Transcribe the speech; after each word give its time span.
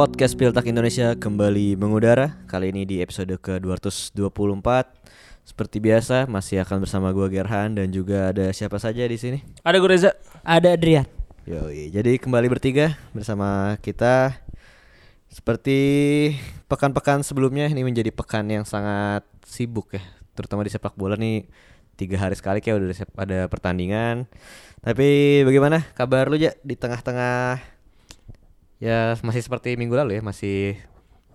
Podcast 0.00 0.32
Piltak 0.32 0.64
Indonesia 0.64 1.12
kembali 1.12 1.76
mengudara. 1.76 2.40
Kali 2.48 2.72
ini 2.72 2.88
di 2.88 3.04
episode 3.04 3.36
ke-224 3.36 4.16
Seperti 5.44 5.76
biasa 5.76 6.24
masih 6.24 6.64
akan 6.64 6.88
bersama 6.88 7.12
gua 7.12 7.28
Gerhan 7.28 7.76
Dan 7.76 7.92
juga 7.92 8.32
ada 8.32 8.48
siapa 8.56 8.80
saja 8.80 9.04
di 9.04 9.20
sini? 9.20 9.44
Ada 9.60 9.76
gue 9.76 9.90
Reza. 9.92 10.16
Ada 10.40 10.72
Adrian. 10.72 11.04
Yoi, 11.44 11.92
jadi 11.92 12.16
kembali 12.16 12.48
bertiga 12.48 12.96
bersama 13.12 13.76
kita. 13.84 14.40
Seperti 15.28 15.76
pekan-pekan 16.64 17.20
sebelumnya 17.20 17.68
Ini 17.68 17.84
menjadi 17.84 18.08
pekan 18.08 18.48
yang 18.48 18.64
sangat 18.64 19.28
sibuk 19.44 19.92
ya. 19.92 20.00
Terutama 20.32 20.64
di 20.64 20.72
sepak 20.72 20.96
bola 20.96 21.12
nih 21.20 21.44
Tiga 22.00 22.16
hari 22.16 22.40
sekali 22.40 22.64
kayak 22.64 22.80
udah 22.80 22.88
ada 23.20 23.38
pertandingan. 23.52 24.24
Tapi 24.80 25.44
bagaimana 25.44 25.84
kabar 25.92 26.32
lu 26.32 26.40
ya 26.40 26.56
di 26.64 26.72
tengah-tengah 26.72 27.69
Ya 28.80 29.14
masih 29.20 29.44
seperti 29.44 29.76
minggu 29.76 29.92
lalu 29.92 30.16
ya 30.16 30.22
Masih 30.24 30.80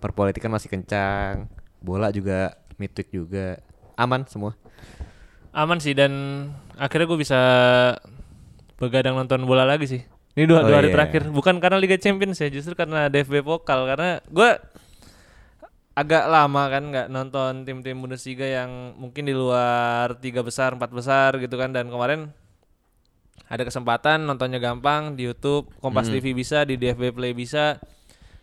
perpolitikan 0.02 0.50
masih 0.50 0.66
kencang 0.66 1.46
Bola 1.78 2.10
juga 2.10 2.58
midweek 2.74 3.14
juga 3.14 3.62
Aman 3.94 4.26
semua 4.26 4.58
Aman 5.56 5.80
sih 5.80 5.96
dan 5.96 6.12
akhirnya 6.76 7.08
gue 7.08 7.16
bisa 7.16 7.40
begadang 8.76 9.16
nonton 9.16 9.48
bola 9.48 9.64
lagi 9.64 9.88
sih. 9.88 10.02
Ini 10.36 10.44
dua, 10.44 10.60
Oh 10.60 10.68
dua 10.68 10.84
hari 10.84 10.92
iya. 10.92 10.96
terakhir. 11.00 11.32
Bukan 11.32 11.56
karena 11.64 11.80
Liga 11.80 11.96
Champions 11.96 12.36
ya, 12.36 12.52
justru 12.52 12.76
karena 12.76 13.08
DFB 13.08 13.40
Pokal. 13.40 13.88
Karena 13.88 14.20
gue 14.28 14.50
agak 15.96 16.24
lama 16.28 16.62
kan 16.68 16.82
nggak 16.92 17.06
nonton 17.08 17.64
tim-tim 17.64 17.96
Bundesliga 17.96 18.44
yang 18.44 18.92
mungkin 19.00 19.24
di 19.24 19.32
luar 19.32 20.20
tiga 20.20 20.44
besar, 20.44 20.76
empat 20.76 20.92
besar 20.92 21.40
gitu 21.40 21.56
kan. 21.56 21.72
Dan 21.72 21.88
kemarin 21.88 22.28
ada 23.46 23.62
kesempatan 23.62 24.22
nontonnya 24.22 24.58
gampang 24.58 25.14
di 25.14 25.24
YouTube, 25.24 25.70
Kompas 25.78 26.06
Hmm. 26.06 26.18
TV 26.18 26.34
bisa, 26.34 26.62
di 26.62 26.74
DFB 26.74 27.10
Play 27.10 27.30
bisa. 27.30 27.78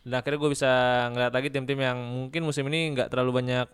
Dan 0.01 0.19
akhirnya 0.19 0.39
gue 0.39 0.51
bisa 0.51 0.71
ngeliat 1.11 1.31
lagi 1.31 1.47
tim-tim 1.47 1.77
yang 1.77 1.95
mungkin 1.95 2.43
musim 2.43 2.67
ini 2.67 2.91
nggak 2.91 3.07
terlalu 3.07 3.39
banyak 3.39 3.67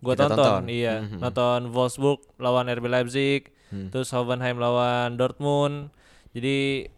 gue 0.00 0.14
tonton. 0.14 0.36
tonton. 0.36 0.62
Iya, 0.68 1.00
Mhm. 1.00 1.18
nonton 1.20 1.60
Wolfsburg 1.70 2.20
lawan 2.36 2.68
RB 2.68 2.84
Leipzig, 2.86 3.48
Hmm. 3.68 3.88
terus 3.88 4.12
Hoffenheim 4.12 4.56
lawan 4.56 5.16
Dortmund. 5.16 5.88
Jadi 6.32 6.88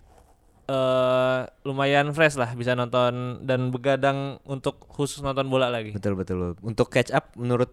eh 0.67 1.41
lumayan 1.63 2.11
fresh 2.11 2.35
lah 2.35 2.51
bisa 2.53 2.75
nonton 2.75 3.47
dan 3.47 3.71
begadang 3.71 4.43
untuk 4.43 4.83
khusus 4.89 5.23
nonton 5.23 5.47
bola 5.47 5.71
lagi. 5.71 5.95
Betul 5.95 6.19
betul. 6.19 6.59
Untuk 6.59 6.91
catch 6.91 7.15
up 7.15 7.31
menurut 7.39 7.71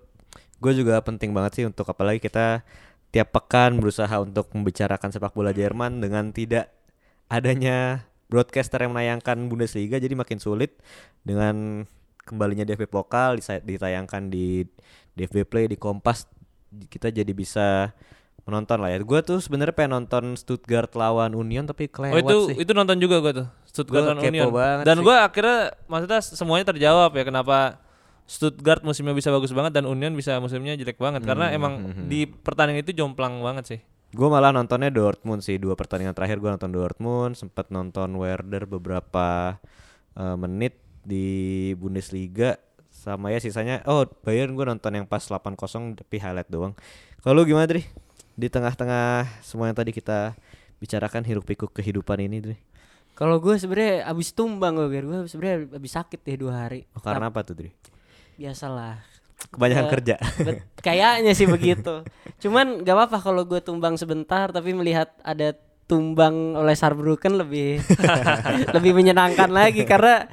gue 0.62 0.74
juga 0.74 1.02
penting 1.02 1.34
banget 1.34 1.52
sih 1.54 1.66
untuk 1.66 1.84
apalagi 1.84 2.22
kita 2.22 2.62
tiap 3.14 3.30
pekan 3.30 3.78
berusaha 3.78 4.12
untuk 4.18 4.50
membicarakan 4.58 5.14
sepak 5.14 5.38
bola 5.38 5.54
Jerman 5.54 6.02
dengan 6.02 6.34
tidak 6.34 6.74
adanya 7.30 8.10
broadcaster 8.26 8.82
yang 8.82 8.98
menayangkan 8.98 9.38
Bundesliga 9.46 10.02
jadi 10.02 10.18
makin 10.18 10.42
sulit 10.42 10.82
dengan 11.22 11.86
kembalinya 12.26 12.66
DFB 12.66 12.90
Pokal 12.90 13.38
ditayangkan 13.38 14.34
di 14.34 14.66
DFB 15.14 15.46
Play 15.46 15.70
di 15.70 15.78
Kompas 15.78 16.26
kita 16.90 17.14
jadi 17.14 17.30
bisa 17.38 17.94
menonton 18.50 18.82
lah 18.82 18.90
ya. 18.92 18.98
Gue 19.06 19.22
tuh 19.22 19.38
sebenarnya 19.40 19.78
pengen 19.78 20.02
nonton 20.02 20.34
Stuttgart 20.34 20.90
lawan 20.98 21.38
Union 21.38 21.70
tapi 21.70 21.86
Oh 21.88 21.94
kelewat 21.94 22.26
itu 22.26 22.38
sih. 22.50 22.56
itu 22.66 22.72
nonton 22.74 22.98
juga 22.98 23.22
gue 23.22 23.46
tuh 23.46 23.48
Stuttgart 23.70 24.10
Gua 24.10 24.18
lawan 24.18 24.26
Union. 24.26 24.50
Dan 24.82 25.06
gue 25.06 25.16
akhirnya 25.16 25.78
maksudnya 25.86 26.20
semuanya 26.26 26.66
terjawab 26.74 27.14
ya 27.14 27.24
kenapa 27.24 27.83
Stuttgart 28.24 28.82
musimnya 28.88 29.12
bisa 29.12 29.30
bagus 29.30 29.52
banget 29.52 29.76
dan 29.76 29.84
Union 29.84 30.16
bisa 30.16 30.40
musimnya 30.40 30.80
jelek 30.80 30.96
banget 30.96 31.28
karena 31.28 31.52
Hmm, 31.52 31.58
emang 31.58 31.74
di 32.08 32.24
pertandingan 32.24 32.84
itu 32.88 32.96
jomplang 32.96 33.44
banget 33.44 33.66
sih. 33.68 33.80
Gue 34.14 34.30
malah 34.30 34.54
nontonnya 34.54 34.94
Dortmund 34.94 35.42
sih 35.42 35.58
dua 35.58 35.74
pertandingan 35.74 36.14
terakhir 36.14 36.38
gue 36.38 36.48
nonton 36.48 36.72
Dortmund 36.72 37.34
sempat 37.34 37.74
nonton 37.74 38.14
Werder 38.16 38.70
beberapa 38.70 39.58
eh, 40.16 40.38
menit 40.38 40.80
di 41.04 41.72
Bundesliga 41.76 42.56
sama 42.94 43.34
ya 43.34 43.42
sisanya 43.42 43.84
oh 43.90 44.08
Bayern 44.24 44.56
gue 44.56 44.64
nonton 44.64 44.94
yang 44.96 45.04
pas 45.10 45.26
8-0 45.26 46.00
tapi 46.00 46.16
highlight 46.22 46.48
doang. 46.48 46.78
Kalau 47.20 47.42
lu 47.42 47.50
gimana 47.50 47.68
Dri? 47.68 47.84
Di 48.38 48.48
tengah-tengah 48.48 49.44
semua 49.44 49.68
yang 49.68 49.76
tadi 49.76 49.92
kita 49.92 50.38
bicarakan 50.80 51.28
hiruk 51.28 51.44
pikuk 51.44 51.76
kehidupan 51.76 52.24
ini 52.24 52.38
Dri. 52.40 52.58
Kalau 53.14 53.38
gue 53.38 53.58
sebenarnya 53.62 54.10
abis 54.10 54.34
tumbang 54.34 54.74
gue, 54.74 54.90
gue 54.90 55.30
sebenarnya 55.30 55.78
abis 55.78 55.92
sakit 55.94 56.20
deh 56.26 56.38
dua 56.38 56.66
hari. 56.66 56.86
Oh, 56.98 57.02
karena 57.02 57.30
apa 57.30 57.46
tuh 57.46 57.54
Dri? 57.58 57.70
Biasalah. 58.36 59.02
Kebanyakan 59.50 59.86
Eh, 59.86 59.92
kerja. 59.92 60.16
Bet- 60.40 60.64
kayaknya 60.86 61.34
sih 61.34 61.46
begitu. 61.46 62.02
Cuman 62.40 62.82
gak 62.82 62.96
apa-apa 62.96 63.18
kalau 63.20 63.44
gue 63.44 63.60
tumbang 63.60 63.96
sebentar, 63.96 64.50
tapi 64.50 64.72
melihat 64.72 65.12
ada 65.22 65.54
tumbang 65.84 66.56
oleh 66.56 66.74
Saarbrücken 66.74 67.36
lebih 67.36 67.84
lebih 68.76 68.96
menyenangkan 68.96 69.52
lagi 69.52 69.84
karena 69.84 70.32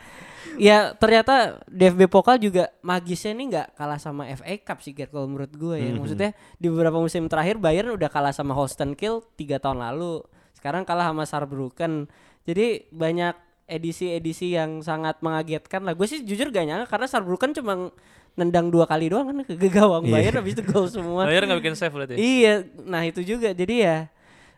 ya 0.54 0.94
ternyata 0.94 1.58
DFB 1.66 2.06
Pokal 2.06 2.38
juga 2.38 2.70
magisnya 2.80 3.34
nih 3.34 3.46
nggak 3.50 3.68
kalah 3.74 3.98
sama 3.98 4.30
FA 4.30 4.54
Cup 4.62 4.78
sih 4.78 4.94
kalau 4.94 5.26
menurut 5.26 5.50
gue 5.50 5.76
ya. 5.76 5.90
Mhm. 5.90 5.98
Maksudnya 5.98 6.30
di 6.54 6.66
beberapa 6.70 6.96
musim 6.96 7.26
terakhir 7.26 7.58
Bayern 7.58 7.90
udah 7.90 8.06
kalah 8.06 8.30
sama 8.30 8.54
Holstein 8.54 8.94
Kiel 8.94 9.26
tiga 9.34 9.58
tahun 9.58 9.82
lalu. 9.82 10.22
Sekarang 10.54 10.86
kalah 10.86 11.10
sama 11.10 11.26
Saarbrücken. 11.26 12.06
Jadi 12.46 12.86
banyak 12.88 13.34
edisi-edisi 13.70 14.52
yang 14.52 14.82
sangat 14.82 15.22
mengagetkan 15.22 15.86
lah. 15.86 15.94
Gue 15.94 16.04
sih 16.04 16.20
jujur 16.20 16.50
gak 16.50 16.66
nyangka 16.66 16.90
karena 16.90 17.06
Saarbrücken 17.06 17.54
cuma 17.54 17.94
nendang 18.34 18.68
dua 18.68 18.86
kali 18.86 19.06
doang 19.06 19.26
kan 19.26 19.36
ke 19.44 19.68
gawang 19.68 20.06
Iya. 20.06 20.12
Bayern 20.12 20.36
habis 20.38 20.54
itu 20.54 20.62
gol 20.62 20.86
semua. 20.86 21.26
Bayern 21.26 21.46
nggak 21.46 21.60
bikin 21.60 21.74
save 21.74 21.90
berarti. 21.90 22.14
Iya, 22.14 22.62
nah 22.82 23.02
itu 23.02 23.22
juga. 23.22 23.50
Jadi 23.50 23.74
ya 23.80 24.10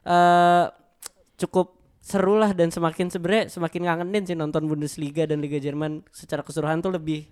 eh 0.02 0.64
cukup 1.36 1.72
seru 1.98 2.34
lah 2.34 2.50
dan 2.50 2.68
semakin 2.68 3.08
sebenarnya 3.08 3.46
semakin 3.48 3.86
ngangenin 3.86 4.22
sih 4.26 4.34
nonton 4.34 4.66
Bundesliga 4.66 5.22
dan 5.22 5.38
Liga 5.38 5.56
Jerman 5.56 6.02
secara 6.10 6.42
keseluruhan 6.42 6.82
tuh 6.82 6.90
lebih 6.90 7.30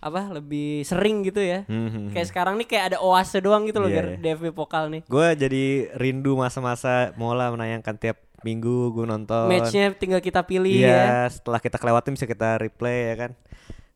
apa 0.00 0.32
lebih 0.32 0.80
sering 0.82 1.20
gitu 1.22 1.40
ya. 1.40 1.68
Hmm, 1.68 2.08
Kayak 2.08 2.28
sekarang 2.28 2.54
nih 2.56 2.66
kayak 2.66 2.84
ada 2.92 2.98
oase 3.00 3.36
doang 3.36 3.68
gitu 3.68 3.80
loh 3.80 3.88
Iya, 3.88 4.16
Ger, 4.16 4.38
DFB 4.38 4.56
Pokal 4.56 4.88
nih. 4.88 5.02
Gue 5.04 5.28
jadi 5.36 5.64
rindu 5.92 6.36
masa-masa 6.36 7.12
Mola 7.16 7.52
menayangkan 7.52 8.00
tiap 8.00 8.16
minggu 8.40 8.90
gue 8.90 9.04
nonton. 9.04 9.46
Matchnya 9.46 9.92
tinggal 9.92 10.18
kita 10.18 10.40
pilih 10.42 10.72
Iya, 10.72 10.88
ya. 10.88 11.28
setelah 11.28 11.58
kita 11.58 11.76
kelewatin 11.76 12.16
bisa 12.16 12.24
kita 12.24 12.56
replay 12.56 13.12
ya 13.12 13.16
kan. 13.16 13.30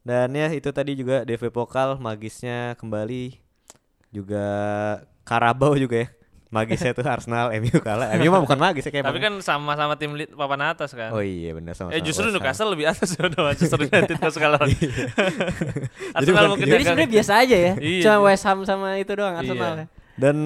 Dan 0.05 0.33
ya 0.33 0.53
itu 0.53 0.69
tadi 0.69 0.93
juga 0.95 1.25
DV 1.25 1.49
Pokal 1.49 1.97
magisnya 1.97 2.77
kembali 2.77 3.41
juga 4.11 4.45
Karabau 5.25 5.75
juga 5.75 6.05
ya. 6.05 6.09
Magisnya 6.53 6.95
tuh 6.95 7.03
Arsenal, 7.03 7.51
MU 7.59 7.83
kalah. 7.83 8.15
MU 8.15 8.31
mah 8.31 8.39
bukan 8.39 8.55
magis 8.55 8.87
ya 8.87 8.93
kayak 8.93 9.11
Tapi 9.11 9.19
kan 9.19 9.35
sama-sama 9.43 9.99
tim 9.99 10.15
lead 10.15 10.31
papan 10.31 10.71
atas 10.71 10.95
kan. 10.95 11.11
Oh 11.11 11.19
iya 11.19 11.51
benar 11.51 11.75
sama. 11.75 11.91
Eh 11.91 11.99
justru 11.99 12.31
Newcastle 12.31 12.71
lebih 12.71 12.87
atas 12.87 13.11
ya 13.17 13.27
udah 13.27 13.43
Manchester 13.51 13.81
United 13.81 14.15
kalau 14.15 14.35
sekarang. 14.39 14.69
Jadi 14.71 14.87
Arsenal 16.15 16.47
mungkin 16.47 16.67
Jadi 16.69 16.83
sebenarnya 16.85 17.11
biasa 17.11 17.33
aja 17.43 17.57
ya. 17.59 17.73
Iya, 17.75 18.03
Cuma 18.05 18.15
iya. 18.15 18.23
West 18.23 18.45
Ham 18.45 18.59
sama 18.63 18.89
itu 18.97 19.13
doang 19.15 19.35
Arsenal 19.35 19.73
Iya. 19.83 19.87
Dan 20.15 20.37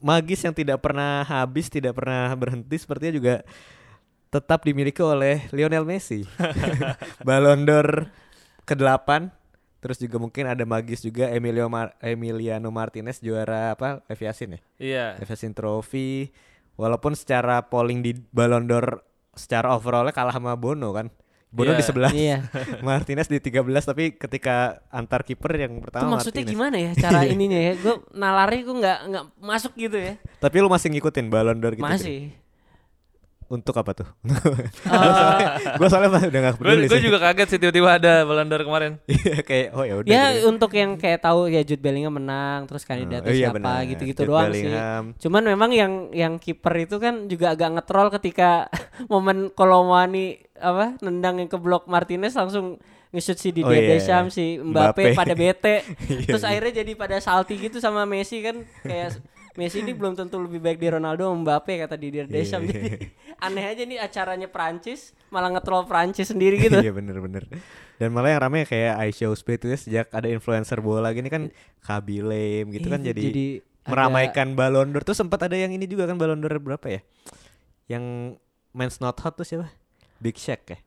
magis 0.00 0.40
yang 0.44 0.56
tidak 0.56 0.80
pernah 0.80 1.24
habis, 1.28 1.68
tidak 1.68 1.96
pernah 1.96 2.32
berhenti 2.36 2.76
sepertinya 2.80 3.14
juga 3.16 3.34
tetap 4.30 4.62
dimiliki 4.64 5.02
oleh 5.02 5.50
Lionel 5.50 5.84
Messi. 5.84 6.24
Ballon 7.26 7.66
d'Or 7.66 8.08
ke-8 8.64 9.40
Terus 9.80 9.96
juga 9.96 10.20
mungkin 10.20 10.44
ada 10.44 10.60
magis 10.68 11.00
juga 11.00 11.32
Emilio 11.32 11.64
Mar- 11.72 11.96
Emiliano 12.04 12.68
Martinez 12.68 13.16
juara 13.24 13.72
apa 13.72 14.04
Lev 14.12 14.20
Yashin 14.20 14.56
ya? 14.56 14.60
Iya. 14.76 15.06
Lev 15.16 15.28
Yashin 15.32 15.56
Trophy. 15.56 16.28
Walaupun 16.76 17.16
secara 17.16 17.64
polling 17.64 18.04
di 18.04 18.12
Ballon 18.28 18.68
d'Or 18.68 19.00
secara 19.32 19.72
overallnya 19.72 20.12
kalah 20.12 20.36
sama 20.36 20.52
Bono 20.52 20.92
kan. 20.92 21.08
Bono 21.50 21.70
Iya. 21.70 21.76
di 21.76 21.84
11, 21.84 22.10
Iya. 22.14 22.38
Martinez 22.86 23.26
di 23.26 23.36
13 23.36 23.58
tapi 23.82 24.14
ketika 24.14 24.56
antar 24.86 25.20
kiper 25.20 25.50
yang 25.52 25.72
Itu 25.74 25.82
pertama 25.82 26.14
maksudnya 26.14 26.40
Martinez. 26.40 26.54
gimana 26.54 26.76
ya 26.78 26.90
cara 26.94 27.20
ininya 27.34 27.58
ya? 27.58 27.72
Gue 27.74 27.94
nalarnya 28.12 28.60
gue 28.62 28.76
nggak 28.78 28.98
nggak 29.08 29.24
masuk 29.40 29.72
gitu 29.74 29.98
ya. 29.98 30.14
Tapi 30.38 30.56
lu 30.56 30.68
masih 30.68 30.88
ngikutin 30.90 31.26
Ballon 31.26 31.58
d'Or 31.58 31.74
gitu? 31.74 31.82
Dri? 31.82 31.90
Masih. 31.90 32.20
Untuk 33.50 33.74
apa 33.74 33.90
tuh? 33.92 34.06
Eh, 34.22 35.42
gue 35.82 35.88
soalnya 35.90 36.22
udah 36.22 36.40
gak 36.46 36.56
peduli 36.62 36.86
gue 36.86 37.00
juga 37.02 37.18
kaget 37.18 37.48
sih 37.50 37.58
tiba-tiba 37.58 37.98
ada 37.98 38.22
Ballon 38.22 38.46
d'Or 38.46 38.62
kemarin. 38.62 38.92
Iya 39.10 39.42
kayak 39.42 39.66
oh 39.74 39.82
ya 39.82 39.94
udah. 39.98 40.06
ya 40.06 40.22
gitu. 40.30 40.46
untuk 40.48 40.70
yang 40.70 40.94
kayak 40.94 41.18
tahu 41.18 41.50
ya 41.50 41.66
Jude 41.66 41.82
Bellingham 41.82 42.14
menang 42.14 42.70
terus 42.70 42.86
kandidatnya 42.86 43.26
Oh, 43.26 43.34
iya 43.34 43.50
siapa 43.50 43.72
gitu-gitu 43.90 44.22
doang 44.22 44.54
Bellingham. 44.54 45.04
sih. 45.18 45.26
Cuman 45.26 45.42
memang 45.42 45.70
yang 45.74 45.92
yang 46.14 46.38
kiper 46.38 46.74
itu 46.78 46.96
kan 46.96 47.26
juga 47.26 47.50
agak 47.50 47.74
ngetrol 47.74 48.08
ketika 48.14 48.70
momen 49.12 49.50
Kolomwani 49.50 50.38
apa 50.54 50.94
nendang 51.02 51.42
yang 51.42 51.50
ke 51.50 51.58
blok 51.58 51.90
Martinez 51.90 52.38
langsung 52.38 52.78
nge-shoot 53.10 53.34
si 53.34 53.50
Oh, 53.50 53.54
Didier 53.58 53.82
iya. 53.82 53.90
Deschamps 53.98 54.38
si 54.38 54.62
Mbappe, 54.62 55.10
Mbappe. 55.10 55.18
pada 55.18 55.34
bete. 55.34 55.82
Iya, 56.06 56.30
terus 56.30 56.46
iya. 56.46 56.54
akhirnya 56.54 56.72
jadi 56.86 56.92
pada 56.94 57.16
salty 57.18 57.58
gitu 57.58 57.82
sama 57.82 58.06
Messi 58.06 58.38
kan 58.38 58.62
kayak 58.86 59.18
Messi 59.58 59.82
ini 59.82 59.90
belum 59.90 60.14
tentu 60.14 60.38
lebih 60.38 60.62
baik 60.62 60.78
di 60.78 60.88
Ronaldo 60.90 61.26
sama 61.26 61.42
Mbappe 61.42 61.74
kata 61.82 61.98
Didier 61.98 62.30
Deschamps. 62.30 62.70
Iya, 62.70 62.74
Jadi 62.76 63.06
aneh 63.40 63.64
aja 63.66 63.82
nih 63.82 63.98
acaranya 63.98 64.48
Prancis 64.50 65.10
malah 65.32 65.50
ngetrol 65.50 65.86
Prancis 65.90 66.30
sendiri 66.30 66.60
gitu. 66.60 66.78
Iya 66.78 66.94
bener-bener. 66.94 67.50
Dan 67.98 68.14
malah 68.14 68.30
yang 68.30 68.40
rame 68.46 68.62
kayak 68.64 69.10
iShow 69.10 69.34
Speed 69.34 69.64
itu 69.64 69.66
ya, 69.74 69.78
sejak 69.78 70.06
ada 70.14 70.30
influencer 70.30 70.78
bola 70.78 71.10
gini 71.10 71.26
kan 71.26 71.50
Kabilem 71.82 72.70
gitu 72.70 72.86
kan 72.86 73.02
Iya, 73.02 73.10
jadi, 73.10 73.22
jadi 73.26 73.46
meramaikan 73.90 74.54
Ballon 74.54 74.94
d'Or 74.94 75.02
tuh 75.02 75.16
sempat 75.18 75.42
ada 75.42 75.56
yang 75.58 75.74
ini 75.74 75.88
juga 75.88 76.06
kan 76.06 76.14
Ballon 76.14 76.38
d'Or 76.38 76.56
berapa 76.62 76.86
ya? 76.86 77.00
Yang 77.90 78.36
Men's 78.70 79.02
Not 79.02 79.18
Hot 79.24 79.34
tuh 79.34 79.44
siapa? 79.44 79.66
Big 80.22 80.38
Shaq 80.38 80.62
ya? 80.68 80.78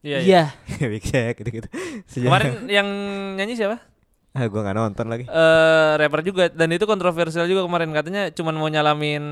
Iya, 0.00 0.18
iya. 0.24 0.42
Iya. 0.80 0.86
Big 0.96 1.04
Jack 1.04 1.44
gitu-gitu. 1.44 1.68
Kemarin 2.08 2.64
yang 2.66 2.88
nyanyi 3.36 3.54
siapa? 3.56 3.89
Ah 4.30 4.46
gua 4.46 4.60
nggak 4.62 4.76
nonton 4.78 5.06
lagi. 5.10 5.24
eh 5.26 5.90
rapper 5.98 6.22
juga 6.22 6.46
dan 6.50 6.70
itu 6.70 6.86
kontroversial 6.86 7.50
juga 7.50 7.66
kemarin 7.66 7.90
katanya 7.90 8.30
cuman 8.30 8.54
mau 8.54 8.70
nyalamin 8.70 9.24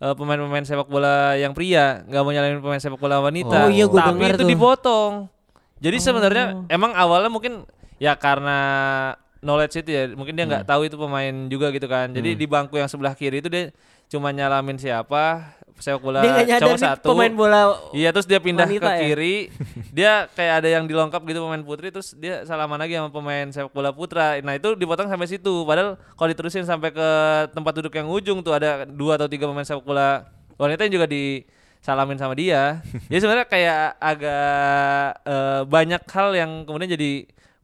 eh, 0.00 0.14
pemain-pemain 0.16 0.64
sepak 0.64 0.88
bola 0.88 1.36
yang 1.36 1.52
pria, 1.52 2.02
nggak 2.08 2.22
mau 2.24 2.32
nyalamin 2.32 2.60
pemain 2.64 2.80
sepak 2.80 3.00
bola 3.00 3.20
wanita. 3.20 3.68
Oh 3.68 3.70
iya, 3.70 3.84
gua 3.84 4.10
Tapi 4.10 4.24
itu 4.24 4.42
tuh. 4.42 4.48
dipotong. 4.48 5.12
Jadi 5.84 5.96
sebenarnya 6.00 6.44
emang 6.72 6.96
awalnya 6.96 7.28
mungkin 7.28 7.68
ya 8.00 8.16
karena 8.16 8.58
knowledge 9.44 9.84
itu 9.84 9.90
ya, 9.92 10.08
mungkin 10.16 10.32
dia 10.32 10.48
nggak 10.48 10.64
tahu 10.64 10.88
itu 10.88 10.96
pemain 10.96 11.34
juga 11.52 11.68
gitu 11.68 11.84
kan. 11.84 12.08
Jadi 12.16 12.32
di 12.32 12.46
bangku 12.48 12.80
yang 12.80 12.88
sebelah 12.88 13.12
kiri 13.12 13.44
itu 13.44 13.52
dia 13.52 13.68
cuma 14.08 14.32
nyalamin 14.32 14.80
siapa 14.80 15.52
sepak 15.78 16.00
bola 16.00 16.22
Dia 16.22 16.58
cowok 16.62 16.78
satu. 16.78 17.06
pemain 17.10 17.32
bola 17.34 17.60
Iya 17.90 18.14
terus 18.14 18.26
dia 18.30 18.38
pindah 18.38 18.66
ke 18.66 18.78
ya? 18.78 18.98
kiri, 19.02 19.34
dia 19.90 20.12
kayak 20.32 20.54
ada 20.62 20.68
yang 20.70 20.84
dilengkap 20.86 21.22
gitu 21.26 21.42
pemain 21.42 21.62
putri, 21.62 21.90
terus 21.90 22.14
dia 22.14 22.46
salaman 22.46 22.78
lagi 22.78 22.94
sama 22.94 23.10
pemain 23.10 23.46
sepak 23.50 23.74
bola 23.74 23.90
putra. 23.90 24.38
Nah 24.40 24.54
itu 24.54 24.78
dipotong 24.78 25.10
sampai 25.10 25.26
situ. 25.26 25.66
Padahal 25.66 25.98
kalau 26.14 26.28
diterusin 26.30 26.62
sampai 26.62 26.94
ke 26.94 27.08
tempat 27.50 27.72
duduk 27.74 27.92
yang 27.94 28.06
ujung 28.06 28.38
tuh 28.40 28.54
ada 28.54 28.86
dua 28.86 29.18
atau 29.18 29.26
tiga 29.26 29.50
pemain 29.50 29.66
sepak 29.66 29.82
bola 29.82 30.26
wanita 30.54 30.86
yang 30.86 31.02
juga 31.02 31.06
disalamin 31.10 32.18
sama 32.22 32.34
dia. 32.38 32.78
jadi 33.10 33.20
sebenarnya 33.20 33.46
kayak 33.50 33.80
agak 33.98 35.08
eh, 35.26 35.62
banyak 35.66 36.02
hal 36.06 36.28
yang 36.38 36.50
kemudian 36.64 36.94
jadi 36.94 37.12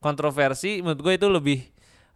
kontroversi. 0.03 0.83
Menurut 0.83 1.01
gue 1.01 1.15
itu 1.15 1.27
lebih 1.31 1.61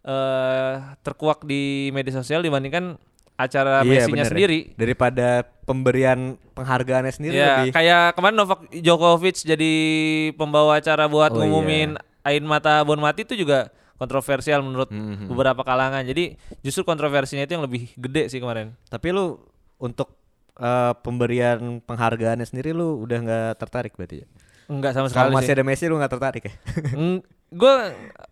eh 0.05 0.73
terkuak 1.01 1.41
di 1.49 1.89
media 1.89 2.13
sosial 2.13 2.45
dibandingkan 2.45 2.93
acara 3.35 3.81
Iya, 3.81 4.07
Messi-nya 4.07 4.13
bener 4.15 4.27
sendiri. 4.27 4.59
Daripada 4.73 5.27
pemberian 5.61 6.19
penghargaannya 6.51 7.11
sendiri 7.11 7.35
Ya, 7.35 7.59
lebih 7.59 7.73
kayak 7.73 8.15
kemarin 8.15 8.35
Novak 8.35 8.59
Djokovic 8.71 9.37
jadi 9.37 9.73
pembawa 10.33 10.79
acara 10.79 11.05
buat 11.05 11.29
Oh, 11.29 11.37
ngumumin 11.37 11.99
air 12.21 12.41
mata 12.41 12.79
bon 12.81 12.97
mati 12.97 13.21
itu 13.21 13.35
juga 13.35 13.67
kontroversial 13.95 14.59
menurut 14.59 14.87
Mhm. 14.87 15.27
beberapa 15.27 15.61
kalangan. 15.61 16.03
Jadi 16.03 16.35
justru 16.61 16.81
kontroversinya 16.81 17.43
itu 17.43 17.53
yang 17.53 17.63
lebih 17.63 17.91
gede 17.93 18.27
sih 18.27 18.39
kemarin. 18.39 18.71
Tapi 18.85 19.07
lu 19.09 19.39
untuk 19.77 20.15
eh, 20.55 20.93
pemberian 20.97 21.59
penghargaannya 21.79 22.43
sendiri 22.43 22.71
lu 22.71 22.99
udah 22.99 23.19
nggak 23.19 23.49
tertarik 23.57 23.91
berarti 23.93 24.23
ya? 24.23 24.27
Enggak 24.65 24.95
sama 24.95 25.05
Kalau 25.05 25.27
sekali 25.27 25.35
masih 25.35 25.45
sih. 25.45 25.55
ada 25.55 25.63
Messi 25.63 25.85
lu 25.85 25.99
nggak 25.99 26.13
tertarik 26.15 26.43
ya? 26.45 26.53
Gue 27.49 27.75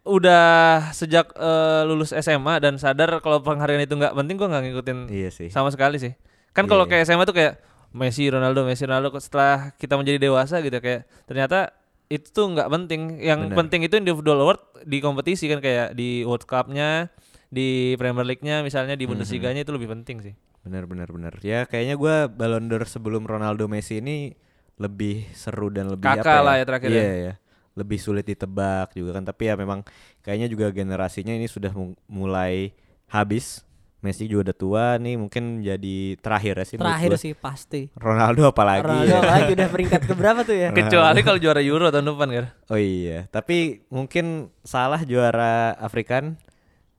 udah 0.03 0.45
sejak 0.91 1.31
eh, 1.37 1.81
lulus 1.85 2.11
SMA 2.11 2.59
dan 2.59 2.75
sadar 2.81 3.21
kalau 3.21 3.39
penghargaan 3.45 3.85
itu 3.85 3.93
nggak 3.93 4.13
penting 4.17 4.35
gue 4.35 4.47
nggak 4.49 4.63
ngikutin 4.69 4.97
iya 5.13 5.29
sih. 5.29 5.49
sama 5.53 5.69
sekali 5.69 6.01
sih. 6.01 6.13
Kan 6.53 6.65
Iya, 6.65 6.71
kalau 6.75 6.85
iya. 6.85 6.91
kayak 6.97 7.03
SMA 7.09 7.25
tuh 7.25 7.37
kayak 7.37 7.53
Messi, 7.93 8.25
Ronaldo, 8.25 8.65
Messi, 8.65 8.89
Ronaldo 8.89 9.13
setelah 9.21 9.73
kita 9.77 9.97
menjadi 10.01 10.17
dewasa 10.17 10.65
gitu 10.65 10.81
kayak 10.81 11.05
ternyata 11.29 11.77
itu 12.09 12.29
tuh 12.29 12.49
nggak 12.53 12.69
penting. 12.69 13.21
Yang 13.21 13.39
Bener. 13.49 13.57
penting 13.57 13.81
itu 13.85 13.95
individual 14.01 14.39
award 14.43 14.61
di 14.85 14.97
kompetisi 15.01 15.45
kan 15.45 15.61
kayak 15.61 15.93
di 15.93 16.25
World 16.25 16.45
Cup-nya, 16.49 17.09
di 17.53 17.93
Premier 18.01 18.25
League-nya 18.25 18.65
misalnya 18.65 18.97
di 18.97 19.05
Bundesliga-nya 19.05 19.61
itu 19.61 19.73
lebih 19.73 19.93
penting 19.93 20.25
sih. 20.25 20.33
Bener 20.65 20.89
bener 20.89 21.09
bener. 21.13 21.33
Ya 21.45 21.69
kayaknya 21.69 21.95
gua 21.97 22.25
Ballon 22.29 22.65
d'Or 22.65 22.85
sebelum 22.89 23.29
Ronaldo 23.29 23.69
Messi 23.69 24.01
ini 24.01 24.33
lebih 24.81 25.29
seru 25.37 25.69
dan 25.69 25.93
lebih 25.93 26.05
Kakak 26.05 26.25
apa 26.25 26.41
lah 26.41 26.55
ya 26.57 26.65
terakhir 26.65 26.89
ya. 26.89 26.97
Iya 26.97 27.13
ya. 27.13 27.33
Lebih 27.73 27.97
sulit 27.97 28.23
ditebak 28.23 28.93
juga 28.93 29.13
kan. 29.13 29.23
Tapi 29.23 29.47
ya 29.47 29.55
memang 29.55 29.81
kayaknya 30.19 30.47
juga 30.47 30.69
generasinya 30.69 31.31
ini 31.31 31.45
sudah 31.45 31.71
mu- 31.71 31.97
mulai 32.05 32.71
habis. 33.07 33.61
Messi 33.99 34.27
juga 34.27 34.51
udah 34.51 34.57
tua 34.57 34.85
nih 34.99 35.15
mungkin 35.15 35.63
jadi 35.63 36.19
terakhir 36.19 36.59
ya 36.59 36.65
sih 36.65 36.75
terakhir 36.75 37.15
sih 37.15 37.31
pasti. 37.31 37.87
Ronaldo 37.95 38.51
apalagi 38.51 38.83
Ronaldo 38.83 39.15
ya. 39.15 39.23
lagi 39.23 39.51
udah 39.55 39.69
peringkat 39.71 40.01
keberapa 40.03 40.39
tuh 40.43 40.59
ya? 40.59 40.69
Kecuali 40.69 41.23
kalau 41.23 41.39
juara 41.39 41.63
Euro 41.63 41.87
tahun 41.87 42.11
depan 42.11 42.27
kan. 42.27 42.45
Oh 42.67 42.75
iya, 42.75 43.31
tapi 43.31 43.79
mungkin 43.87 44.51
salah 44.59 45.07
juara 45.07 45.71
Afrikan, 45.79 46.35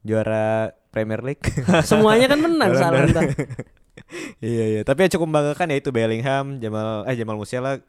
juara 0.00 0.72
Premier 0.88 1.20
League. 1.20 1.44
Semuanya 1.84 2.24
kan 2.24 2.40
menang 2.40 2.72
salah 2.72 3.04
ntar. 3.04 3.36
iya 4.40 4.64
iya, 4.70 4.80
tapi 4.80 5.04
yang 5.04 5.12
cukup 5.12 5.26
membanggakan 5.28 5.72
ya 5.72 5.84
itu 5.84 5.90
Bellingham, 5.92 6.56
Jamal 6.56 7.04
eh 7.04 7.14
Jamal 7.14 7.36
Musiala 7.36 7.84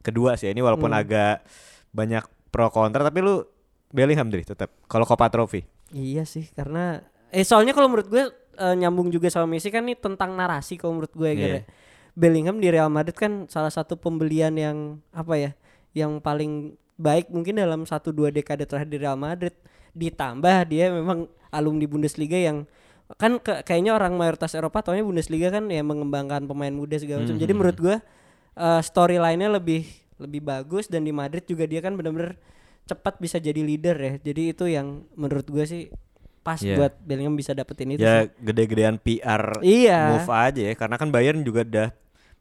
kedua 0.00 0.36
sih 0.36 0.48
ini 0.48 0.60
walaupun 0.60 0.92
Hmm. 0.92 1.00
agak 1.00 1.40
banyak 1.98 2.22
pro 2.48 2.70
kontra 2.70 3.02
tapi 3.02 3.18
lu 3.18 3.42
Bellingham 3.88 4.28
deh 4.28 4.40
tetap 4.40 4.70
kalau 4.86 5.02
Copa 5.02 5.26
Trophy. 5.26 5.66
Iya 5.90 6.22
sih 6.22 6.46
karena 6.48 7.02
eh 7.28 7.42
soalnya 7.42 7.72
kalau 7.72 7.88
menurut 7.88 8.06
gue 8.06 8.24
eh, 8.54 8.74
nyambung 8.74 9.08
juga 9.08 9.26
sama 9.26 9.48
Messi 9.48 9.68
kan 9.68 9.82
ini 9.82 9.96
tentang 9.96 10.32
narasi 10.32 10.76
kalau 10.76 10.94
menurut 10.94 11.10
gue 11.10 11.28
ya. 11.28 11.34
Gar, 11.34 11.42
Iya. 11.42 11.56
ya. 11.56 11.62
Bellingham 12.12 12.58
di 12.58 12.68
Real 12.68 12.86
Madrid 12.88 13.14
kan 13.14 13.46
salah 13.46 13.70
satu 13.70 13.94
pembelian 13.94 14.50
yang 14.52 14.76
apa 15.10 15.34
ya 15.34 15.50
yang 15.92 16.18
paling 16.18 16.74
baik 16.94 17.30
mungkin 17.30 17.56
dalam 17.56 17.82
satu 17.82 18.10
dua 18.10 18.28
dekade 18.28 18.62
terakhir 18.62 18.88
di 18.88 18.98
Real 18.98 19.14
Madrid 19.14 19.54
ditambah 19.92 20.56
dia 20.66 20.90
memang 20.90 21.24
alumni 21.48 21.86
Bundesliga 21.86 22.36
yang 22.36 22.66
kan 23.16 23.38
ke- 23.38 23.62
kayaknya 23.62 23.94
orang 23.94 24.12
mayoritas 24.14 24.52
Eropa 24.52 24.82
taunya 24.82 25.00
Bundesliga 25.00 25.48
kan 25.48 25.64
ya 25.66 25.80
mengembangkan 25.80 26.44
pemain 26.44 26.68
muda 26.70 26.98
segala 26.98 27.22
macam. 27.22 27.38
Jadi 27.38 27.52
menurut 27.54 27.78
gue 27.78 27.96
eh, 28.58 28.80
storyline-nya 28.82 29.48
lebih 29.50 29.86
lebih 30.18 30.42
bagus 30.42 30.86
dan 30.86 31.06
di 31.06 31.14
Madrid 31.14 31.46
juga 31.46 31.64
dia 31.64 31.78
kan 31.78 31.94
benar-benar 31.94 32.36
cepat 32.84 33.18
bisa 33.18 33.38
jadi 33.38 33.60
leader 33.60 33.96
ya. 33.96 34.14
Jadi 34.20 34.42
itu 34.52 34.64
yang 34.66 35.06
menurut 35.14 35.46
gue 35.46 35.64
sih 35.64 35.82
pas 36.42 36.56
Iya. 36.64 36.80
buat 36.80 36.92
Bellingham 37.04 37.36
bisa 37.36 37.52
dapetin 37.52 37.92
itu 37.92 38.00
ya 38.00 38.24
gede-gedean 38.40 38.96
PR 38.96 39.60
Iya. 39.60 40.16
move 40.16 40.30
aja 40.32 40.62
ya 40.72 40.74
karena 40.78 40.96
kan 40.96 41.12
Bayern 41.12 41.44
juga 41.44 41.60
udah 41.60 41.88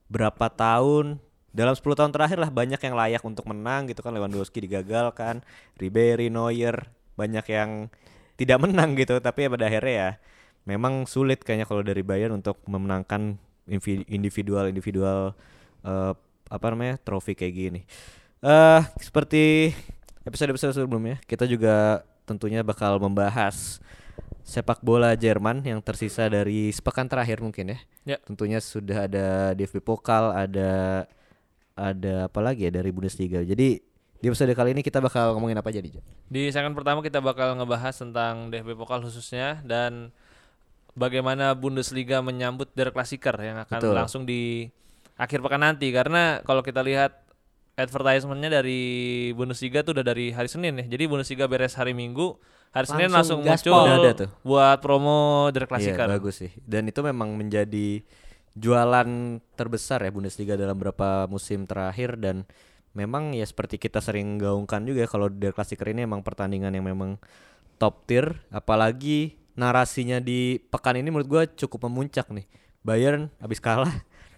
berapa 0.08 0.48
tahun 0.48 1.20
dalam 1.52 1.76
10 1.76 1.98
tahun 2.00 2.12
terakhir 2.16 2.40
lah 2.40 2.48
banyak 2.48 2.80
yang 2.80 2.96
layak 2.96 3.24
untuk 3.28 3.44
menang 3.50 3.92
gitu 3.92 4.00
kan 4.00 4.16
Lewandowski 4.16 4.64
digagalkan, 4.64 5.44
Ribery, 5.76 6.32
Neuer 6.32 6.88
banyak 7.20 7.46
yang 7.52 7.92
tidak 8.40 8.62
menang 8.64 8.96
gitu 8.96 9.20
tapi 9.20 9.44
ya 9.44 9.50
pada 9.52 9.66
akhirnya 9.68 9.92
ya 9.92 10.10
memang 10.64 11.04
sulit 11.04 11.44
kayaknya 11.44 11.68
kalau 11.68 11.84
dari 11.84 12.06
Bayern 12.06 12.40
untuk 12.40 12.62
memenangkan 12.64 13.36
individual 14.08 14.72
individual 14.72 15.36
eh, 15.84 16.14
apa 16.48 16.66
namanya 16.72 16.96
trofi 17.00 17.36
kayak 17.36 17.54
gini. 17.54 17.82
Eh 18.44 18.82
seperti 19.00 19.74
episode-episode 20.28 20.76
sebelumnya 20.76 21.20
kita 21.28 21.48
juga 21.48 22.04
tentunya 22.28 22.60
bakal 22.62 23.00
membahas 23.00 23.80
sepak 24.48 24.80
bola 24.80 25.12
Jerman 25.16 25.60
yang 25.64 25.84
tersisa 25.84 26.32
dari 26.32 26.72
sepekan 26.72 27.08
terakhir 27.08 27.44
mungkin 27.44 27.76
ya. 27.76 27.80
Ya. 28.16 28.18
Tentunya 28.24 28.64
sudah 28.64 29.12
ada 29.12 29.52
DFB 29.52 29.84
Pokal, 29.84 30.32
ada 30.32 31.04
ada 31.76 32.32
apa 32.32 32.40
lagi 32.40 32.68
ya 32.68 32.72
dari 32.72 32.90
Bundesliga. 32.96 33.44
Jadi 33.44 33.84
di 34.18 34.26
episode 34.26 34.50
kali 34.56 34.74
ini 34.74 34.82
kita 34.82 34.98
bakal 34.98 35.36
ngomongin 35.36 35.60
apa 35.60 35.70
aja 35.70 35.84
nih? 35.84 36.00
Ja? 36.00 36.02
Di 36.32 36.42
segmen 36.50 36.74
pertama 36.74 37.04
kita 37.04 37.20
bakal 37.20 37.60
ngebahas 37.60 37.94
tentang 37.94 38.50
DFB 38.50 38.74
Pokal 38.80 39.04
khususnya 39.04 39.60
dan 39.68 40.16
bagaimana 40.98 41.54
Bundesliga 41.54 42.24
menyambut 42.26 42.74
Der 42.74 42.90
Klassiker 42.90 43.36
yang 43.38 43.62
akan 43.62 43.80
Betul. 43.84 43.94
langsung 43.94 44.24
di 44.24 44.74
akhir 45.18 45.42
pekan 45.42 45.62
nanti 45.62 45.90
karena 45.90 46.40
kalau 46.46 46.62
kita 46.62 46.86
lihat 46.86 47.26
advertisementnya 47.78 48.62
dari 48.62 48.82
Bundesliga 49.38 49.86
tuh 49.86 49.94
udah 49.94 50.06
dari 50.06 50.34
hari 50.34 50.50
Senin 50.50 50.82
ya. 50.82 50.86
Jadi 50.90 51.04
Bundesliga 51.06 51.46
beres 51.46 51.78
hari 51.78 51.94
Minggu, 51.94 52.38
hari 52.74 52.86
Senin 52.90 53.14
Langsung 53.14 53.42
langsung 53.42 53.46
gaspol. 53.46 53.86
muncul 53.86 54.02
ada 54.02 54.12
tuh. 54.18 54.30
buat 54.42 54.78
promo 54.82 55.50
Der 55.54 55.66
Iya, 55.66 55.70
Klassiker. 55.70 56.08
bagus 56.10 56.36
sih. 56.42 56.52
Dan 56.66 56.90
itu 56.90 57.06
memang 57.06 57.38
menjadi 57.38 58.02
jualan 58.58 59.10
terbesar 59.54 60.02
ya 60.02 60.10
Bundesliga 60.10 60.58
dalam 60.58 60.74
beberapa 60.74 61.30
musim 61.30 61.70
terakhir 61.70 62.18
dan 62.18 62.50
memang 62.98 63.38
ya 63.38 63.46
seperti 63.46 63.78
kita 63.78 64.02
sering 64.02 64.42
gaungkan 64.42 64.82
juga 64.82 65.06
ya, 65.06 65.10
kalau 65.10 65.30
Der 65.30 65.54
Klassiker 65.54 65.86
ini 65.94 66.10
emang 66.10 66.26
pertandingan 66.26 66.74
yang 66.74 66.86
memang 66.90 67.22
top 67.78 68.10
tier 68.10 68.42
apalagi 68.50 69.38
narasinya 69.54 70.18
di 70.18 70.58
pekan 70.58 70.98
ini 70.98 71.14
menurut 71.14 71.30
gua 71.30 71.44
cukup 71.46 71.86
memuncak 71.86 72.26
nih. 72.34 72.50
Bayern 72.82 73.30
habis 73.38 73.62
kalah 73.62 73.94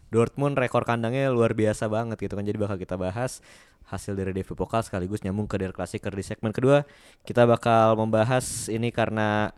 Dortmund 0.09 0.57
rekor 0.57 0.85
kandangnya 0.85 1.29
luar 1.29 1.53
biasa 1.53 1.85
banget 1.89 2.17
gitu 2.17 2.33
kan. 2.33 2.45
Jadi 2.45 2.57
bakal 2.57 2.77
kita 2.81 2.97
bahas 2.97 3.41
hasil 3.89 4.13
dari 4.13 4.33
DFB 4.33 4.53
Pokal 4.53 4.85
sekaligus 4.85 5.25
nyambung 5.25 5.49
ke 5.49 5.57
Der 5.57 5.73
Klassiker 5.73 6.13
di 6.13 6.21
segmen 6.25 6.53
kedua. 6.53 6.85
Kita 7.25 7.45
bakal 7.49 7.97
membahas 7.97 8.69
ini 8.69 8.89
karena 8.93 9.53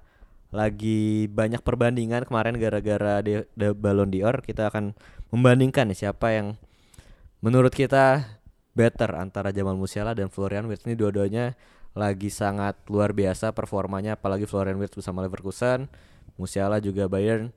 lagi 0.51 1.31
banyak 1.31 1.63
perbandingan 1.63 2.27
kemarin 2.27 2.59
gara-gara 2.59 3.23
di 3.23 3.43
di 3.55 3.67
Ballon 3.71 4.11
d'Or. 4.11 4.43
Kita 4.43 4.67
akan 4.67 4.95
membandingkan 5.31 5.87
nih 5.91 6.07
siapa 6.07 6.35
yang 6.35 6.59
menurut 7.39 7.71
kita 7.71 8.27
better 8.75 9.15
antara 9.15 9.51
Jamal 9.55 9.79
Musiala 9.79 10.11
dan 10.11 10.27
Florian 10.27 10.67
Wirtz. 10.67 10.83
Ini 10.83 10.99
dua-duanya 10.99 11.55
lagi 11.91 12.31
sangat 12.31 12.79
luar 12.87 13.11
biasa 13.11 13.51
performanya 13.51 14.15
apalagi 14.15 14.47
Florian 14.47 14.79
Wirtz 14.79 14.95
bersama 14.95 15.27
Leverkusen 15.27 15.91
Musiala 16.39 16.79
juga 16.79 17.11
Bayern 17.11 17.51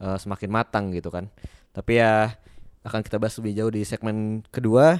eh, 0.00 0.18
semakin 0.20 0.50
matang 0.52 0.92
gitu 0.92 1.08
kan 1.08 1.32
tapi 1.78 2.02
ya 2.02 2.34
akan 2.82 3.06
kita 3.06 3.22
bahas 3.22 3.38
lebih 3.38 3.54
jauh 3.54 3.70
di 3.70 3.86
segmen 3.86 4.42
kedua 4.50 4.98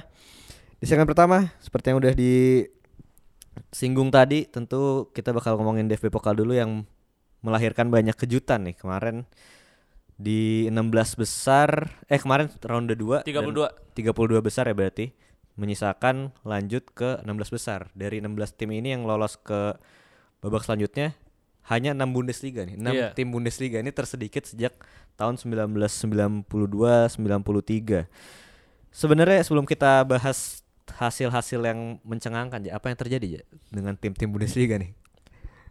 di 0.79 0.87
segmen 0.87 1.03
pertama 1.03 1.51
seperti 1.59 1.91
yang 1.91 1.99
udah 1.99 2.15
disinggung 2.15 4.07
tadi 4.07 4.47
tentu 4.47 5.11
kita 5.11 5.35
bakal 5.35 5.59
ngomongin 5.59 5.91
DFB 5.91 6.07
Pokal 6.07 6.39
dulu 6.39 6.55
yang 6.55 6.87
melahirkan 7.43 7.91
banyak 7.91 8.15
kejutan 8.15 8.63
nih 8.63 8.79
kemarin 8.79 9.27
di 10.15 10.71
16 10.71 11.19
besar 11.19 11.99
eh 12.07 12.19
kemarin 12.19 12.47
ronde 12.63 12.95
2 12.95 13.27
32. 13.27 13.99
32 13.99 14.39
besar 14.39 14.71
ya 14.71 14.75
berarti 14.75 15.11
menyisakan 15.59 16.31
lanjut 16.47 16.87
ke 16.95 17.19
16 17.27 17.55
besar. 17.55 17.91
Dari 17.91 18.23
16 18.23 18.55
tim 18.55 18.71
ini 18.71 18.95
yang 18.95 19.03
lolos 19.03 19.35
ke 19.35 19.75
babak 20.39 20.63
selanjutnya 20.63 21.11
hanya 21.69 21.93
6 21.93 22.09
Bundesliga 22.09 22.65
nih. 22.65 22.75
6 22.75 22.89
Iya. 22.89 23.07
tim 23.13 23.29
Bundesliga 23.29 23.77
ini 23.77 23.89
tersedikit 23.89 24.43
sejak 24.43 24.73
tahun 25.15 25.37
1992-93. 25.37 28.09
Sebenarnya 28.89 29.39
sebelum 29.45 29.63
kita 29.63 30.01
bahas 30.03 30.65
hasil-hasil 30.89 31.61
yang 31.61 32.01
mencengangkan, 32.01 32.65
Ja, 32.65 32.75
apa 32.75 32.89
yang 32.89 32.97
terjadi 32.97 33.27
ya 33.39 33.41
dengan 33.69 33.93
tim-tim 33.93 34.27
Bundesliga 34.27 34.81
nih? 34.81 34.91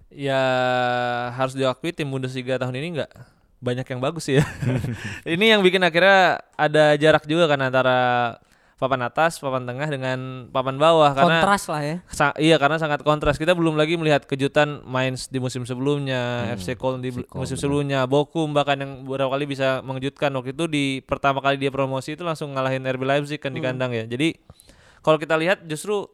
Ya 0.09 0.41
harus 1.35 1.53
diakui 1.53 1.93
tim 1.93 2.09
Bundesliga 2.09 2.57
tahun 2.57 2.79
ini 2.79 2.97
nggak 2.97 3.13
banyak 3.59 3.85
yang 3.85 4.01
bagus 4.01 4.31
sih 4.31 4.39
ya. 4.39 4.47
ini 5.27 5.51
yang 5.51 5.61
bikin 5.61 5.83
akhirnya 5.83 6.39
ada 6.55 6.95
jarak 6.95 7.27
juga 7.27 7.51
kan 7.51 7.59
antara 7.61 7.99
papan 8.79 9.03
atas, 9.03 9.43
papan 9.43 9.67
tengah 9.67 9.91
dengan 9.91 10.47
papan 10.55 10.79
bawah 10.79 11.11
karena 11.11 11.43
Kontras 11.43 11.63
lah 11.67 11.83
ya. 11.83 11.97
Sa- 12.15 12.39
iya 12.39 12.57
karena 12.63 12.79
sangat 12.79 13.03
kontras. 13.03 13.35
Kita 13.35 13.59
belum 13.59 13.75
lagi 13.75 13.99
melihat 13.99 14.23
kejutan 14.23 14.87
Mainz 14.87 15.27
di 15.27 15.43
musim 15.43 15.67
sebelumnya, 15.67 16.47
FC 16.55 16.79
Köln 16.79 17.03
di 17.03 17.11
FC 17.11 17.27
Köln, 17.27 17.43
musim 17.43 17.59
sebelumnya, 17.59 18.07
Bochum 18.07 18.55
bahkan 18.55 18.79
yang 18.79 19.03
beberapa 19.03 19.35
kali 19.35 19.51
bisa 19.51 19.83
mengejutkan 19.83 20.31
waktu 20.31 20.55
itu 20.55 20.71
di 20.71 21.03
pertama 21.03 21.43
kali 21.43 21.59
dia 21.59 21.75
promosi 21.75 22.15
itu 22.15 22.23
langsung 22.23 22.55
ngalahin 22.55 22.87
RB 22.87 23.03
Leipzig 23.03 23.43
kan 23.43 23.51
di 23.51 23.59
kandang 23.59 23.91
ya. 23.91 24.07
Jadi 24.07 24.39
kalau 25.03 25.19
kita 25.19 25.35
lihat 25.35 25.67
justru 25.67 26.07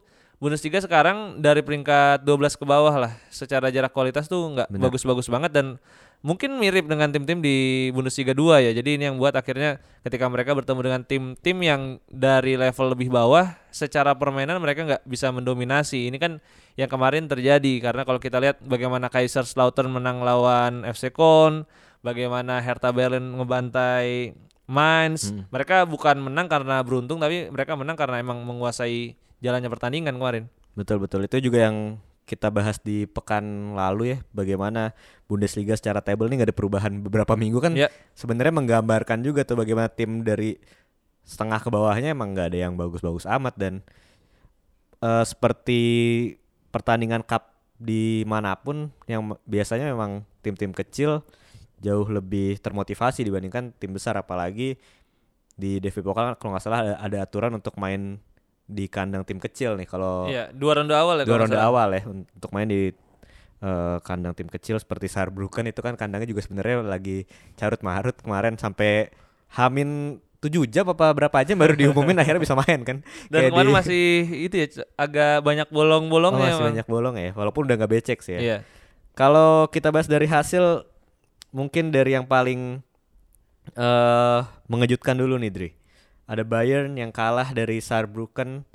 Bundesliga 0.45 0.77
sekarang 0.77 1.41
dari 1.41 1.65
peringkat 1.65 2.21
12 2.21 2.61
ke 2.61 2.69
bawah 2.69 2.93
lah 2.93 3.17
secara 3.33 3.73
jarak 3.73 3.89
kualitas 3.89 4.29
tuh 4.29 4.53
nggak 4.53 4.69
bagus-bagus 4.77 5.25
banget 5.25 5.49
dan 5.49 5.81
mungkin 6.21 6.61
mirip 6.61 6.85
dengan 6.85 7.09
tim-tim 7.09 7.41
di 7.41 7.89
Bundesliga 7.89 8.37
2 8.37 8.61
ya. 8.61 8.71
Jadi 8.77 8.93
ini 8.93 9.09
yang 9.09 9.17
buat 9.17 9.33
akhirnya 9.33 9.81
ketika 10.05 10.29
mereka 10.29 10.53
bertemu 10.53 10.79
dengan 10.85 11.01
tim-tim 11.01 11.57
yang 11.65 11.81
dari 12.13 12.61
level 12.61 12.93
lebih 12.93 13.09
bawah 13.09 13.57
secara 13.73 14.13
permainan 14.13 14.61
mereka 14.61 14.85
nggak 14.85 15.01
bisa 15.09 15.33
mendominasi. 15.33 16.13
Ini 16.13 16.17
kan 16.21 16.37
yang 16.77 16.93
kemarin 16.93 17.25
terjadi 17.25 17.81
karena 17.81 18.05
kalau 18.05 18.21
kita 18.21 18.37
lihat 18.37 18.61
bagaimana 18.61 19.09
Kaiserslautern 19.09 19.89
menang 19.89 20.21
lawan 20.21 20.85
FC 20.85 21.09
Köln, 21.09 21.65
bagaimana 22.05 22.61
Hertha 22.61 22.93
Berlin 22.93 23.33
ngebantai 23.33 24.37
Mainz. 24.69 25.33
Mereka 25.49 25.89
bukan 25.89 26.21
menang 26.21 26.45
karena 26.45 26.85
beruntung 26.85 27.17
tapi 27.17 27.49
mereka 27.49 27.73
menang 27.73 27.97
karena 27.97 28.21
emang 28.21 28.45
menguasai 28.45 29.24
jalannya 29.39 29.67
pertandingan 29.67 30.15
kemarin. 30.15 30.43
Betul 30.75 30.99
betul 30.99 31.23
itu 31.23 31.39
juga 31.39 31.67
yang 31.67 31.97
kita 32.25 32.49
bahas 32.49 32.81
di 32.81 33.05
pekan 33.05 33.77
lalu 33.77 34.17
ya 34.17 34.25
bagaimana 34.33 34.97
Bundesliga 35.29 35.77
secara 35.77 36.01
table 36.01 36.25
ini 36.25 36.41
nggak 36.41 36.49
ada 36.49 36.57
perubahan 36.57 36.93
beberapa 37.05 37.37
minggu 37.37 37.61
kan 37.61 37.77
Ya. 37.77 37.85
sebenarnya 38.17 38.49
menggambarkan 38.49 39.21
juga 39.21 39.45
tuh 39.45 39.61
bagaimana 39.61 39.93
tim 39.93 40.25
dari 40.25 40.57
setengah 41.21 41.61
ke 41.61 41.69
bawahnya 41.69 42.17
emang 42.17 42.33
nggak 42.33 42.49
ada 42.49 42.59
yang 42.65 42.73
bagus-bagus 42.73 43.29
amat 43.29 43.53
dan 43.53 43.73
eh, 45.01 45.23
seperti 45.23 45.81
pertandingan 46.73 47.21
cup 47.21 47.53
di 47.77 48.25
mana 48.25 48.57
pun 48.57 48.89
yang 49.05 49.21
me- 49.21 49.41
biasanya 49.45 49.91
memang 49.91 50.25
tim-tim 50.41 50.73
kecil 50.73 51.21
jauh 51.77 52.07
lebih 52.07 52.57
termotivasi 52.57 53.21
dibandingkan 53.21 53.69
tim 53.77 53.91
besar 53.93 54.17
apalagi 54.17 54.79
di 55.53 55.77
DV 55.77 56.01
Pokal 56.01 56.35
kalau 56.35 56.57
nggak 56.57 56.63
salah 56.63 56.79
ada, 56.81 56.93
ada 56.99 57.17
aturan 57.21 57.53
untuk 57.53 57.77
main 57.77 58.17
di 58.65 58.85
kandang 58.85 59.21
tim 59.21 59.37
kecil 59.37 59.73
nih 59.73 59.85
kalau 59.85 60.25
Iya, 60.25 60.49
dua 60.49 60.73
ronde 60.75 60.91
awal 60.91 61.21
ya 61.21 61.23
dua 61.23 61.37
ronde 61.39 61.51
nggak 61.51 61.61
salah. 61.61 61.73
awal 61.75 61.89
ya 61.91 62.01
un- 62.05 62.25
untuk 62.27 62.49
main 62.49 62.65
di 62.65 62.89
eh, 63.57 63.97
kandang 64.01 64.33
tim 64.33 64.47
kecil 64.47 64.75
seperti 64.75 65.07
Saarbrücken 65.07 65.65
itu 65.65 65.79
kan 65.79 65.93
kandangnya 65.93 66.25
juga 66.25 66.41
sebenarnya 66.41 66.81
lagi 66.81 67.23
carut 67.53 67.79
marut 67.79 68.13
kemarin 68.15 68.55
sampai 68.55 69.09
Hamin 69.51 70.17
7 70.37 70.51
jam 70.67 70.85
apa 70.85 71.09
berapa 71.09 71.41
jam 71.41 71.55
baru 71.55 71.73
diumumin 71.73 72.17
akhirnya 72.21 72.37
bisa 72.39 72.53
main 72.53 72.81
kan 72.81 73.01
Dan 73.27 73.39
Kayak 73.39 73.51
kemarin 73.51 73.65
di- 73.67 73.75
masih 73.75 74.03
itu 74.43 74.55
ya 74.55 74.67
agak 74.95 75.41
banyak 75.41 75.67
oh, 75.67 75.73
bolong-bolongnya 75.73 76.41
masih 76.43 76.53
emang. 76.55 76.69
banyak 76.73 76.87
bolong 76.87 77.15
ya 77.15 77.29
walaupun 77.31 77.61
udah 77.63 77.75
nggak 77.75 77.91
becek 77.91 78.19
sih 78.19 78.33
ya 78.33 78.41
Iya. 78.43 78.57
kalau 79.13 79.65
kita 79.67 79.89
bahas 79.89 80.05
dari 80.05 80.25
hasil 80.25 80.85
mungkin 81.49 81.89
dari 81.89 82.13
yang 82.13 82.25
paling 82.25 82.81
eh 83.67 84.39
mengejutkan 84.67 85.15
dulu 85.15 85.37
nih 85.37 85.49
Dri 85.49 85.69
ada 86.25 86.41
Bayern 86.41 86.97
yang 86.97 87.13
kalah 87.13 87.53
dari 87.53 87.77
Saarbrücken 87.77 88.65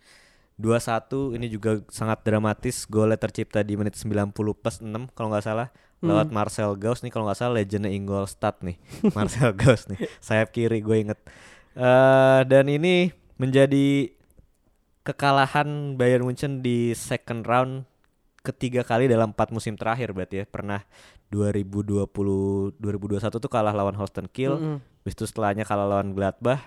2-1 0.60 1.40
ini 1.40 1.46
juga 1.48 1.80
sangat 1.88 2.22
dramatis. 2.22 2.84
Golnya 2.86 3.16
tercipta 3.16 3.64
di 3.64 3.74
menit 3.74 3.96
90 3.96 4.30
plus 4.36 4.76
6 4.84 5.10
kalau 5.16 5.32
nggak 5.32 5.44
salah. 5.44 5.68
Lewat 6.00 6.32
Marcel 6.32 6.72
Gauss 6.80 7.04
nih 7.04 7.12
kalau 7.12 7.28
nggak 7.28 7.36
salah 7.36 7.60
legendnya 7.60 7.92
Ingolstadt 7.92 8.64
nih. 8.64 8.76
Marcel 9.16 9.52
Gauss 9.56 9.88
nih. 9.88 10.00
Sayap 10.20 10.52
kiri 10.52 10.80
gue 10.80 10.96
inget. 10.96 11.20
Eh 11.76 12.40
dan 12.44 12.68
ini 12.68 13.12
menjadi 13.40 14.12
kekalahan 15.04 15.96
Bayern 15.96 16.24
Munchen 16.28 16.60
di 16.60 16.92
second 16.92 17.44
round 17.44 17.88
ketiga 18.40 18.80
kali 18.80 19.08
dalam 19.08 19.36
empat 19.36 19.52
musim 19.52 19.76
terakhir 19.76 20.12
berarti 20.16 20.44
ya. 20.44 20.46
Pernah 20.48 20.84
2020 21.32 22.08
2021 22.80 23.36
tuh 23.36 23.50
kalah 23.52 23.72
lawan 23.76 23.96
Holstein 23.96 24.28
Kiel. 24.28 24.56
Mm-mm. 24.56 24.76
Habis 25.04 25.14
itu 25.16 25.24
setelahnya 25.28 25.68
kalah 25.68 25.88
lawan 25.88 26.16
Gladbach 26.16 26.64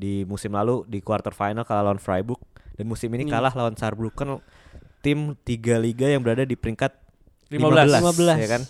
di 0.00 0.24
musim 0.24 0.56
lalu 0.56 0.88
di 0.88 1.04
quarter 1.04 1.36
final 1.36 1.68
kalah 1.68 1.92
lawan 1.92 2.00
Freiburg 2.00 2.40
dan 2.74 2.88
musim 2.88 3.12
ini 3.12 3.28
Iya. 3.28 3.36
kalah 3.36 3.52
lawan 3.52 3.76
Saarbrücken 3.76 4.40
tim 5.04 5.36
tiga 5.44 5.76
liga 5.76 6.08
yang 6.08 6.24
berada 6.24 6.48
di 6.48 6.56
peringkat 6.56 6.96
15. 7.52 8.00
15. 8.00 8.40
ya 8.40 8.48
kan. 8.48 8.62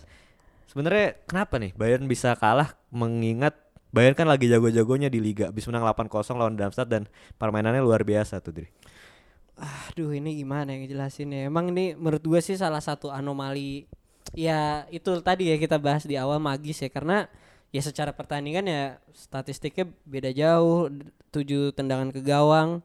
Sebenarnya 0.66 1.18
kenapa 1.26 1.58
nih 1.58 1.70
Bayern 1.74 2.06
bisa 2.06 2.34
kalah 2.34 2.74
mengingat 2.90 3.54
Bayern 3.90 4.14
kan 4.14 4.26
lagi 4.26 4.46
jago-jagonya 4.46 5.10
di 5.10 5.18
liga 5.18 5.50
habis 5.50 5.66
menang 5.66 5.82
8-0 5.82 6.10
lawan 6.34 6.54
Darmstadt 6.54 6.86
dan 6.86 7.10
permainannya 7.38 7.82
luar 7.82 8.06
biasa 8.06 8.38
tuh 8.38 8.54
Dri. 8.54 8.68
Aduh 9.90 10.14
ini 10.14 10.40
gimana 10.40 10.72
yang 10.72 10.88
jelasin 10.88 11.36
ya 11.36 11.44
Emang 11.44 11.68
ini 11.68 11.92
menurut 11.92 12.24
gue 12.24 12.40
sih 12.40 12.56
salah 12.56 12.80
satu 12.80 13.12
anomali 13.12 13.84
Ya 14.32 14.88
itu 14.88 15.12
tadi 15.20 15.52
ya 15.52 15.60
kita 15.60 15.76
bahas 15.76 16.08
di 16.08 16.16
awal 16.16 16.40
magis 16.40 16.80
ya 16.80 16.88
Karena 16.88 17.28
ya 17.70 17.82
secara 17.82 18.10
pertandingan 18.10 18.66
ya 18.66 18.82
statistiknya 19.14 19.86
beda 20.06 20.30
jauh. 20.34 20.90
7 21.30 21.70
tendangan 21.78 22.10
ke 22.10 22.26
gawang 22.26 22.82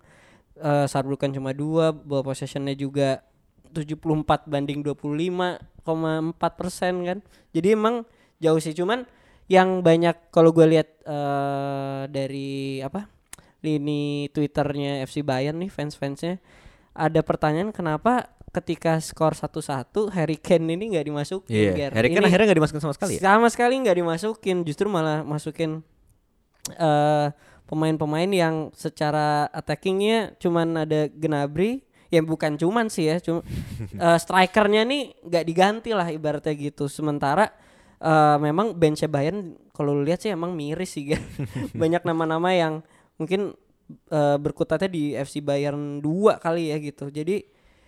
eh 0.62 0.86
Saarbrücken 0.86 1.34
cuma 1.34 1.50
dua 1.50 1.90
Ball 1.90 2.22
possessionnya 2.22 2.78
juga 2.78 3.26
74 3.74 4.46
banding 4.46 4.86
25,4 4.86 6.38
persen 6.54 6.94
kan. 7.04 7.18
Jadi 7.52 7.68
emang 7.74 8.06
jauh 8.38 8.62
sih. 8.62 8.78
Cuman 8.78 9.10
yang 9.50 9.82
banyak 9.82 10.30
kalau 10.30 10.54
gue 10.54 10.66
lihat 10.78 10.90
eh 11.06 12.04
dari 12.10 12.80
apa 12.86 13.10
lini 13.66 14.30
twitternya 14.30 15.02
FC 15.10 15.26
Bayern 15.26 15.58
nih 15.58 15.74
fans-fansnya 15.74 16.38
ada 16.94 17.26
pertanyaan 17.26 17.74
kenapa 17.74 18.35
ketika 18.56 18.96
skor 18.98 19.36
1-1 19.36 19.92
Harry 20.16 20.40
Kane 20.40 20.72
ini 20.72 20.96
nggak 20.96 21.06
dimasukin 21.06 21.52
Iya. 21.52 21.72
Ger? 21.76 21.92
Harry 21.92 22.10
Kane 22.10 22.24
Ini 22.24 22.28
akhirnya 22.28 22.46
nggak 22.48 22.60
dimasukin 22.64 22.82
sama 22.82 22.94
sekali 22.96 23.12
ya. 23.16 23.22
sama 23.22 23.48
sekali 23.52 23.74
nggak 23.78 23.98
dimasukin 24.00 24.58
justru 24.64 24.88
malah 24.88 25.22
masukin 25.22 25.84
eh 26.72 27.28
pemain-pemain 27.66 28.30
yang 28.30 28.56
secara 28.72 29.50
attackingnya 29.50 30.38
cuman 30.38 30.86
ada 30.86 31.10
Gnabry 31.10 31.82
yang 32.14 32.22
bukan 32.24 32.56
cuman 32.56 32.88
sih 32.88 33.10
ya 33.10 33.18
cuma 33.18 33.42
eh, 34.06 34.18
strikernya 34.18 34.86
nih 34.86 35.02
nggak 35.22 35.44
diganti 35.44 35.90
lah 35.92 36.08
ibaratnya 36.08 36.54
gitu 36.54 36.86
sementara 36.86 37.50
eh, 37.98 38.38
memang 38.38 38.74
benchnya 38.74 39.10
Bayern 39.10 39.58
kalau 39.74 39.92
lu 39.92 40.06
lihat 40.06 40.22
sih 40.22 40.30
emang 40.30 40.54
miris 40.54 40.94
sih 40.94 41.10
Ger. 41.10 41.22
banyak 41.82 42.02
nama-nama 42.02 42.54
yang 42.54 42.74
mungkin 43.18 43.58
eh, 44.10 44.38
berkutatnya 44.38 44.86
di 44.88 45.14
FC 45.14 45.42
Bayern 45.42 46.02
2 46.02 46.38
kali 46.38 46.70
ya 46.70 46.78
gitu 46.78 47.10
jadi 47.10 47.42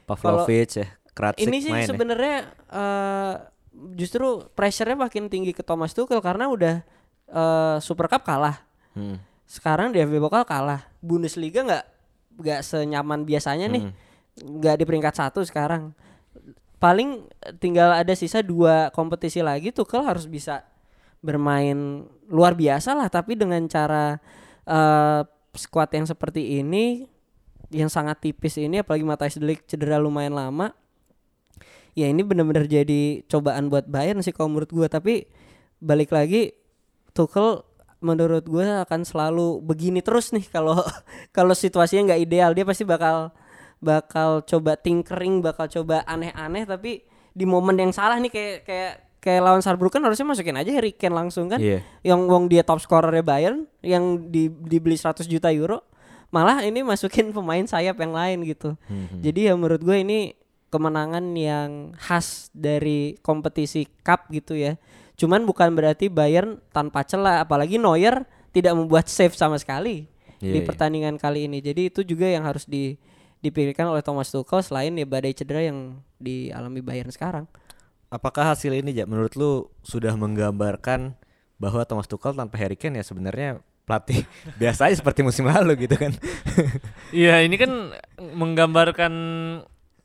Pavlovic 0.07 0.71
ya, 0.79 0.87
Kratsik 1.11 1.43
ini 1.43 1.59
sih 1.59 1.73
ya. 1.75 1.83
sebenarnya 1.83 2.47
eh, 2.71 3.33
justru 3.99 4.47
pressure-nya 4.55 4.95
makin 4.95 5.27
tinggi 5.27 5.51
ke 5.51 5.61
Thomas 5.61 5.91
Tuchel 5.91 6.23
karena 6.23 6.47
udah 6.47 6.75
eh, 7.27 7.77
Super 7.83 8.07
Cup 8.07 8.23
kalah. 8.23 8.63
Hmm. 8.95 9.19
Sekarang 9.43 9.91
di 9.91 9.99
FB 9.99 10.23
Pokal 10.23 10.47
kalah. 10.47 10.87
Bundesliga 11.03 11.67
nggak 11.67 11.85
nggak 12.39 12.61
senyaman 12.63 13.27
biasanya 13.27 13.67
nih. 13.67 13.91
Nggak 14.39 14.75
di 14.79 14.83
peringkat 14.87 15.13
satu 15.19 15.43
sekarang. 15.43 15.91
Paling 16.79 17.27
tinggal 17.59 17.91
ada 17.91 18.13
sisa 18.15 18.39
dua 18.39 18.93
kompetisi 18.95 19.43
lagi 19.43 19.75
Tuchel 19.75 20.07
harus 20.07 20.23
bisa 20.23 20.63
bermain 21.19 22.07
luar 22.29 22.53
biasa 22.53 22.93
lah 22.93 23.09
tapi 23.09 23.33
dengan 23.33 23.65
cara 23.65 24.21
eh 24.63 25.21
squad 25.57 25.89
yang 25.89 26.05
seperti 26.05 26.61
ini 26.61 27.09
yang 27.73 27.91
sangat 27.91 28.23
tipis 28.23 28.55
ini 28.55 28.79
apalagi 28.79 29.03
Matthijs 29.03 29.39
de 29.39 29.45
Ligt 29.47 29.67
cedera 29.67 29.99
lumayan 29.99 30.35
lama 30.35 30.71
ya 31.97 32.05
ini 32.05 32.21
benar-benar 32.21 32.69
jadi 32.69 33.25
cobaan 33.25 33.73
buat 33.73 33.89
Bayern 33.89 34.21
sih 34.21 34.29
kalau 34.29 34.53
menurut 34.53 34.69
gua. 34.69 34.85
Tapi 34.85 35.25
balik 35.81 36.13
lagi 36.13 36.53
Tuchel 37.17 37.65
menurut 37.97 38.45
gue 38.45 38.61
akan 38.61 39.01
selalu 39.01 39.57
begini 39.65 40.05
terus 40.05 40.29
nih 40.29 40.45
kalau 40.53 40.85
kalau 41.37 41.57
situasinya 41.57 42.13
nggak 42.13 42.21
ideal. 42.21 42.53
Dia 42.53 42.61
pasti 42.61 42.85
bakal 42.85 43.33
bakal 43.81 44.45
coba 44.45 44.77
tinkering 44.77 45.41
bakal 45.41 45.65
coba 45.65 46.05
aneh-aneh 46.05 46.69
tapi 46.69 47.01
di 47.33 47.45
momen 47.45 47.77
yang 47.77 47.93
salah 47.93 48.21
nih 48.21 48.29
kayak 48.29 48.57
kayak 48.65 48.93
kayak 49.17 49.41
lawan 49.41 49.61
Saarbrücken 49.65 50.01
harusnya 50.05 50.29
masukin 50.29 50.57
aja 50.57 50.69
Harry 50.69 50.93
Kane 50.93 51.17
langsung 51.17 51.49
kan. 51.49 51.57
Iya. 51.57 51.81
yang 52.05 52.29
wong 52.29 52.45
dia 52.45 52.61
top 52.61 52.77
scorernya 52.77 53.25
Bayern 53.25 53.65
yang 53.81 54.29
di 54.29 54.53
dibeli 54.53 54.93
100 54.93 55.25
juta 55.25 55.49
euro 55.49 55.81
malah 56.29 56.63
ini 56.63 56.83
masukin 56.83 57.31
pemain 57.35 57.63
sayap 57.63 57.97
yang 57.99 58.13
lain 58.13 58.43
gitu. 58.43 58.75
Hmm. 58.87 59.21
Jadi 59.23 59.51
ya 59.51 59.53
menurut 59.55 59.81
gue 59.83 59.97
ini 60.03 60.19
kemenangan 60.67 61.23
yang 61.35 61.95
khas 61.95 62.51
dari 62.51 63.15
kompetisi 63.23 63.87
cup 64.03 64.27
gitu 64.31 64.55
ya. 64.55 64.75
Cuman 65.17 65.47
bukan 65.47 65.73
berarti 65.73 66.11
Bayern 66.11 66.61
tanpa 66.69 67.01
celah, 67.01 67.41
apalagi 67.41 67.81
Neuer 67.81 68.27
tidak 68.53 68.77
membuat 68.77 69.09
save 69.09 69.33
sama 69.33 69.57
sekali 69.57 70.05
Iya, 70.37 70.53
di 70.53 70.59
iya. 70.61 70.67
pertandingan 70.67 71.15
kali 71.17 71.49
ini. 71.49 71.57
Jadi 71.61 71.89
itu 71.89 72.01
juga 72.05 72.29
yang 72.29 72.45
harus 72.45 72.69
di 72.69 72.97
dipikirkan 73.41 73.89
oleh 73.93 74.01
Thomas 74.01 74.33
Tuchel 74.33 74.65
selain 74.65 74.93
ya 74.97 75.05
badai 75.05 75.33
cedera 75.33 75.61
yang 75.61 76.01
dialami 76.17 76.81
Bayern 76.81 77.13
sekarang. 77.13 77.45
Apakah 78.09 78.55
hasil 78.55 78.71
ini 78.73 78.95
ya 78.95 79.05
menurut 79.05 79.35
lu 79.37 79.69
sudah 79.83 80.13
menggambarkan 80.15 81.13
bahwa 81.57 81.81
Thomas 81.85 82.09
Tuchel 82.09 82.37
tanpa 82.37 82.55
Harry 82.57 82.77
Kane 82.77 83.01
ya 83.01 83.05
sebenarnya 83.05 83.61
pelatih 83.87 84.27
biasa 84.61 84.91
aja 84.91 84.99
seperti 84.99 85.23
musim 85.23 85.47
lalu 85.47 85.87
gitu 85.87 85.95
kan. 85.95 86.11
Iya, 87.15 87.39
ini 87.47 87.55
kan 87.55 87.95
menggambarkan 88.19 89.13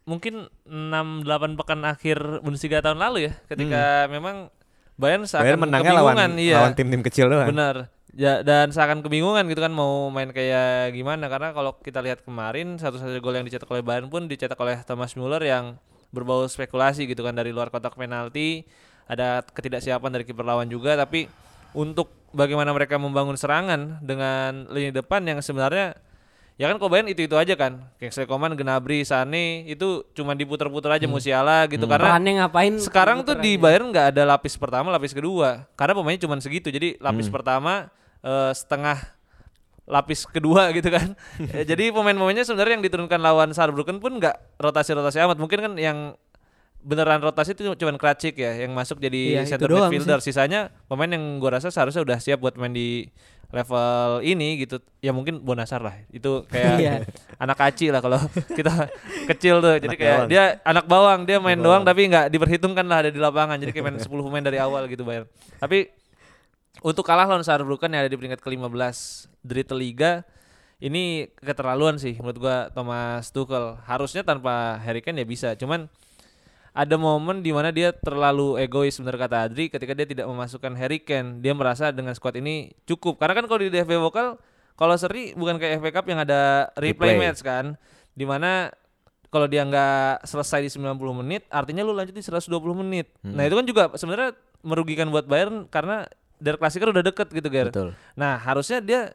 mungkin 0.06 0.46
6 0.66 1.26
8 1.26 1.58
pekan 1.58 1.82
akhir 1.82 2.42
Bundesliga 2.46 2.78
tahun 2.78 3.02
lalu 3.02 3.26
ya, 3.26 3.32
ketika 3.50 4.06
memang 4.06 4.54
Bayern 4.94 5.26
seakan 5.26 5.42
Bayern 5.42 5.60
menangnya 5.66 5.92
lawan 5.98 6.14
kebingungan, 6.14 6.32
iya. 6.38 6.56
lawan 6.62 6.74
tim-tim 6.78 7.02
kecil 7.02 7.26
doang. 7.26 7.50
Benar. 7.50 7.76
Ya, 8.12 8.44
dan 8.44 8.70
seakan 8.70 9.00
kebingungan 9.02 9.48
gitu 9.48 9.64
kan 9.64 9.72
mau 9.72 10.12
main 10.12 10.30
kayak 10.30 10.92
gimana 10.92 11.32
karena 11.32 11.50
kalau 11.56 11.74
kita 11.80 12.04
lihat 12.04 12.22
kemarin 12.22 12.76
satu-satu 12.76 13.18
gol 13.24 13.34
yang 13.34 13.46
dicetak 13.48 13.66
oleh 13.72 13.82
Bayern 13.82 14.06
pun 14.12 14.30
dicetak 14.30 14.60
oleh 14.60 14.78
Thomas 14.84 15.16
Müller 15.18 15.42
yang 15.42 15.80
berbau 16.12 16.44
spekulasi 16.44 17.08
gitu 17.08 17.24
kan 17.24 17.34
dari 17.34 17.50
luar 17.50 17.72
kotak 17.72 17.98
penalti. 17.98 18.68
Ada 19.08 19.42
ketidaksiapan 19.42 20.10
dari 20.12 20.24
kiper 20.28 20.46
lawan 20.46 20.70
juga 20.70 20.94
tapi 20.94 21.26
untuk 21.72 22.12
bagaimana 22.32 22.72
mereka 22.72 22.96
membangun 22.96 23.36
serangan 23.36 24.00
dengan 24.00 24.68
lini 24.72 24.92
depan 24.92 25.20
yang 25.24 25.38
sebenarnya 25.44 25.96
ya 26.60 26.68
kan 26.68 26.76
Bayern 26.78 27.08
itu-itu 27.08 27.34
aja 27.34 27.54
kan. 27.56 27.90
Kingsley 27.96 28.28
Coman, 28.28 28.52
Gnabry, 28.54 29.02
Sane 29.02 29.64
itu 29.68 30.04
cuma 30.12 30.36
diputer-puter 30.36 30.94
aja 30.94 31.06
Musiala 31.08 31.64
gitu 31.66 31.84
karena 31.88 32.16
Perannya 32.16 32.32
ngapain? 32.44 32.74
sekarang 32.78 33.24
tuh 33.24 33.36
di 33.40 33.56
Bayern 33.56 33.88
nggak 33.90 34.16
ada 34.16 34.22
lapis 34.36 34.54
pertama, 34.56 34.92
lapis 34.92 35.16
kedua. 35.16 35.66
Karena 35.74 35.92
pemainnya 35.96 36.22
cuma 36.28 36.36
segitu. 36.38 36.68
Jadi 36.68 37.00
lapis 37.00 37.28
pertama 37.32 37.88
eh, 38.22 38.52
setengah 38.52 39.00
lapis 39.88 40.28
kedua 40.28 40.70
gitu 40.76 40.88
kan. 40.92 41.16
Jadi 41.70 41.90
pemain-pemainnya 41.90 42.46
sebenarnya 42.46 42.78
yang 42.78 42.84
diturunkan 42.84 43.18
lawan 43.18 43.50
Saarbrücken 43.50 43.98
pun 43.98 44.20
nggak 44.20 44.60
rotasi-rotasi 44.60 45.18
amat. 45.24 45.36
Mungkin 45.40 45.58
kan 45.58 45.72
yang 45.80 45.98
beneran 46.82 47.18
rotasi 47.18 47.54
itu 47.54 47.62
cuma 47.72 47.94
Kratchik 47.94 48.34
ya 48.34 48.66
yang 48.66 48.74
masuk 48.74 48.98
jadi 48.98 49.42
Iya, 49.42 49.56
center 49.56 49.70
midfielder. 49.70 50.18
Sisanya 50.18 50.68
pemain 50.86 51.08
yang 51.08 51.38
gua 51.38 51.56
rasa 51.56 51.70
seharusnya 51.70 52.02
udah 52.02 52.18
siap 52.18 52.38
buat 52.38 52.58
main 52.58 52.70
di 52.70 53.06
level 53.48 54.24
ini 54.24 54.64
gitu. 54.64 54.80
Ya 54.98 55.12
mungkin 55.12 55.38
Bonasar 55.38 55.78
lah. 55.78 55.94
Itu 56.08 56.42
kayak 56.48 56.74
Iya. 56.80 56.92
anak 57.44 57.56
kaci 57.56 57.92
lah 57.92 58.00
kalau 58.00 58.18
kita 58.58 58.90
kecil 59.28 59.60
tuh. 59.60 59.78
Jadi 59.78 59.94
Anak 59.94 60.00
kayak 60.00 60.16
bawang. 60.16 60.28
dia 60.28 60.44
anak 60.64 60.84
bawang, 60.86 61.20
dia 61.22 61.38
main 61.38 61.60
doang 61.60 61.84
tapi 61.84 62.08
nggak 62.08 62.26
diperhitungkan 62.32 62.84
lah 62.84 63.06
ada 63.06 63.10
di 63.12 63.20
lapangan. 63.20 63.56
Jadi 63.60 63.70
kayak 63.70 63.84
main 63.86 63.98
10 64.02 64.08
pemain 64.08 64.42
dari 64.42 64.58
awal 64.58 64.88
gitu 64.88 65.04
Bayern. 65.04 65.28
Tapi 65.56 65.86
untuk 66.80 67.04
kalah 67.04 67.28
lawan 67.28 67.44
Saarbrücken 67.44 67.92
yang 67.92 68.02
ada 68.02 68.10
di 68.10 68.16
peringkat 68.16 68.40
ke-15 68.40 68.96
Dritte 69.44 69.76
Liga 69.76 70.24
ini 70.82 71.30
keterlaluan 71.38 71.94
sih 71.94 72.18
menurut 72.18 72.38
gua 72.42 72.56
Thomas 72.74 73.30
Tuchel. 73.30 73.78
Harusnya 73.86 74.26
tanpa 74.26 74.80
Harry 74.82 74.98
Kane 74.98 75.22
ya 75.22 75.28
bisa. 75.28 75.54
Cuman 75.54 75.86
ada 76.72 76.96
momen 76.96 77.44
di 77.44 77.52
mana 77.52 77.68
dia 77.68 77.92
terlalu 77.92 78.56
egois 78.56 78.96
bener 78.96 79.20
kata 79.20 79.44
Adri 79.48 79.68
ketika 79.68 79.92
dia 79.92 80.08
tidak 80.08 80.24
memasukkan 80.24 80.72
Harry 80.80 81.04
Kane. 81.04 81.44
Dia 81.44 81.52
merasa 81.52 81.92
dengan 81.92 82.16
squad 82.16 82.40
ini 82.40 82.72
cukup. 82.88 83.20
Karena 83.20 83.37
kan 83.37 83.44
kalau 83.44 83.61
di 83.61 83.68
DFB 83.68 84.00
Vokal 84.00 84.40
kalau 84.72 84.96
seri 84.96 85.37
bukan 85.37 85.61
kayak 85.61 85.85
FA 85.85 85.90
Cup 85.92 86.08
yang 86.08 86.24
ada 86.24 86.72
replay, 86.80 87.12
Replay. 87.12 87.28
match 87.28 87.44
kan. 87.44 87.76
Di 88.16 88.24
mana 88.24 88.72
kalau 89.28 89.44
dia 89.48 89.64
nggak 89.64 90.24
selesai 90.28 90.64
di 90.64 90.70
90 90.72 90.96
menit, 91.24 91.44
artinya 91.52 91.85
lu 91.85 91.92
lanjut 91.92 92.12
di 92.16 92.24
120 92.24 92.48
menit. 92.85 93.12
Nah 93.24 93.44
itu 93.44 93.54
kan 93.56 93.64
juga 93.68 93.82
sebenarnya 93.96 94.37
merugikan 94.64 95.08
buat 95.12 95.28
Bayern 95.28 95.68
karena 95.68 96.08
Der 96.42 96.58
Klassiker 96.58 96.90
udah 96.90 97.04
deket 97.04 97.28
gitu 97.30 97.48
Ger. 97.52 97.68
Betul. 97.68 97.92
Nah 98.16 98.40
harusnya 98.40 98.80
dia 98.80 99.12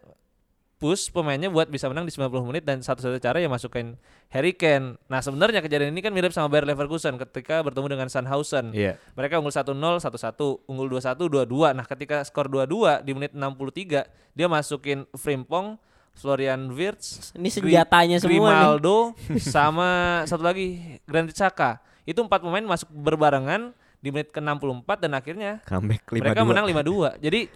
push 0.78 1.10
pemainnya 1.10 1.50
buat 1.50 1.66
bisa 1.66 1.90
menang 1.90 2.06
di 2.06 2.14
90 2.14 2.30
menit 2.46 2.62
dan 2.62 2.80
satu-satunya 2.80 3.18
cara 3.20 3.38
ya 3.38 3.50
masukin 3.50 3.98
Harry 4.30 4.54
Kane. 4.54 5.02
Nah 5.06 5.20
sebenarnya 5.20 5.60
kejadian 5.60 5.90
ini 5.90 6.00
kan 6.00 6.14
mirip 6.14 6.30
sama 6.30 6.48
Bayer 6.48 6.66
Leverkusen 6.66 7.18
ketika 7.18 7.66
bertemu 7.66 7.88
dengan 7.90 8.08
Sandhausen. 8.08 8.70
Iya. 8.72 9.02
Mereka 9.14 9.42
unggul 9.42 9.50
1-0, 9.50 9.74
1-1, 9.74 10.70
unggul 10.70 10.88
2-1, 10.94 11.18
2-2. 11.18 11.74
Nah 11.74 11.82
ketika 11.84 12.22
skor 12.22 12.46
2-2 12.46 13.02
di 13.02 13.12
menit 13.12 13.34
63 13.34 14.06
dia 14.32 14.48
masukin 14.48 15.10
Frimpong, 15.12 15.82
Florian 16.14 16.70
Wirtz, 16.70 17.34
Ini 17.34 17.50
Gri- 17.50 17.74
senjatanya 17.74 18.18
semua 18.18 18.30
nih. 18.30 18.38
Grimaldo 18.38 18.98
sama 19.54 19.90
satu 20.26 20.46
lagi 20.46 20.78
Granit 21.06 21.34
Xhaka. 21.34 21.82
Itu 22.06 22.22
empat 22.22 22.40
pemain 22.40 22.64
masuk 22.64 22.90
berbarengan 22.90 23.74
di 23.98 24.14
menit 24.14 24.30
ke-64 24.30 24.90
dan 25.02 25.12
akhirnya 25.14 25.52
Comeback 25.66 26.06
5 26.06 26.22
mereka 26.22 26.46
menang 26.46 26.66
5-2. 26.70 27.18
Jadi 27.18 27.50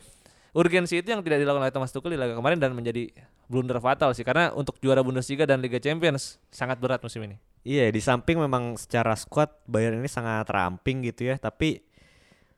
urgensi 0.52 1.00
itu 1.00 1.08
yang 1.12 1.24
tidak 1.24 1.44
dilakukan 1.44 1.64
oleh 1.64 1.74
Thomas 1.74 1.92
Tuchel 1.96 2.16
di 2.16 2.20
laga 2.20 2.36
kemarin 2.36 2.60
dan 2.60 2.76
menjadi 2.76 3.12
blunder 3.48 3.80
fatal 3.80 4.12
sih 4.12 4.24
karena 4.24 4.52
untuk 4.56 4.80
juara 4.84 5.04
Bundesliga 5.04 5.48
dan 5.48 5.60
Liga 5.64 5.80
Champions 5.80 6.40
sangat 6.52 6.80
berat 6.80 7.04
musim 7.04 7.24
ini. 7.24 7.40
Iya, 7.62 7.94
di 7.94 8.02
samping 8.02 8.42
memang 8.42 8.74
secara 8.76 9.14
squad 9.14 9.52
Bayern 9.70 10.02
ini 10.02 10.10
sangat 10.10 10.50
ramping 10.50 11.06
gitu 11.06 11.30
ya, 11.30 11.38
tapi 11.38 11.86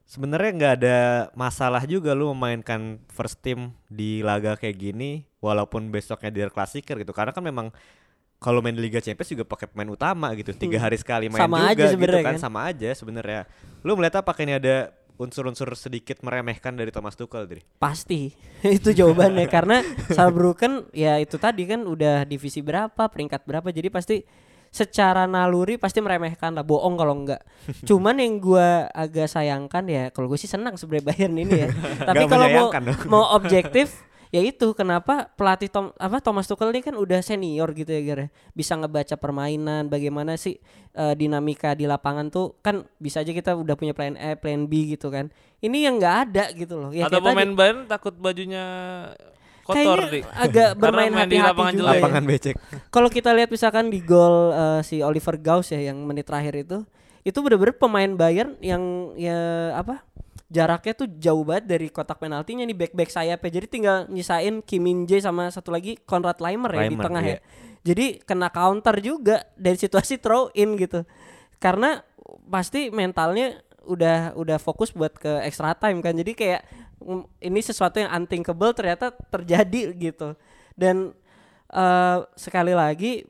sebenarnya 0.08 0.52
nggak 0.56 0.74
ada 0.80 1.00
masalah 1.36 1.84
juga 1.84 2.16
lu 2.16 2.32
memainkan 2.32 3.04
first 3.12 3.44
team 3.44 3.76
di 3.92 4.24
laga 4.24 4.56
kayak 4.56 4.78
gini 4.80 5.28
walaupun 5.44 5.92
besoknya 5.92 6.32
di 6.32 6.40
Klassiker 6.48 6.96
gitu. 7.04 7.12
Karena 7.12 7.36
kan 7.36 7.44
memang 7.44 7.68
kalau 8.40 8.60
main 8.60 8.76
Liga 8.76 9.00
Champions 9.00 9.32
juga 9.32 9.44
pakai 9.44 9.68
pemain 9.72 9.92
utama 9.92 10.32
gitu. 10.36 10.56
Tiga 10.56 10.80
hari 10.80 11.00
sekali 11.00 11.28
main 11.28 11.40
Sama 11.40 11.72
juga 11.72 11.84
aja 11.84 11.86
gitu 11.96 12.18
kan, 12.20 12.36
kan. 12.36 12.36
sama 12.40 12.60
aja 12.68 12.90
sebenarnya. 12.96 13.42
Lu 13.84 13.96
melihat 14.00 14.24
apakah 14.24 14.44
ini 14.44 14.56
ada 14.56 14.92
unsur-unsur 15.18 15.70
sedikit 15.78 16.22
meremehkan 16.26 16.74
dari 16.74 16.90
Thomas 16.90 17.14
Tuchel, 17.14 17.46
Dri? 17.46 17.62
Pasti. 17.78 18.34
Itu 18.78 18.92
jawabannya. 18.92 19.46
Karena 19.48 19.86
Saarbrücken 20.10 20.90
ya 20.96 21.22
itu 21.22 21.38
tadi 21.38 21.70
kan 21.70 21.86
udah 21.86 22.26
divisi 22.26 22.66
berapa 22.66 23.10
peringkat 23.10 23.46
berapa. 23.46 23.70
Jadi 23.70 23.90
pasti 23.94 24.18
secara 24.74 25.30
naluri 25.30 25.78
pasti 25.78 26.02
meremehkan 26.02 26.58
lah. 26.58 26.66
Bohong 26.66 26.98
kalau 26.98 27.14
enggak. 27.14 27.46
Cuman 27.90 28.18
yang 28.18 28.42
gua 28.42 28.90
agak 28.90 29.30
sayangkan 29.30 29.86
ya 29.86 30.04
kalau 30.10 30.26
gue 30.26 30.40
sih 30.42 30.50
senang 30.50 30.74
sebenarnya 30.74 31.06
Bayern 31.14 31.36
ini 31.38 31.54
ya. 31.54 31.70
Tapi 32.10 32.26
kalau 32.26 32.48
mau 32.50 32.68
dong. 32.74 32.98
mau 33.06 33.24
objektif 33.38 34.02
ya 34.34 34.42
itu 34.42 34.74
kenapa 34.74 35.30
pelatih 35.38 35.70
Tom 35.70 35.94
apa 35.94 36.18
Thomas 36.18 36.50
Tuchel 36.50 36.74
ini 36.74 36.82
kan 36.82 36.98
udah 36.98 37.22
senior 37.22 37.70
gitu 37.78 37.94
ya 37.94 38.02
Gar 38.02 38.20
ya. 38.26 38.28
bisa 38.58 38.74
ngebaca 38.74 39.14
permainan 39.14 39.94
bagaimana 39.94 40.34
sih 40.42 40.58
eh, 40.98 41.14
dinamika 41.14 41.78
di 41.78 41.86
lapangan 41.86 42.34
tuh 42.34 42.58
kan 42.66 42.82
bisa 42.98 43.22
aja 43.22 43.30
kita 43.30 43.54
udah 43.54 43.78
punya 43.78 43.94
plan 43.94 44.18
A 44.18 44.34
plan 44.34 44.66
B 44.66 44.98
gitu 44.98 45.14
kan 45.14 45.30
ini 45.62 45.86
yang 45.86 46.02
nggak 46.02 46.16
ada 46.28 46.50
gitu 46.58 46.82
loh 46.82 46.90
ya 46.90 47.06
Atau 47.06 47.22
pemain 47.22 47.54
Bayern 47.54 47.86
takut 47.86 48.18
bajunya 48.18 48.66
kotor 49.64 50.02
Kayaknya 50.02 50.10
di 50.10 50.22
agak 50.28 50.70
Karena 50.76 50.82
bermain 50.82 51.14
hati-hati 51.14 51.54
lapangan 51.54 51.74
juga 51.78 51.88
ya. 51.88 51.94
Lapangan 51.96 52.24
becek. 52.28 52.56
Kalau 52.92 53.10
kita 53.10 53.30
lihat 53.32 53.50
misalkan 53.54 53.86
di 53.88 54.00
gol 54.04 54.52
eh, 54.52 54.82
si 54.84 55.00
Oliver 55.00 55.40
Gauss 55.40 55.72
ya 55.72 55.80
yang 55.80 56.04
menit 56.04 56.28
terakhir 56.28 56.68
itu, 56.68 56.78
itu 57.24 57.38
bener-bener 57.40 57.76
pemain 57.80 58.12
Bayern 58.12 58.60
yang 58.60 59.16
ya 59.16 59.72
apa? 59.80 60.04
Jaraknya 60.52 60.94
tuh 60.94 61.08
jauh 61.18 61.44
banget 61.48 61.66
dari 61.66 61.88
kotak 61.90 62.20
penaltinya 62.20 62.64
nih 62.68 62.78
back-back 62.78 63.10
sayapnya. 63.10 63.52
Jadi 63.62 63.68
tinggal 63.68 63.98
nyisain 64.12 64.62
Kim 64.62 64.86
Min 64.86 65.10
Jae 65.10 65.24
sama 65.24 65.50
satu 65.50 65.74
lagi 65.74 65.98
Konrad 66.04 66.38
Leimer 66.44 66.72
ya 66.74 66.86
di 66.88 66.98
tengah 67.00 67.24
iya. 67.24 67.38
ya. 67.38 67.40
Jadi 67.84 68.06
kena 68.24 68.48
counter 68.54 68.96
juga 69.04 69.44
dari 69.60 69.76
situasi 69.76 70.22
throw 70.22 70.54
in 70.56 70.80
gitu. 70.80 71.04
Karena 71.60 72.00
pasti 72.48 72.94
mentalnya 72.94 73.60
udah 73.84 74.38
udah 74.40 74.58
fokus 74.60 74.96
buat 74.96 75.16
ke 75.18 75.44
extra 75.44 75.76
time 75.76 76.00
kan. 76.00 76.16
Jadi 76.16 76.32
kayak 76.38 76.62
mm, 77.04 77.44
ini 77.44 77.60
sesuatu 77.60 78.00
yang 78.00 78.12
unthinkable 78.14 78.72
ternyata 78.72 79.12
terjadi 79.12 79.92
gitu. 79.96 80.38
Dan 80.78 81.12
eh, 81.74 82.18
sekali 82.38 82.72
lagi 82.72 83.26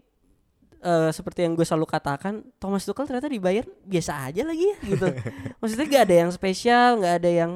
eh, 0.84 1.10
seperti 1.16 1.48
yang 1.48 1.56
gue 1.56 1.64
selalu 1.64 1.88
katakan 1.88 2.44
Thomas 2.60 2.84
Tuchel 2.84 3.08
ternyata 3.08 3.32
di 3.32 3.40
Bayern 3.40 3.72
biasa 3.88 4.28
aja 4.30 4.44
lagi 4.44 4.68
ya 4.68 4.78
gitu. 4.84 5.08
Maksudnya 5.64 5.86
gak 5.88 6.04
ada 6.12 6.16
yang 6.28 6.32
spesial 6.36 6.90
nggak 7.00 7.16
ada 7.24 7.32
yang 7.32 7.52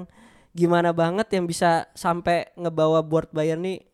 gimana 0.58 0.90
banget 0.96 1.28
yang 1.36 1.46
bisa 1.46 1.86
sampai 1.94 2.50
ngebawa 2.58 3.06
board 3.06 3.30
Bayern 3.36 3.62
nih 3.62 3.86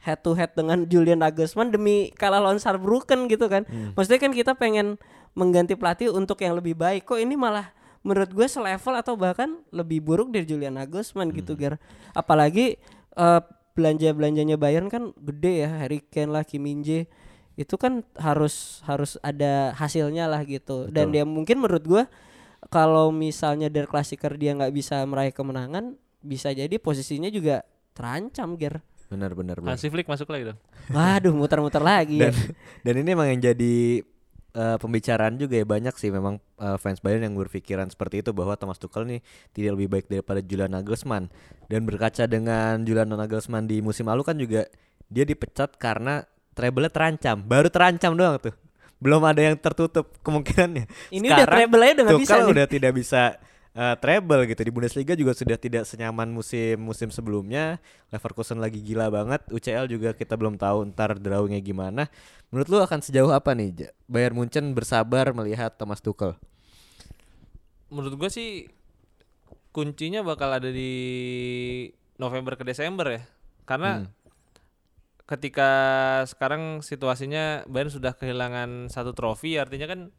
head 0.00 0.20
to 0.20 0.36
head 0.36 0.52
dengan 0.52 0.84
Julian 0.84 1.24
Nagelsmann 1.24 1.72
demi 1.72 2.12
kalah 2.18 2.42
lawan 2.42 2.60
Saarbrücken 2.60 3.28
gitu 3.30 3.48
kan. 3.48 3.64
Maksudnya 3.96 4.20
kan 4.20 4.32
kita 4.32 4.52
pengen 4.56 5.00
mengganti 5.32 5.76
pelatih 5.78 6.10
untuk 6.12 6.40
yang 6.40 6.56
lebih 6.56 6.76
baik. 6.76 7.06
Kok 7.06 7.20
ini 7.20 7.36
malah 7.36 7.72
menurut 8.00 8.32
gue 8.32 8.46
selevel 8.48 8.94
atau 8.96 9.14
bahkan 9.14 9.60
lebih 9.72 10.00
buruk 10.00 10.32
dari 10.32 10.48
Julian 10.48 10.80
Nagelsmann 10.80 11.36
gitu 11.36 11.52
Gar 11.52 11.76
apalagi 12.16 12.80
eh, 13.16 13.40
belanja 13.76 14.16
belanjanya 14.16 14.56
Bayern 14.56 14.88
kan 14.88 15.12
gede 15.20 15.68
ya 15.68 15.68
Harry 15.84 16.00
Kane 16.00 16.32
lah 16.32 16.44
Kim 16.44 16.64
Min 16.64 16.80
Jae 16.80 17.04
itu 17.60 17.76
kan 17.76 18.00
harus 18.16 18.80
harus 18.88 19.20
ada 19.20 19.76
hasilnya 19.76 20.24
lah 20.24 20.40
gitu. 20.48 20.88
Dan 20.88 21.12
dia 21.12 21.28
mungkin 21.28 21.60
menurut 21.60 21.84
gua 21.84 22.02
kalau 22.72 23.12
misalnya 23.12 23.68
Der 23.68 23.84
Klassiker 23.84 24.32
dia 24.40 24.56
nggak 24.56 24.72
bisa 24.72 25.04
meraih 25.04 25.36
kemenangan 25.36 26.00
bisa 26.24 26.52
jadi 26.56 26.72
posisinya 26.80 27.28
juga 27.28 27.60
terancam 27.92 28.56
Ger. 28.56 28.80
Benar 29.12 29.36
benar 29.36 29.60
benar. 29.60 29.76
Hansi 29.76 29.92
Flick 29.92 30.08
masuk 30.08 30.32
lagi 30.32 30.52
dong. 30.52 30.58
Waduh, 30.88 31.36
muter-muter 31.36 31.84
lagi. 31.84 32.24
Dan 32.24 32.32
dan 32.80 32.94
ini 32.96 33.08
emang 33.12 33.28
yang 33.28 33.40
jadi 33.52 34.04
eh, 34.56 34.76
pembicaraan 34.80 35.36
juga 35.36 35.60
ya 35.60 35.66
banyak 35.68 35.92
sih 36.00 36.08
memang 36.08 36.40
eh, 36.62 36.78
fans 36.80 37.04
Bayern 37.04 37.28
yang 37.28 37.34
berpikiran 37.36 37.90
seperti 37.92 38.24
itu 38.24 38.30
bahwa 38.32 38.56
Thomas 38.56 38.80
Tuchel 38.80 39.04
nih 39.04 39.20
tidak 39.52 39.76
lebih 39.76 39.88
baik 39.98 40.06
daripada 40.08 40.40
Julian 40.40 40.72
Nagelsmann. 40.72 41.28
Dan 41.68 41.84
berkaca 41.84 42.24
dengan 42.24 42.86
Julian 42.86 43.10
Nagelsmann 43.10 43.68
di 43.68 43.82
musim 43.84 44.08
lalu 44.08 44.22
kan 44.24 44.38
juga 44.38 44.64
dia 45.10 45.26
dipecat 45.26 45.74
karena 45.74 46.22
treble 46.60 46.92
terancam. 46.92 47.40
Baru 47.40 47.72
terancam 47.72 48.12
doang 48.12 48.36
tuh. 48.36 48.52
Belum 49.00 49.24
ada 49.24 49.40
yang 49.40 49.56
tertutup 49.56 50.12
kemungkinannya. 50.20 50.84
Ini 51.08 51.26
udah 51.32 51.48
treble 51.48 51.80
aja 51.80 51.92
udah 51.96 52.04
nggak 52.04 52.20
bisa 52.20 52.34
Tuchel 52.36 52.44
nih. 52.44 52.52
udah 52.52 52.66
tidak 52.68 52.92
bisa 52.92 53.22
eh, 53.72 53.94
treble 53.96 54.42
gitu. 54.44 54.60
Di 54.60 54.72
Bundesliga 54.76 55.14
juga 55.16 55.32
sudah 55.32 55.56
tidak 55.56 55.88
senyaman 55.88 56.28
musim-musim 56.28 57.08
sebelumnya. 57.08 57.80
Leverkusen 58.12 58.60
lagi 58.60 58.84
gila 58.84 59.08
banget. 59.08 59.40
UCL 59.48 59.88
juga 59.88 60.12
kita 60.12 60.36
belum 60.36 60.60
tahu 60.60 60.92
ntar 60.92 61.16
drawingnya 61.16 61.64
gimana. 61.64 62.12
Menurut 62.52 62.68
lu 62.68 62.78
akan 62.84 63.00
sejauh 63.00 63.32
apa 63.32 63.56
nih 63.56 63.88
Bayern 64.04 64.36
Munchen 64.36 64.76
bersabar 64.76 65.32
melihat 65.32 65.72
Thomas 65.80 66.04
Tuchel. 66.04 66.36
Menurut 67.88 68.20
gua 68.20 68.28
sih 68.28 68.68
kuncinya 69.72 70.20
bakal 70.20 70.52
ada 70.60 70.68
di 70.68 70.92
November 72.20 72.52
ke 72.60 72.68
Desember 72.68 73.16
ya. 73.16 73.24
Karena 73.64 74.04
ketika 75.30 75.70
sekarang 76.26 76.82
situasinya 76.82 77.62
Bayern 77.70 77.86
sudah 77.86 78.18
kehilangan 78.18 78.90
satu 78.90 79.14
trofi 79.14 79.54
artinya 79.62 79.86
kan 79.86 80.10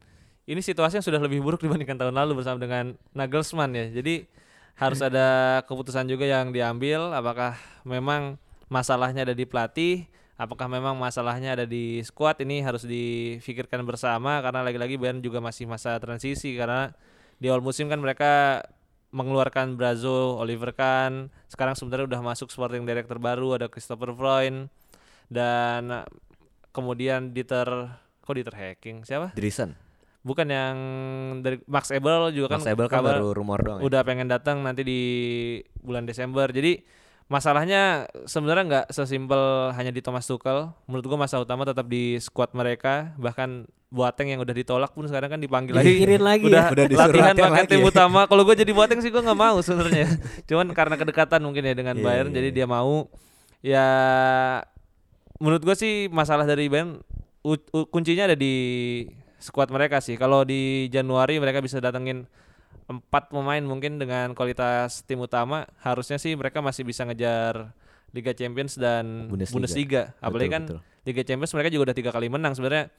ini 0.48 0.64
situasi 0.64 0.98
yang 0.98 1.06
sudah 1.06 1.20
lebih 1.20 1.44
buruk 1.44 1.60
dibandingkan 1.60 2.00
tahun 2.00 2.16
lalu 2.16 2.40
bersama 2.40 2.58
dengan 2.58 2.96
Nagelsmann 3.12 3.76
ya. 3.76 3.86
Jadi 3.92 4.26
harus 4.74 5.04
ada 5.04 5.60
keputusan 5.68 6.08
juga 6.08 6.24
yang 6.24 6.50
diambil 6.50 7.12
apakah 7.12 7.60
memang 7.84 8.40
masalahnya 8.72 9.28
ada 9.28 9.36
di 9.36 9.44
pelatih, 9.44 10.08
apakah 10.40 10.66
memang 10.66 10.96
masalahnya 10.96 11.60
ada 11.60 11.68
di 11.68 12.00
squad 12.02 12.40
ini 12.40 12.64
harus 12.64 12.88
difikirkan 12.88 13.84
bersama 13.84 14.40
karena 14.40 14.64
lagi-lagi 14.64 14.96
Bayern 14.96 15.20
juga 15.20 15.44
masih 15.44 15.68
masa 15.68 15.94
transisi 16.00 16.56
karena 16.56 16.90
di 17.36 17.52
awal 17.52 17.60
musim 17.60 17.86
kan 17.92 18.00
mereka 18.00 18.64
mengeluarkan 19.12 19.76
Brazo, 19.76 20.40
Oliver 20.40 20.72
Kahn, 20.72 21.28
sekarang 21.52 21.76
sebenarnya 21.76 22.16
udah 22.16 22.22
masuk 22.24 22.48
sporting 22.48 22.88
director 22.88 23.20
baru 23.20 23.60
ada 23.60 23.68
Christopher 23.68 24.08
Freund 24.16 24.72
dan 25.32 25.88
uh, 25.88 26.06
kemudian 26.76 27.32
Dieter 27.32 27.68
kok 28.20 28.34
Dieter 28.36 28.54
Hacking 28.54 29.08
siapa? 29.08 29.32
Drisan 29.32 29.74
Bukan 30.22 30.46
yang 30.46 30.76
dari 31.42 31.58
Max 31.66 31.90
Ebel 31.90 32.30
juga 32.30 32.54
Max 32.54 32.62
kan 32.62 32.78
Ebel 32.78 32.86
kan 32.86 33.02
kabar 33.02 33.18
baru 33.18 33.34
rumor 33.34 33.58
doang 33.58 33.78
ya? 33.82 33.90
udah 33.90 34.00
pengen 34.06 34.30
datang 34.30 34.62
nanti 34.62 34.86
di 34.86 35.00
bulan 35.82 36.06
Desember. 36.06 36.46
Jadi 36.46 36.78
masalahnya 37.26 38.06
sebenarnya 38.22 38.64
nggak 38.70 38.86
sesimpel 38.94 39.74
hanya 39.74 39.90
di 39.90 39.98
Thomas 39.98 40.22
Tuchel. 40.30 40.70
Menurut 40.86 41.04
gua 41.10 41.26
masalah 41.26 41.42
utama 41.42 41.66
tetap 41.66 41.90
di 41.90 42.22
squad 42.22 42.54
mereka. 42.54 43.10
Bahkan 43.18 43.66
Boateng 43.92 44.32
yang 44.32 44.40
udah 44.40 44.56
ditolak 44.56 44.96
pun 44.96 45.04
sekarang 45.04 45.36
kan 45.36 45.40
dipanggil 45.42 45.76
lagi. 45.76 46.06
Lagi 46.16 46.46
udah, 46.48 46.64
ya. 46.64 46.72
Udah 46.72 46.84
latihan 46.88 47.34
latihan 47.34 47.52
pakai 47.52 47.66
tim 47.66 47.82
ya. 47.82 47.90
utama. 47.90 48.20
Kalau 48.30 48.42
gua 48.46 48.54
jadi 48.54 48.70
Boateng 48.70 49.02
sih 49.02 49.10
gua 49.10 49.26
nggak 49.26 49.40
mau 49.42 49.58
sebenarnya. 49.58 50.06
Cuman 50.48 50.70
karena 50.70 50.94
kedekatan 50.94 51.42
mungkin 51.42 51.66
ya 51.66 51.74
dengan 51.74 51.98
Iya, 51.98 52.04
Bayern, 52.06 52.30
iya, 52.30 52.36
jadi 52.38 52.48
iya. 52.48 52.56
dia 52.62 52.66
mau. 52.70 53.10
Ya 53.58 53.86
menurut 55.42 55.66
gua 55.66 55.74
sih 55.74 56.06
masalah 56.06 56.46
dari 56.46 56.70
Bayern 56.70 57.02
u- 57.42 57.68
u- 57.74 57.88
kuncinya 57.90 58.30
ada 58.30 58.38
di 58.38 58.54
squad 59.42 59.74
mereka 59.74 59.98
sih. 59.98 60.14
Kalau 60.14 60.46
di 60.46 60.86
Januari 60.86 61.42
mereka 61.42 61.58
bisa 61.58 61.82
datengin 61.82 62.30
empat 62.86 63.34
pemain 63.34 63.62
mungkin 63.62 63.98
dengan 63.98 64.38
kualitas 64.38 65.02
tim 65.02 65.18
utama, 65.18 65.66
harusnya 65.82 66.22
sih 66.22 66.38
mereka 66.38 66.62
masih 66.62 66.86
bisa 66.86 67.02
ngejar 67.02 67.74
Liga 68.14 68.36
Champions 68.36 68.78
dan 68.78 69.26
Bundesliga. 69.26 69.56
Bundesliga. 69.56 70.02
Apalagi 70.22 70.46
Betul, 70.46 70.54
kan 70.54 70.62
betul. 70.68 70.80
Liga 71.02 71.22
Champions 71.26 71.52
mereka 71.58 71.68
juga 71.74 71.82
udah 71.90 71.96
tiga 71.96 72.10
kali 72.14 72.26
menang 72.30 72.54
sebenarnya. 72.54 72.92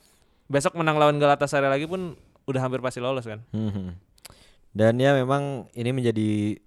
Besok 0.51 0.75
menang 0.75 0.99
lawan 0.99 1.21
Galatasaray 1.23 1.71
lagi 1.71 1.87
pun 1.87 2.19
udah 2.43 2.59
hampir 2.59 2.83
pasti 2.83 2.99
lolos 2.99 3.23
kan. 3.23 3.39
Mhm. 3.55 3.95
Dan 4.73 4.97
ya 4.99 5.13
memang 5.13 5.69
ini 5.77 5.93
menjadi 5.93 6.57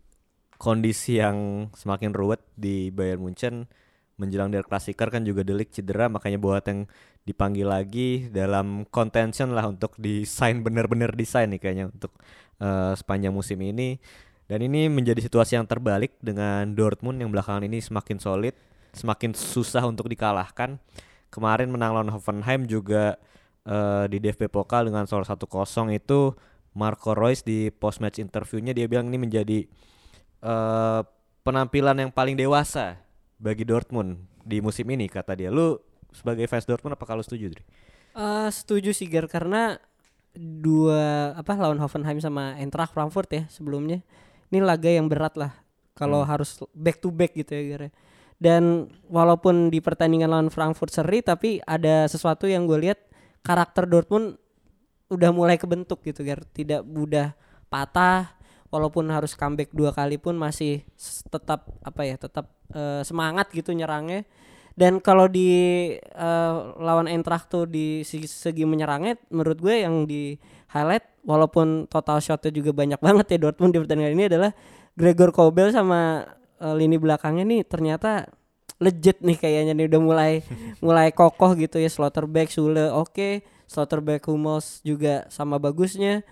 kondisi 0.57 1.21
yang 1.21 1.69
semakin 1.75 2.15
ruwet 2.17 2.41
di 2.57 2.89
Bayern 2.95 3.21
Munchen 3.21 3.69
menjelang 4.17 4.49
Der 4.49 4.65
Klassiker 4.65 5.13
kan 5.13 5.23
juga 5.25 5.45
Delik 5.45 5.73
cedera 5.73 6.09
makanya 6.09 6.41
Boateng 6.41 6.89
dipanggil 7.29 7.69
lagi 7.69 8.33
dalam 8.33 8.89
contention 8.89 9.53
lah 9.53 9.69
untuk 9.69 9.93
desain 10.01 10.65
bener-bener 10.65 11.13
desain 11.13 11.49
nih 11.53 11.61
kayaknya 11.61 11.85
untuk 11.93 12.13
eh, 12.61 12.93
sepanjang 12.97 13.33
musim 13.33 13.61
ini. 13.61 14.01
Dan 14.47 14.63
ini 14.63 14.87
menjadi 14.87 15.19
situasi 15.27 15.59
yang 15.59 15.67
terbalik 15.67 16.17
dengan 16.23 16.71
Dortmund 16.71 17.19
yang 17.19 17.35
belakangan 17.35 17.67
ini 17.67 17.83
semakin 17.83 18.23
solid 18.23 18.55
semakin 18.97 19.37
susah 19.37 19.85
untuk 19.85 20.09
dikalahkan. 20.09 20.81
Kemarin 21.29 21.69
menang 21.69 21.93
lawan 21.93 22.09
Hoffenheim 22.09 22.65
juga 22.65 23.21
eh, 23.69 24.05
di 24.09 24.17
DFB 24.17 24.49
Pokal 24.49 24.89
dengan 24.89 25.05
skor 25.05 25.29
1-0 25.29 25.45
itu 25.93 26.33
Marco 26.73 27.13
Reus 27.13 27.45
di 27.45 27.69
post 27.69 28.01
match 28.01 28.21
interviewnya 28.21 28.73
dia 28.73 28.89
bilang 28.89 29.13
ini 29.13 29.21
menjadi 29.21 29.69
eh, 30.41 31.01
penampilan 31.45 31.97
yang 32.01 32.11
paling 32.11 32.35
dewasa 32.41 33.06
bagi 33.37 33.65
Dortmund 33.69 34.17
di 34.43 34.61
musim 34.65 34.89
ini 34.89 35.07
kata 35.09 35.37
dia. 35.37 35.53
Lu 35.53 35.77
sebagai 36.13 36.49
fans 36.49 36.65
Dortmund 36.65 36.97
apa 36.97 37.05
kalau 37.05 37.21
setuju, 37.21 37.53
Dri? 37.53 37.65
Eh, 38.17 38.49
setuju 38.49 38.97
sih 38.97 39.13
Gar 39.13 39.29
karena 39.29 39.77
dua 40.37 41.33
apa 41.37 41.53
lawan 41.57 41.77
Hoffenheim 41.81 42.17
sama 42.21 42.57
Eintracht 42.57 42.97
Frankfurt 42.97 43.29
ya 43.29 43.45
sebelumnya. 43.53 44.01
Ini 44.49 44.65
laga 44.65 44.89
yang 44.89 45.09
berat 45.09 45.37
lah 45.37 45.53
kalau 45.93 46.25
harus 46.25 46.61
back 46.73 47.01
to 47.05 47.13
back 47.13 47.37
gitu 47.37 47.53
ya 47.53 47.77
Gar. 47.77 47.83
ya. 47.89 47.93
Dan 48.37 48.93
walaupun 49.09 49.69
di 49.69 49.81
pertandingan 49.81 50.33
lawan 50.33 50.49
Frankfurt 50.49 50.93
seri 50.93 51.21
tapi 51.21 51.61
ada 51.65 52.09
sesuatu 52.09 52.49
yang 52.49 52.65
gue 52.65 52.89
lihat 52.89 53.01
karakter 53.45 53.89
Dortmund 53.89 54.37
udah 55.13 55.31
mulai 55.33 55.61
kebentuk 55.61 56.01
gitu 56.01 56.25
Gar. 56.25 56.41
Tidak 56.57 56.89
mudah 56.89 57.37
patah 57.69 58.36
walaupun 58.71 59.07
harus 59.11 59.39
comeback 59.39 59.71
dua 59.71 59.95
kali 59.95 60.19
pun 60.19 60.35
masih 60.35 60.83
tetap 61.31 61.71
apa 61.83 62.03
ya 62.03 62.17
tetap 62.19 62.51
eh, 62.75 63.03
semangat 63.07 63.51
gitu 63.55 63.73
nyerangnya. 63.73 64.27
Dan 64.77 65.01
kalau 65.01 65.25
di 65.25 65.49
eh, 65.97 66.55
lawan 66.77 67.09
Eintracht 67.09 67.49
tuh 67.49 67.65
di 67.65 68.05
segi, 68.05 68.29
segi 68.29 68.69
menyerangnya 68.69 69.17
menurut 69.33 69.57
gue 69.57 69.75
yang 69.81 70.05
di 70.05 70.37
highlight 70.69 71.25
walaupun 71.25 71.89
total 71.89 72.21
shotnya 72.21 72.53
juga 72.53 72.77
banyak 72.77 73.01
banget 73.01 73.27
ya 73.35 73.39
Dortmund 73.49 73.73
di 73.73 73.81
pertandingan 73.81 74.15
ini 74.15 74.25
adalah 74.29 74.51
Gregor 74.93 75.33
Kobel 75.33 75.73
sama 75.73 76.29
eh, 76.61 76.75
lini 76.77 77.01
belakangnya 77.01 77.45
nih 77.49 77.63
ternyata 77.65 78.29
legit 78.77 79.25
nih 79.25 79.41
kayaknya 79.41 79.73
nih 79.73 79.89
udah 79.89 80.01
mulai 80.05 80.33
mulai 80.85 81.09
kokoh 81.15 81.57
gitu 81.57 81.81
ya. 81.81 81.89
Slotterbeck 81.89 82.53
Sule 82.53 82.93
oke. 82.93 83.41
Slotterbeck 83.67 84.23
Hummels 84.31 84.79
juga 84.87 85.27
sama 85.27 85.59
bagusnya 85.59 86.23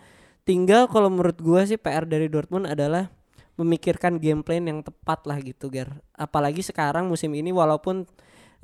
tinggal 0.44 0.86
kalau 0.88 1.08
menurut 1.08 1.40
gua 1.40 1.64
sih 1.64 1.80
PR 1.80 2.04
dari 2.04 2.28
Dortmund 2.28 2.68
adalah 2.68 3.10
memikirkan 3.54 4.18
game 4.18 4.42
plan 4.42 4.64
yang 4.66 4.80
tepat 4.82 5.24
lah 5.24 5.38
gitu 5.40 5.70
Gar 5.70 6.02
apalagi 6.14 6.60
sekarang 6.60 7.06
musim 7.06 7.30
ini 7.32 7.54
walaupun 7.54 8.02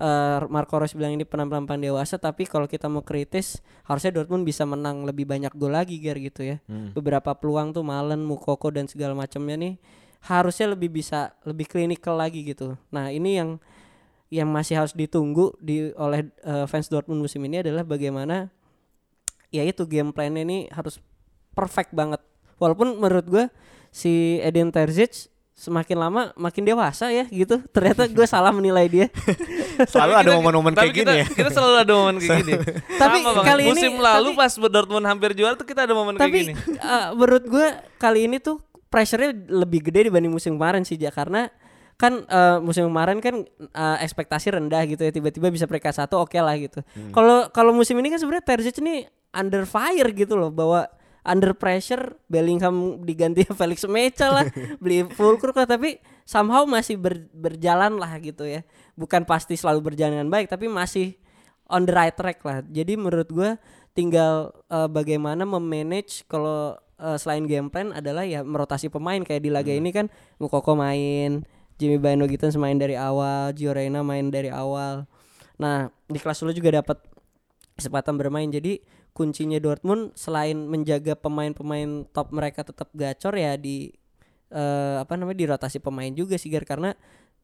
eh, 0.01 0.41
Marco 0.51 0.81
Reus 0.81 0.97
bilang 0.97 1.15
ini 1.15 1.23
penampilan 1.23 1.79
dewasa 1.79 2.17
tapi 2.19 2.49
kalau 2.49 2.67
kita 2.67 2.91
mau 2.91 3.05
kritis 3.05 3.61
harusnya 3.87 4.11
Dortmund 4.17 4.43
bisa 4.43 4.67
menang 4.67 5.07
lebih 5.07 5.29
banyak 5.29 5.53
gol 5.55 5.77
lagi 5.77 6.01
Gar 6.01 6.19
gitu 6.19 6.43
ya. 6.43 6.57
Beberapa 6.97 7.37
peluang 7.37 7.71
tuh 7.77 7.85
Malen, 7.85 8.25
Mukoko 8.25 8.73
dan 8.73 8.89
segala 8.89 9.15
macamnya 9.15 9.57
nih 9.61 9.75
harusnya 10.21 10.77
lebih 10.77 10.93
bisa 10.93 11.33
lebih 11.49 11.65
klinikal 11.65 12.17
lagi 12.17 12.45
gitu. 12.45 12.77
Nah 12.93 13.09
ini 13.09 13.41
yang 13.41 13.51
yang 14.31 14.47
masih 14.47 14.79
harus 14.79 14.95
ditunggu 14.95 15.55
di 15.59 15.91
oleh 15.95 16.29
eh, 16.43 16.67
fans 16.67 16.91
Dortmund 16.91 17.23
musim 17.23 17.43
ini 17.47 17.63
adalah 17.63 17.83
bagaimana 17.87 18.51
ya 19.51 19.67
itu 19.67 19.83
game 19.87 20.15
plan 20.15 20.35
ini 20.35 20.71
harus 20.71 21.03
perfect 21.61 21.93
banget. 21.93 22.21
Walaupun 22.57 22.97
menurut 22.97 23.27
gua 23.27 23.45
si 23.91 24.13
Edin 24.41 24.69
Terzic 24.69 25.29
semakin 25.53 25.97
lama 25.99 26.23
makin 26.35 26.65
dewasa 26.65 27.09
ya 27.09 27.29
gitu. 27.29 27.61
Ternyata 27.69 28.09
gue 28.09 28.25
salah 28.33 28.49
menilai 28.49 28.89
dia. 28.89 29.07
Selalu 29.93 30.13
ada 30.17 30.31
momen-momen 30.33 30.73
kayak 30.73 30.89
kita, 30.91 31.13
gini 31.13 31.21
ya. 31.21 31.27
Kita 31.29 31.51
selalu 31.51 31.75
ada 31.79 31.93
momen 31.95 32.17
kayak 32.17 32.43
gini. 32.43 32.63
Tapi 33.03 33.17
Sama 33.19 33.31
banget. 33.35 33.45
kali 33.47 33.63
ini- 33.63 33.71
musim 33.71 33.93
lalu 33.99 34.29
tapi- 34.33 34.41
pas 34.41 34.53
Dortmund 34.57 35.05
hampir 35.05 35.31
juara 35.33 35.55
tuh 35.55 35.65
kita 35.65 35.85
ada 35.85 35.93
momen 35.93 36.17
kayak 36.17 36.25
Tapi 36.25 36.39
gini. 36.43 36.53
eh, 36.75 37.07
menurut 37.13 37.45
gue 37.45 37.67
kali 37.97 38.21
ini 38.25 38.37
tuh 38.39 38.57
pressure-nya 38.89 39.31
lebih 39.53 39.85
gede 39.85 40.09
dibanding 40.09 40.33
musim 40.33 40.57
kemarin 40.57 40.83
sih 40.83 40.97
Ja 40.97 41.13
karena 41.13 41.53
kan 41.95 42.25
eh, 42.25 42.57
musim 42.59 42.89
kemarin 42.89 43.21
kan 43.21 43.45
eh, 43.61 43.97
ekspektasi 44.01 44.51
rendah 44.51 44.81
gitu 44.87 45.03
ya 45.03 45.13
tiba-tiba 45.13 45.49
bisa 45.49 45.69
peringkat 45.69 45.93
satu 45.95 46.25
oke 46.25 46.37
lah 46.37 46.57
gitu. 46.57 46.81
Kalau 47.11 47.53
kalau 47.53 47.71
musim 47.71 47.97
ini 47.97 48.09
kan 48.09 48.17
sebenarnya 48.17 48.45
Terzic 48.47 48.81
ini 48.81 49.05
under 49.31 49.63
fire 49.63 50.09
gitu 50.11 50.35
loh 50.35 50.49
bahwa 50.49 50.89
under 51.31 51.55
pressure 51.55 52.19
Bellingham 52.27 53.07
diganti 53.07 53.47
Felix 53.59 53.87
Mecha 53.87 54.35
lah 54.35 54.47
beli 54.83 55.07
Fulkrug 55.07 55.55
lah 55.55 55.71
tapi 55.71 56.03
somehow 56.27 56.67
masih 56.67 56.99
ber- 56.99 57.31
berjalan 57.31 57.95
lah 57.95 58.19
gitu 58.19 58.43
ya 58.43 58.67
bukan 58.99 59.23
pasti 59.23 59.55
selalu 59.55 59.95
berjalan 59.95 60.19
dengan 60.19 60.31
baik 60.35 60.51
tapi 60.51 60.67
masih 60.67 61.15
on 61.71 61.87
the 61.87 61.95
right 61.95 62.13
track 62.13 62.43
lah. 62.43 62.61
Jadi 62.67 62.99
menurut 62.99 63.31
gua 63.31 63.57
tinggal 63.95 64.51
eh, 64.69 64.91
bagaimana 64.91 65.47
memanage 65.47 66.27
kalau 66.27 66.75
eh, 66.99 67.17
selain 67.17 67.47
game 67.47 67.71
plan 67.71 67.95
adalah 67.95 68.27
ya 68.27 68.43
merotasi 68.43 68.91
pemain 68.91 69.23
kayak 69.23 69.41
di 69.41 69.51
laga 69.55 69.71
ini 69.71 69.95
kan 69.95 70.11
Mukoko 70.43 70.75
main, 70.75 71.47
Jimmy 71.79 71.97
Bino 71.97 72.27
Gittens 72.27 72.59
main 72.59 72.77
dari 72.77 72.99
awal, 72.99 73.55
Gio 73.55 73.73
Reyna 73.73 74.03
main 74.03 74.29
dari 74.29 74.51
awal. 74.51 75.07
Nah, 75.57 75.89
Niklas 76.11 76.43
Süle 76.43 76.53
juga 76.53 76.83
dapat 76.83 76.99
kesempatan 77.79 78.19
bermain. 78.19 78.51
Jadi 78.51 78.83
kuncinya 79.21 79.61
Dortmund 79.61 80.17
selain 80.17 80.57
menjaga 80.57 81.13
pemain-pemain 81.13 82.09
top 82.09 82.33
mereka 82.33 82.65
tetap 82.65 82.89
gacor 82.97 83.37
ya 83.37 83.61
di 83.61 83.93
eh, 84.49 84.97
apa 84.97 85.13
namanya 85.21 85.37
di 85.37 85.45
rotasi 85.45 85.77
pemain 85.77 86.09
juga 86.17 86.41
sih 86.41 86.49
Gar 86.49 86.65
karena 86.65 86.97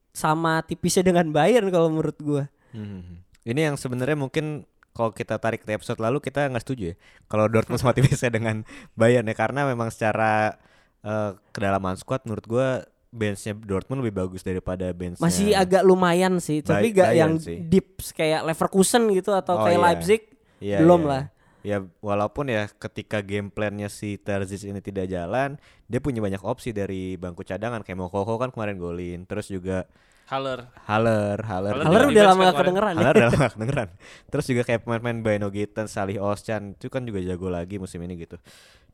sama 0.09 0.65
tipisnya 0.65 1.05
dengan 1.05 1.29
Bayern 1.29 1.69
kalau 1.69 1.93
menurut 1.93 2.17
gua. 2.17 2.43
Hmm. 2.73 3.21
Ini 3.45 3.69
yang 3.69 3.75
sebenarnya 3.77 4.17
mungkin 4.17 4.65
kalau 4.97 5.13
kita 5.13 5.37
tarik 5.37 5.61
ke 5.61 5.69
episode 5.69 6.01
lalu 6.01 6.17
kita 6.17 6.49
nggak 6.49 6.65
setuju 6.65 6.83
ya. 6.91 6.95
Kalau 7.29 7.45
Dortmund 7.45 7.77
sama 7.77 7.93
tipisnya 7.97 8.33
dengan 8.33 8.65
Bayern 8.97 9.29
ya 9.29 9.37
karena 9.37 9.69
memang 9.69 9.93
secara 9.93 10.57
eh, 11.05 11.31
kedalaman 11.53 11.93
squad 11.93 12.25
menurut 12.25 12.45
gua 12.49 12.67
benchnya 13.07 13.53
Dortmund 13.55 14.03
lebih 14.03 14.19
bagus 14.25 14.41
daripada 14.43 14.89
benchnya 14.91 15.21
Masih 15.21 15.53
agak 15.55 15.85
lumayan 15.85 16.41
sih, 16.43 16.59
tapi 16.59 16.91
gak 16.91 17.13
Bayern 17.13 17.17
yang 17.17 17.33
sih. 17.39 17.61
deep 17.63 18.01
kayak 18.17 18.43
Leverkusen 18.43 19.07
gitu 19.15 19.31
atau 19.31 19.61
Oh, 19.61 19.63
kayak 19.63 19.79
iya. 19.79 19.85
Leipzig. 19.85 20.21
Iya, 20.57 20.77
belum 20.81 21.01
iya. 21.05 21.09
lah. 21.09 21.23
Ya 21.67 21.83
walaupun 21.99 22.47
ya 22.47 22.71
ketika 22.71 23.19
game 23.19 23.51
plannya 23.51 23.91
si 23.91 24.15
Terzic 24.15 24.63
ini 24.63 24.79
tidak 24.79 25.11
jalan, 25.11 25.59
dia 25.91 25.99
punya 25.99 26.23
banyak 26.23 26.39
opsi 26.39 26.71
dari 26.71 27.19
bangku 27.19 27.43
cadangan 27.43 27.83
kayak 27.83 27.99
Mokoko 27.99 28.39
kan 28.39 28.55
kemarin 28.55 28.79
golin, 28.79 29.27
terus 29.27 29.51
juga 29.51 29.83
Haller. 30.27 30.67
Haller, 30.87 31.39
Haller, 31.39 31.75
Haller 31.87 32.11
udah 32.11 32.23
kan 32.23 32.27
lama 32.35 32.41
gak 32.43 32.51
kemarin. 32.51 32.59
kedengeran 32.59 32.91
ya. 32.91 32.99
Haller 32.99 33.15
udah 33.15 33.29
lama 33.31 33.47
kedengeran. 33.55 33.89
Terus 34.27 34.45
juga 34.51 34.61
kayak 34.67 34.81
pemain-pemain 34.83 35.19
Bino 35.23 35.47
Gittens, 35.47 35.91
Salih 35.95 36.19
Oschan 36.19 36.75
itu 36.75 36.91
kan 36.91 37.07
juga 37.07 37.23
jago 37.23 37.47
lagi 37.47 37.79
musim 37.79 38.03
ini 38.03 38.19
gitu. 38.19 38.35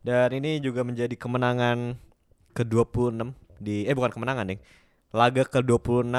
Dan 0.06 0.30
ini 0.38 0.62
juga 0.62 0.86
menjadi 0.86 1.18
kemenangan 1.18 1.98
ke-26 2.54 3.34
di 3.58 3.90
eh 3.90 3.98
bukan 3.98 4.14
kemenangan 4.14 4.46
nih. 4.46 4.62
Laga 5.10 5.46
ke-26 5.50 6.14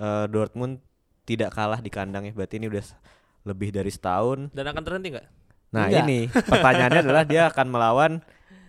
eh, 0.00 0.26
Dortmund 0.32 0.80
tidak 1.28 1.52
kalah 1.52 1.84
di 1.84 1.92
kandang 1.92 2.24
ya. 2.24 2.32
Berarti 2.32 2.56
ini 2.56 2.72
udah 2.72 2.84
lebih 3.44 3.68
dari 3.68 3.92
setahun. 3.92 4.48
Dan 4.48 4.64
akan 4.72 4.80
terhenti 4.80 5.12
nggak? 5.12 5.43
Nah, 5.74 5.90
Enggak. 5.90 6.06
ini 6.06 6.18
pertanyaannya 6.30 7.00
adalah 7.02 7.24
dia 7.26 7.50
akan 7.50 7.66
melawan 7.66 8.12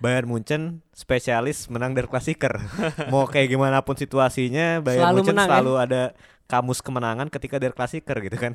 Bayern 0.01 0.25
Munchen 0.25 0.81
spesialis 0.91 1.69
menang 1.69 1.93
dari 1.93 2.09
klasiker. 2.09 2.57
Mau 3.13 3.29
kayak 3.29 3.53
gimana 3.53 3.85
pun 3.85 3.93
situasinya, 3.93 4.81
Bayern 4.81 5.13
Selalu 5.13 5.17
Munchen 5.21 5.35
menang, 5.37 5.47
ya? 5.47 5.51
selalu 5.53 5.73
ada 5.77 6.01
kamus 6.45 6.79
kemenangan 6.81 7.27
ketika 7.29 7.61
dari 7.61 7.73
klasiker 7.77 8.17
gitu 8.25 8.37
kan. 8.41 8.53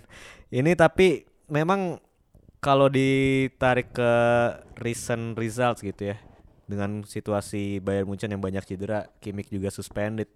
Ini 0.51 0.75
tapi 0.75 1.31
memang 1.47 2.03
kalau 2.61 2.93
ditarik 2.93 3.95
ke 3.95 4.13
recent 4.83 5.39
results 5.39 5.81
gitu 5.87 6.13
ya. 6.13 6.19
Dengan 6.71 7.03
situasi 7.03 7.83
Bayern 7.83 8.07
Munchen 8.07 8.31
yang 8.31 8.43
banyak 8.43 8.63
cedera, 8.63 9.11
Kimmich 9.19 9.51
juga 9.51 9.75
suspended. 9.75 10.31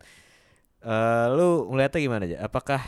Eh 0.82 1.26
lu 1.30 1.70
ngeliatnya 1.70 2.00
gimana 2.02 2.22
aja? 2.26 2.42
Apakah 2.42 2.82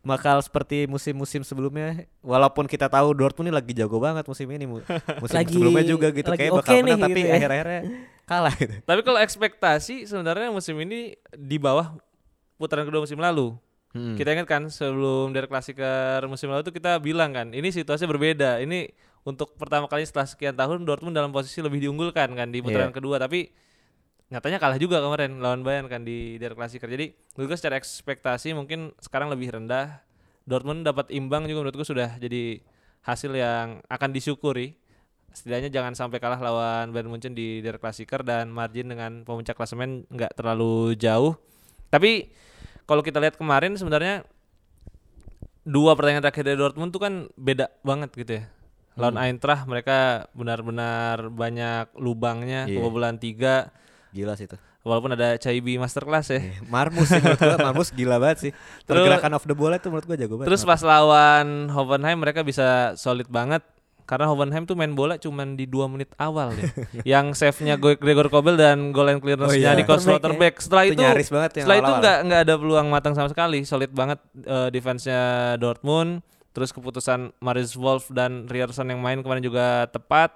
bakal 0.00 0.40
seperti 0.40 0.84
musim-musim 0.84 1.40
sebelumnya 1.40 2.04
walaupun 2.18 2.64
kita 2.64 2.86
tahu 2.86 3.12
Dortmund 3.12 3.46
ini 3.46 3.54
lagi 3.54 3.72
jago 3.72 3.96
banget 3.96 4.24
musim 4.24 4.48
ini 4.48 4.64
mu- 4.64 4.80
musim 5.22 5.36
Lagi- 5.36 5.52
sebelumnya 5.52 5.84
juga 5.84 6.08
gitu 6.08 6.30
kayak 6.30 6.52
bakal 6.54 6.72
nih 6.72 6.82
menang 6.86 7.00
tapi 7.02 7.12
gitu 7.14 7.20
ya. 7.22 7.34
akhir-akhirnya 7.36 7.80
kalah 8.24 8.54
gitu. 8.54 8.74
Tapi 8.88 9.00
kalau 9.02 9.18
ekspektasi 9.18 9.94
sebenarnya 10.04 10.48
musim 10.48 10.78
ini 10.78 11.00
di 11.30 11.56
bawah 11.56 11.98
putaran 12.56 12.84
kedua 12.84 13.02
musim 13.02 13.18
lalu. 13.18 13.52
Hmm. 13.90 14.14
Kita 14.14 14.30
ingat 14.30 14.46
kan 14.46 14.62
sebelum 14.66 15.30
dari 15.30 15.44
klasiker 15.44 16.22
musim 16.24 16.46
lalu 16.46 16.62
tuh 16.62 16.70
kita 16.70 16.96
bilang 16.96 17.30
kan, 17.30 17.50
ini 17.50 17.68
situasinya 17.68 18.06
berbeda. 18.08 18.50
Ini 18.58 18.86
untuk 19.20 19.52
pertama 19.54 19.84
kali 19.84 20.06
setelah 20.06 20.24
sekian 20.24 20.54
tahun 20.54 20.80
Dortmund 20.80 21.12
dalam 21.12 21.28
posisi 21.28 21.58
lebih 21.58 21.82
diunggulkan 21.82 22.30
kan 22.30 22.48
di 22.48 22.62
putaran 22.62 22.88
Iya. 22.88 22.96
kedua, 22.96 23.18
tapi 23.18 23.50
nyatanya 24.30 24.62
kalah 24.62 24.78
juga 24.78 25.02
kemarin 25.02 25.42
lawan 25.42 25.66
Bayern 25.66 25.90
kan 25.90 26.06
di 26.06 26.38
dari 26.38 26.54
klasiker. 26.54 26.86
Jadi 26.86 27.10
menurut 27.34 27.50
gue 27.50 27.58
secara 27.58 27.74
ekspektasi 27.76 28.54
mungkin 28.54 28.94
sekarang 29.02 29.26
lebih 29.28 29.50
rendah. 29.50 30.00
Dortmund 30.46 30.86
dapat 30.86 31.10
imbang 31.10 31.44
juga 31.46 31.66
menurut 31.66 31.76
gue 31.76 31.86
sudah 31.86 32.14
jadi 32.16 32.62
hasil 33.02 33.34
yang 33.34 33.82
akan 33.90 34.10
disyukuri. 34.14 34.78
Setidaknya 35.30 35.70
jangan 35.70 35.94
sampai 35.94 36.18
kalah 36.18 36.38
lawan 36.38 36.90
Bayern 36.90 37.10
Munchen 37.10 37.34
di 37.34 37.62
Der 37.62 37.78
Klasiker 37.78 38.22
dan 38.22 38.50
margin 38.50 38.90
dengan 38.90 39.22
pemuncak 39.22 39.54
klasemen 39.54 40.06
nggak 40.10 40.34
terlalu 40.38 40.94
jauh. 40.98 41.38
Tapi 41.90 42.30
kalau 42.86 43.02
kita 43.02 43.18
lihat 43.22 43.38
kemarin 43.38 43.74
sebenarnya 43.78 44.26
dua 45.62 45.94
pertandingan 45.94 46.24
terakhir 46.26 46.44
dari 46.46 46.58
Dortmund 46.58 46.90
tuh 46.90 47.02
kan 47.02 47.14
beda 47.34 47.70
banget 47.82 48.10
gitu 48.14 48.32
ya. 48.42 48.44
Lawan 48.98 49.16
Eintracht 49.22 49.70
mereka 49.70 50.28
benar-benar 50.34 51.30
banyak 51.30 51.94
lubangnya 51.94 52.66
Iya. 52.66 52.82
kebobolan 52.82 53.16
tiga 53.22 53.70
Gila 54.10 54.34
sih 54.34 54.44
itu. 54.44 54.58
walaupun 54.80 55.12
ada 55.12 55.36
Caibi 55.36 55.76
masterclass 55.76 56.28
ya. 56.28 56.40
Marmus 56.66 57.06
sih 57.06 57.20
menurut 57.20 57.36
gua, 57.38 57.56
Marmus 57.60 57.88
gila 57.90 58.16
banget 58.16 58.38
sih. 58.40 58.52
Terus- 58.88 59.04
Pergerakan 59.04 59.30
off 59.32 59.44
the 59.44 59.52
bola 59.52 59.76
itu 59.76 59.86
menurut 59.86 60.04
gua 60.04 60.16
jago 60.16 60.34
banget. 60.34 60.48
Terus 60.48 60.62
pas 60.64 60.80
lawan 60.80 61.68
Hoffenheim 61.68 62.16
mereka 62.16 62.40
bisa 62.40 62.66
solid 62.94 63.28
banget 63.28 63.60
karena 64.02 64.26
Hoffenheim 64.26 64.64
tuh 64.64 64.74
main 64.74 64.90
bola 64.90 65.14
cuman 65.14 65.54
di 65.54 65.64
dua 65.64 65.86
menit 65.86 66.10
awal 66.16 66.50
deh. 66.50 66.66
yang 67.12 67.30
save-nya 67.30 67.76
Go- 67.76 67.94
Gregor 67.94 68.26
Kobel 68.26 68.56
dan 68.56 68.90
goal 68.90 69.06
line 69.06 69.20
clearance-nya 69.20 69.54
Oh 69.54 69.70
iya. 69.70 69.78
Nico 69.78 69.92
Quarterback 69.92 70.02
ya. 70.02 70.10
Slotterbeck. 70.10 70.54
Setelah 70.58 70.82
Itu 70.82 70.90
itu, 70.90 71.02
nyaris 71.04 71.28
banget 71.30 71.50
yang 71.52 71.64
setelah 71.68 71.78
itu 71.78 71.92
nggak 72.00 72.18
nggak 72.24 72.40
ada 72.40 72.54
peluang 72.56 72.86
matang 72.88 73.14
sama 73.14 73.28
sekali. 73.28 73.62
Solid 73.62 73.92
banget 73.92 74.18
eh, 74.40 74.68
defense-nya 74.70 75.20
Dortmund. 75.56 76.24
Terus 76.50 76.74
keputusan 76.74 77.30
Maris 77.38 77.78
Wolf 77.78 78.10
dan 78.10 78.50
Rierson 78.50 78.88
yang 78.88 78.98
main 78.98 79.20
kemarin 79.20 79.38
juga 79.40 79.86
tepat. 79.86 80.34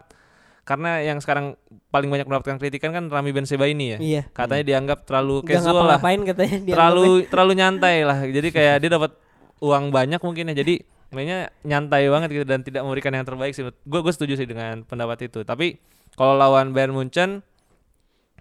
Karena 0.64 1.05
yang 1.05 1.20
sekarang 1.20 1.61
paling 1.92 2.09
banyak 2.09 2.24
mendapatkan 2.24 2.57
kritikan 2.57 2.90
kan 2.96 3.12
Rami 3.12 3.37
Benzema 3.37 3.68
ini 3.68 3.94
ya. 3.94 3.98
Iya. 4.00 4.22
Katanya 4.33 4.64
dianggap 4.64 5.05
terlalu 5.05 5.44
casual 5.44 5.61
lah. 5.61 6.00
ngapa-ngapain 6.00 6.20
katanya 6.24 6.57
terlalu 6.64 7.05
terlalu 7.29 7.53
nyantai 7.61 7.96
lah. 8.09 8.18
Jadi 8.24 8.48
kayak 8.48 8.77
dia 8.81 8.90
dapat 8.96 9.12
uang 9.61 9.92
banyak 9.92 10.20
mungkin 10.24 10.50
ya. 10.50 10.55
Jadi 10.64 10.81
mainnya 11.12 11.53
nyantai 11.62 12.09
banget 12.09 12.29
gitu 12.33 12.46
dan 12.48 12.64
tidak 12.64 12.81
memberikan 12.81 13.12
yang 13.12 13.29
terbaik 13.29 13.53
sih. 13.53 13.62
Gue 13.85 14.00
gue 14.00 14.12
setuju 14.16 14.40
sih 14.40 14.48
dengan 14.48 14.83
pendapat 14.88 15.29
itu. 15.29 15.44
Tapi 15.44 15.77
kalau 16.16 16.35
lawan 16.40 16.72
Bayern 16.72 16.96
Munchen 16.96 17.44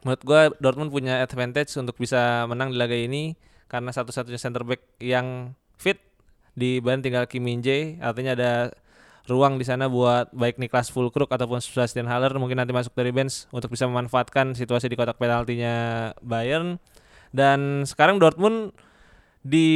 menurut 0.03 0.23
gue 0.23 0.41
Dortmund 0.63 0.91
punya 0.91 1.19
advantage 1.23 1.75
untuk 1.75 1.99
bisa 1.99 2.47
menang 2.47 2.71
di 2.71 2.77
laga 2.79 2.95
ini 2.95 3.35
karena 3.67 3.91
satu-satunya 3.91 4.39
center 4.39 4.63
back 4.63 4.99
yang 4.99 5.55
fit 5.75 5.99
di 6.55 6.79
Bayern 6.79 7.03
tinggal 7.03 7.27
Kim 7.27 7.43
Min 7.43 7.59
Jae. 7.59 7.99
Artinya 7.99 8.31
ada 8.31 8.51
ruang 9.23 9.55
di 9.55 9.63
sana 9.63 9.87
buat 9.87 10.31
baik 10.35 10.59
Niklas 10.59 10.91
Fulkrug 10.91 11.31
ataupun 11.31 11.63
Sebastian 11.63 12.11
Haller 12.11 12.35
mungkin 12.35 12.59
nanti 12.59 12.75
masuk 12.75 12.91
dari 12.91 13.15
bench 13.15 13.47
untuk 13.55 13.71
bisa 13.71 13.87
memanfaatkan 13.87 14.51
situasi 14.51 14.91
di 14.91 14.99
kotak 14.99 15.15
penaltinya 15.15 16.11
Bayern 16.19 16.75
dan 17.31 17.87
sekarang 17.87 18.19
Dortmund 18.19 18.75
di 19.43 19.67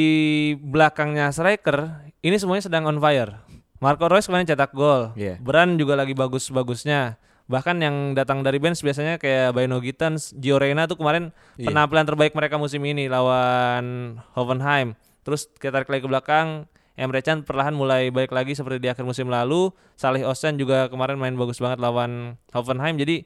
belakangnya 0.60 1.32
striker 1.32 2.08
ini 2.24 2.36
semuanya 2.36 2.68
sedang 2.68 2.88
on 2.88 3.00
fire. 3.00 3.40
Marco 3.78 4.10
Reus 4.10 4.26
kemarin 4.26 4.50
cetak 4.50 4.74
gol. 4.74 5.14
Iya. 5.14 5.38
Brand 5.38 5.78
juga 5.78 5.94
lagi 5.94 6.18
bagus-bagusnya. 6.18 7.22
Bahkan 7.48 7.78
yang 7.80 7.96
datang 8.18 8.42
dari 8.42 8.58
bench 8.60 8.82
biasanya 8.82 9.22
kayak 9.22 9.54
Baino 9.56 9.78
Gittens, 9.80 10.34
Gio 10.36 10.58
Reyna 10.58 10.90
tuh 10.90 10.98
kemarin 11.00 11.30
Iya. 11.56 11.72
penampilan 11.72 12.04
terbaik 12.10 12.34
mereka 12.34 12.58
musim 12.58 12.82
ini 12.84 13.06
lawan 13.08 14.18
Hoffenheim. 14.34 14.98
Terus 15.24 15.48
kita 15.62 15.78
tarik 15.78 15.94
lagi 15.94 16.04
ke 16.04 16.10
belakang, 16.10 16.66
Emre 16.98 17.22
Can 17.22 17.46
perlahan 17.46 17.78
mulai 17.78 18.10
baik 18.10 18.34
lagi 18.34 18.58
seperti 18.58 18.82
di 18.82 18.90
akhir 18.90 19.06
musim 19.06 19.30
lalu. 19.30 19.70
Salih 19.94 20.26
Osen 20.26 20.58
juga 20.58 20.90
kemarin 20.90 21.22
main 21.22 21.38
bagus 21.38 21.62
banget 21.62 21.78
lawan 21.78 22.42
Hoffenheim. 22.52 22.98
Jadi 22.98 23.24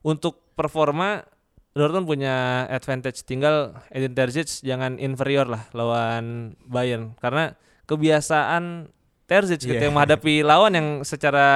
untuk 0.00 0.40
performa 0.56 1.22
Dortmund 1.72 2.04
punya 2.04 2.68
advantage 2.68 3.24
tinggal 3.24 3.72
Edin 3.88 4.12
Terzic 4.12 4.60
jangan 4.60 5.00
inferior 5.00 5.48
lah 5.48 5.64
lawan 5.72 6.52
Bayern 6.68 7.16
karena 7.16 7.56
kebiasaan 7.88 8.92
Terzic 9.24 9.64
gitu 9.64 9.80
yang 9.80 9.96
menghadapi 9.96 10.44
lawan 10.44 10.76
yang 10.76 10.88
secara 11.00 11.48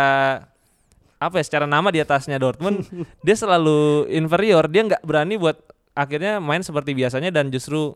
apa 1.21 1.35
ya 1.41 1.45
secara 1.45 1.69
nama 1.69 1.93
di 1.93 2.01
atasnya 2.01 2.41
Dortmund 2.41 2.89
dia 3.27 3.37
selalu 3.37 4.09
inferior 4.09 4.65
dia 4.73 4.89
nggak 4.89 5.05
berani 5.05 5.37
buat 5.37 5.61
akhirnya 5.93 6.41
main 6.41 6.65
seperti 6.65 6.97
biasanya 6.97 7.29
dan 7.29 7.53
justru 7.53 7.93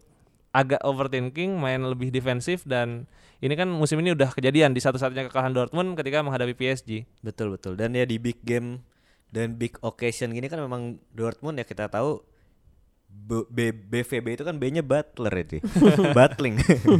agak 0.51 0.83
overthinking 0.83 1.55
main 1.55 1.79
lebih 1.81 2.11
defensif 2.11 2.63
dan 2.63 3.07
ini 3.39 3.55
kan 3.55 3.67
musim 3.67 3.97
ini 3.97 4.11
udah 4.11 4.31
kejadian 4.31 4.71
di 4.71 4.79
satu-satunya 4.79 5.27
kekalahan 5.27 5.51
Dortmund 5.51 5.95
ketika 5.95 6.21
menghadapi 6.21 6.53
PSG 6.53 7.07
Betul 7.21 7.55
betul. 7.55 7.75
Dan 7.75 7.93
ya 7.93 8.03
di 8.03 8.17
big 8.17 8.43
game 8.43 8.83
dan 9.29 9.55
big 9.55 9.79
occasion 9.81 10.31
gini 10.31 10.47
kan 10.47 10.59
memang 10.59 10.99
Dortmund 11.11 11.55
ya 11.55 11.65
kita 11.65 11.87
tahu 11.87 12.21
B- 13.07 13.47
B- 13.47 13.75
BVB 13.75 14.27
itu 14.33 14.45
kan 14.45 14.55
B-nya 14.55 14.83
Butler 14.83 15.35
itu. 15.37 15.59
Battling. 16.19 16.59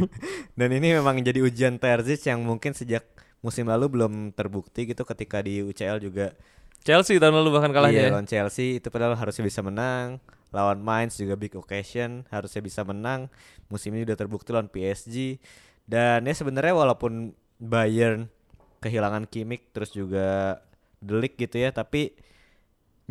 dan 0.59 0.69
ini 0.69 0.91
memang 0.93 1.19
jadi 1.19 1.39
ujian 1.39 1.75
Terzic 1.75 2.23
yang 2.25 2.39
mungkin 2.41 2.71
sejak 2.71 3.03
musim 3.39 3.67
lalu 3.67 3.87
belum 3.89 4.13
terbukti 4.31 4.85
gitu 4.85 5.01
ketika 5.01 5.39
di 5.39 5.59
UCL 5.59 5.97
juga 5.99 6.35
Chelsea 6.81 7.15
tahun 7.15 7.35
lalu 7.37 7.49
bahkan 7.51 7.71
kalahnya 7.71 7.95
Iya, 7.95 8.07
ya. 8.07 8.11
lawan 8.11 8.25
Chelsea 8.25 8.77
itu 8.77 8.87
padahal 8.87 9.13
harusnya 9.13 9.43
bisa 9.43 9.61
menang. 9.61 10.17
Lawan 10.51 10.83
Mainz 10.83 11.15
juga 11.15 11.35
big 11.39 11.55
occasion, 11.55 12.27
harusnya 12.29 12.61
bisa 12.63 12.83
menang. 12.83 13.31
Musim 13.71 13.95
ini 13.95 14.03
udah 14.03 14.19
terbukti 14.19 14.51
lawan 14.51 14.67
PSG. 14.67 15.39
Dan 15.87 16.27
ya 16.27 16.33
sebenarnya 16.35 16.75
walaupun 16.75 17.31
Bayern 17.57 18.27
kehilangan 18.83 19.27
Kimmich 19.29 19.69
terus 19.71 19.91
juga 19.93 20.59
Delik 21.01 21.33
gitu 21.39 21.57
ya, 21.57 21.73
tapi 21.73 22.13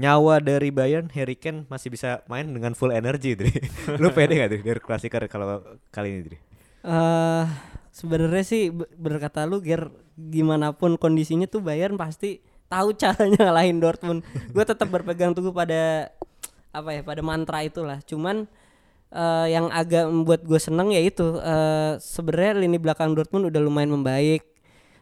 nyawa 0.01 0.41
dari 0.41 0.71
Bayern 0.73 1.13
Harry 1.13 1.37
Kane 1.37 1.69
masih 1.69 1.93
bisa 1.93 2.25
main 2.31 2.49
dengan 2.49 2.73
full 2.73 2.95
energy 2.95 3.37
Dri. 3.37 3.53
Lu 4.01 4.09
pede 4.15 4.41
gak 4.41 4.49
tuh 4.57 4.61
dari 4.65 4.81
klasiker 4.81 5.23
kalau 5.29 5.61
kali 5.93 6.09
ini 6.15 6.23
Dri? 6.27 6.39
eh 6.81 7.45
sebenarnya 7.93 8.45
sih 8.47 8.63
be- 8.73 8.89
bener 8.97 9.21
kata 9.21 9.45
lu 9.45 9.61
Ger 9.61 9.93
gimana 10.17 10.73
pun 10.73 10.97
kondisinya 10.97 11.45
tuh 11.45 11.61
Bayern 11.61 12.01
pasti 12.01 12.41
tahu 12.73 12.97
caranya 12.97 13.51
ngalahin 13.51 13.79
Dortmund. 13.83 14.21
Gue 14.55 14.65
tetap 14.65 14.89
berpegang 14.89 15.37
teguh 15.37 15.53
pada 15.53 16.09
apa 16.71 16.91
ya 16.95 17.03
pada 17.03 17.23
mantra 17.23 17.63
itulah. 17.67 17.99
Cuman 18.07 18.47
eh, 19.11 19.47
yang 19.51 19.71
agak 19.71 20.07
membuat 20.07 20.41
gue 20.47 20.61
seneng 20.63 20.95
yaitu 20.95 21.39
eh 21.43 21.99
sebenarnya 21.99 22.63
lini 22.67 22.79
belakang 22.79 23.15
Dortmund 23.15 23.51
udah 23.51 23.61
lumayan 23.63 23.91
membaik, 23.95 24.43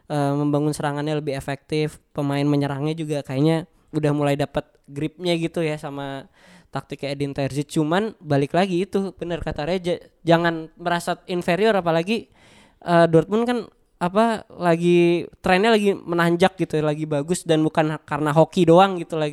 eh, 0.08 0.32
membangun 0.34 0.72
serangannya 0.72 1.20
lebih 1.20 1.36
efektif, 1.36 2.00
pemain 2.16 2.44
menyerangnya 2.44 2.94
juga 2.96 3.20
kayaknya 3.24 3.68
udah 3.92 4.12
mulai 4.12 4.36
dapat 4.36 4.68
gripnya 4.84 5.32
gitu 5.36 5.64
ya 5.64 5.80
sama 5.80 6.28
taktiknya 6.72 7.16
Edin 7.16 7.32
Terzic. 7.32 7.68
Cuman 7.72 8.12
balik 8.20 8.52
lagi 8.52 8.84
itu 8.84 9.12
bener 9.16 9.40
kata 9.40 9.64
Reja, 9.64 9.96
jangan 10.24 10.68
merasa 10.76 11.20
inferior 11.28 11.76
apalagi 11.76 12.28
eh, 12.84 13.06
Dortmund 13.08 13.44
kan 13.48 13.58
apa 13.98 14.46
lagi 14.46 15.26
trennya 15.42 15.74
lagi 15.74 15.90
menanjak 15.90 16.54
gitu 16.54 16.78
ya, 16.78 16.86
lagi 16.86 17.02
bagus 17.02 17.42
dan 17.42 17.66
bukan 17.66 17.98
karena 18.06 18.30
hoki 18.30 18.62
doang 18.62 18.94
gitu 19.02 19.18
lah. 19.18 19.26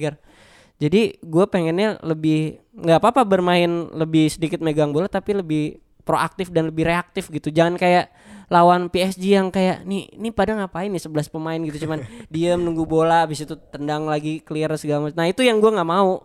Jadi 0.75 1.17
gue 1.23 1.45
pengennya 1.47 2.03
lebih 2.03 2.59
nggak 2.75 2.99
apa-apa 2.99 3.23
bermain 3.23 3.87
lebih 3.95 4.27
sedikit 4.27 4.59
megang 4.59 4.91
bola 4.91 5.07
tapi 5.07 5.39
lebih 5.39 5.79
proaktif 6.03 6.51
dan 6.51 6.69
lebih 6.69 6.85
reaktif 6.85 7.31
gitu. 7.31 7.47
Jangan 7.49 7.79
kayak 7.79 8.11
lawan 8.51 8.91
PSG 8.93 9.39
yang 9.39 9.49
kayak 9.49 9.87
nih 9.87 10.11
nih 10.13 10.29
pada 10.35 10.53
ngapain 10.53 10.91
nih 10.91 11.01
11 11.01 11.33
pemain 11.33 11.57
gitu 11.57 11.87
cuman 11.87 12.05
diam 12.33 12.61
nunggu 12.61 12.85
bola 12.85 13.25
habis 13.25 13.41
itu 13.41 13.57
tendang 13.71 14.05
lagi 14.05 14.43
clear 14.43 14.69
segala 14.77 15.09
macam. 15.09 15.17
Nah, 15.17 15.27
itu 15.31 15.41
yang 15.41 15.57
gue 15.63 15.71
nggak 15.71 15.89
mau. 15.89 16.21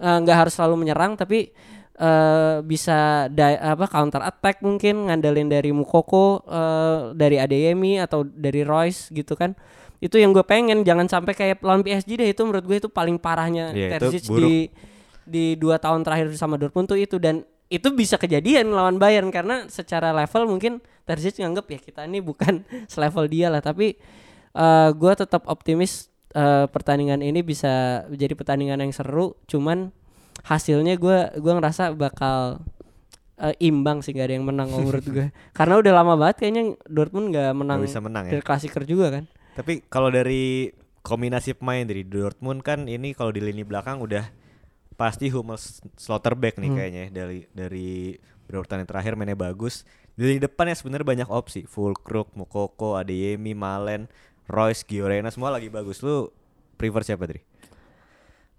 Eh, 0.00 0.18
nggak 0.24 0.36
harus 0.48 0.52
selalu 0.56 0.74
menyerang 0.80 1.12
tapi 1.14 1.52
eh 2.00 2.56
bisa 2.64 3.28
apa 3.60 3.84
counter 3.84 4.24
attack 4.24 4.64
mungkin 4.64 5.12
ngandelin 5.12 5.52
dari 5.52 5.68
Mukoko 5.68 6.40
eh, 6.48 7.12
dari 7.12 7.36
Adeyemi 7.36 8.00
atau 8.00 8.24
dari 8.24 8.64
Royce 8.64 9.12
gitu 9.12 9.36
kan 9.36 9.52
itu 10.00 10.16
yang 10.16 10.32
gue 10.32 10.40
pengen 10.42 10.80
jangan 10.80 11.06
sampai 11.06 11.36
kayak 11.36 11.60
lawan 11.60 11.84
PSG 11.84 12.16
deh 12.16 12.28
itu 12.32 12.40
menurut 12.42 12.64
gue 12.64 12.76
itu 12.80 12.88
paling 12.88 13.20
parahnya. 13.20 13.76
Itu 13.76 13.92
Terzic 14.00 14.24
di 14.32 14.52
di 15.28 15.44
dua 15.54 15.76
tahun 15.76 16.02
terakhir 16.02 16.32
sama 16.34 16.56
Dortmund 16.56 16.88
tuh 16.88 16.98
itu 16.98 17.20
dan 17.20 17.44
itu 17.70 17.86
bisa 17.94 18.18
kejadian 18.18 18.72
lawan 18.74 18.98
Bayern 18.98 19.30
karena 19.30 19.68
secara 19.68 20.10
level 20.10 20.48
mungkin 20.48 20.80
Terzic 21.04 21.38
nganggep 21.38 21.66
ya 21.68 21.78
kita 21.78 22.00
ini 22.08 22.18
bukan 22.24 22.64
selevel 22.92 23.28
dia 23.28 23.52
lah. 23.52 23.60
Tapi 23.60 23.94
eh 24.50 24.90
gue 24.90 25.12
tetap 25.14 25.46
optimis 25.46 26.08
eh, 26.34 26.66
pertandingan 26.66 27.20
ini 27.22 27.44
bisa 27.44 28.02
menjadi 28.10 28.34
pertandingan 28.34 28.82
yang 28.82 28.90
seru 28.90 29.38
cuman 29.46 29.94
hasilnya 30.40 30.96
gue 30.96 31.38
gua 31.38 31.52
ngerasa 31.60 31.92
bakal 31.94 32.64
eh, 33.38 33.54
imbang 33.62 34.00
sih 34.02 34.10
gak 34.10 34.26
ada 34.30 34.34
yang 34.40 34.46
menang 34.48 34.72
menurut 34.72 35.04
gue 35.04 35.26
karena 35.58 35.78
udah 35.78 35.92
lama 35.92 36.14
banget 36.18 36.36
kayaknya 36.42 36.62
Dortmund 36.88 37.30
nggak 37.30 37.50
menang 37.54 37.78
Nggak 37.82 37.90
bisa 37.92 38.00
menang 38.02 38.24
ya. 38.26 38.40
klasiker 38.42 38.82
juga 38.88 39.06
kan 39.20 39.24
Tapi 39.56 39.84
kalau 39.90 40.08
dari 40.08 40.70
kombinasi 41.00 41.56
pemain 41.56 41.82
dari 41.84 42.04
Dortmund 42.04 42.60
kan 42.60 42.84
ini 42.86 43.16
kalau 43.16 43.32
di 43.32 43.40
lini 43.40 43.64
belakang 43.64 44.00
udah 44.04 44.28
pasti 44.94 45.32
Hummels 45.32 45.80
Slotterbeck 45.96 46.60
nih 46.60 46.68
Hmm. 46.68 46.76
kayaknya 46.76 47.02
ya, 47.08 47.10
dari 47.10 47.38
dari 47.56 47.90
berurutan 48.44 48.84
yang 48.84 48.88
terakhir 48.90 49.16
mainnya 49.16 49.38
bagus. 49.38 49.88
Di 50.12 50.28
lini 50.28 50.40
depan 50.42 50.68
ya 50.68 50.76
sebenarnya 50.76 51.06
banyak 51.06 51.28
opsi. 51.32 51.64
Fulkrug, 51.64 52.36
Mukoko, 52.36 53.00
Adeyemi, 53.00 53.56
Malen, 53.56 54.12
Royce, 54.44 54.84
Giorena 54.84 55.32
semua 55.32 55.48
lagi 55.48 55.72
bagus. 55.72 56.04
Lu 56.04 56.28
prefer 56.76 57.06
siapa 57.06 57.24
Dri? 57.24 57.40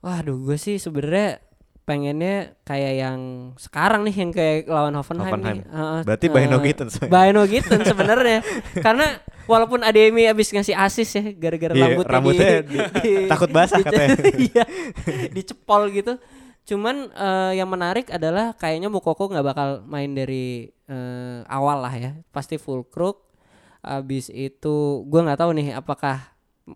Waduh, 0.01 0.41
gue 0.41 0.57
sih 0.57 0.81
sebenarnya 0.81 1.43
pengennya 1.81 2.53
kayak 2.61 2.93
yang 2.95 3.19
sekarang 3.57 4.05
nih 4.05 4.15
yang 4.15 4.31
kayak 4.31 4.69
lawan 4.69 4.93
Hoffenheim, 4.93 5.33
Hoffenheim. 5.33 5.57
nih. 5.57 5.65
Heeh, 5.65 5.99
Berarti 6.05 6.25
eh, 6.25 6.31
Bayno 6.31 6.57
Gittens. 6.61 6.93
Bayno 7.03 7.41
Gittens 7.43 7.83
sebenarnya. 7.83 8.39
Karena 8.77 9.07
walaupun 9.43 9.81
Ademi 9.81 10.29
abis 10.29 10.53
ngasih 10.53 10.77
asis 10.77 11.09
ya 11.11 11.23
gara-gara 11.33 11.73
Iya, 11.73 11.83
rambutnya, 11.89 12.11
rambutnya 12.13 12.49
di- 12.63 13.27
takut 13.31 13.49
basah 13.49 13.81
katanya. 13.81 14.17
Iya, 14.47 14.63
dicepol 15.29 15.89
gitu. 15.91 16.15
Cuman 16.63 17.09
eh, 17.09 17.51
yang 17.57 17.67
menarik 17.67 18.07
adalah 18.07 18.53
kayaknya 18.53 18.87
Mukoko 18.87 19.27
nggak 19.27 19.45
bakal 19.45 19.69
main 19.83 20.13
dari 20.13 20.69
eh, 20.85 21.39
awal 21.49 21.81
lah 21.81 21.93
ya. 21.93 22.11
Pasti 22.29 22.55
full 22.55 22.85
crook. 22.85 23.27
Abis 23.81 24.29
itu 24.29 24.75
gue 25.03 25.19
nggak 25.19 25.41
tahu 25.41 25.57
nih 25.57 25.73
apakah 25.73 26.21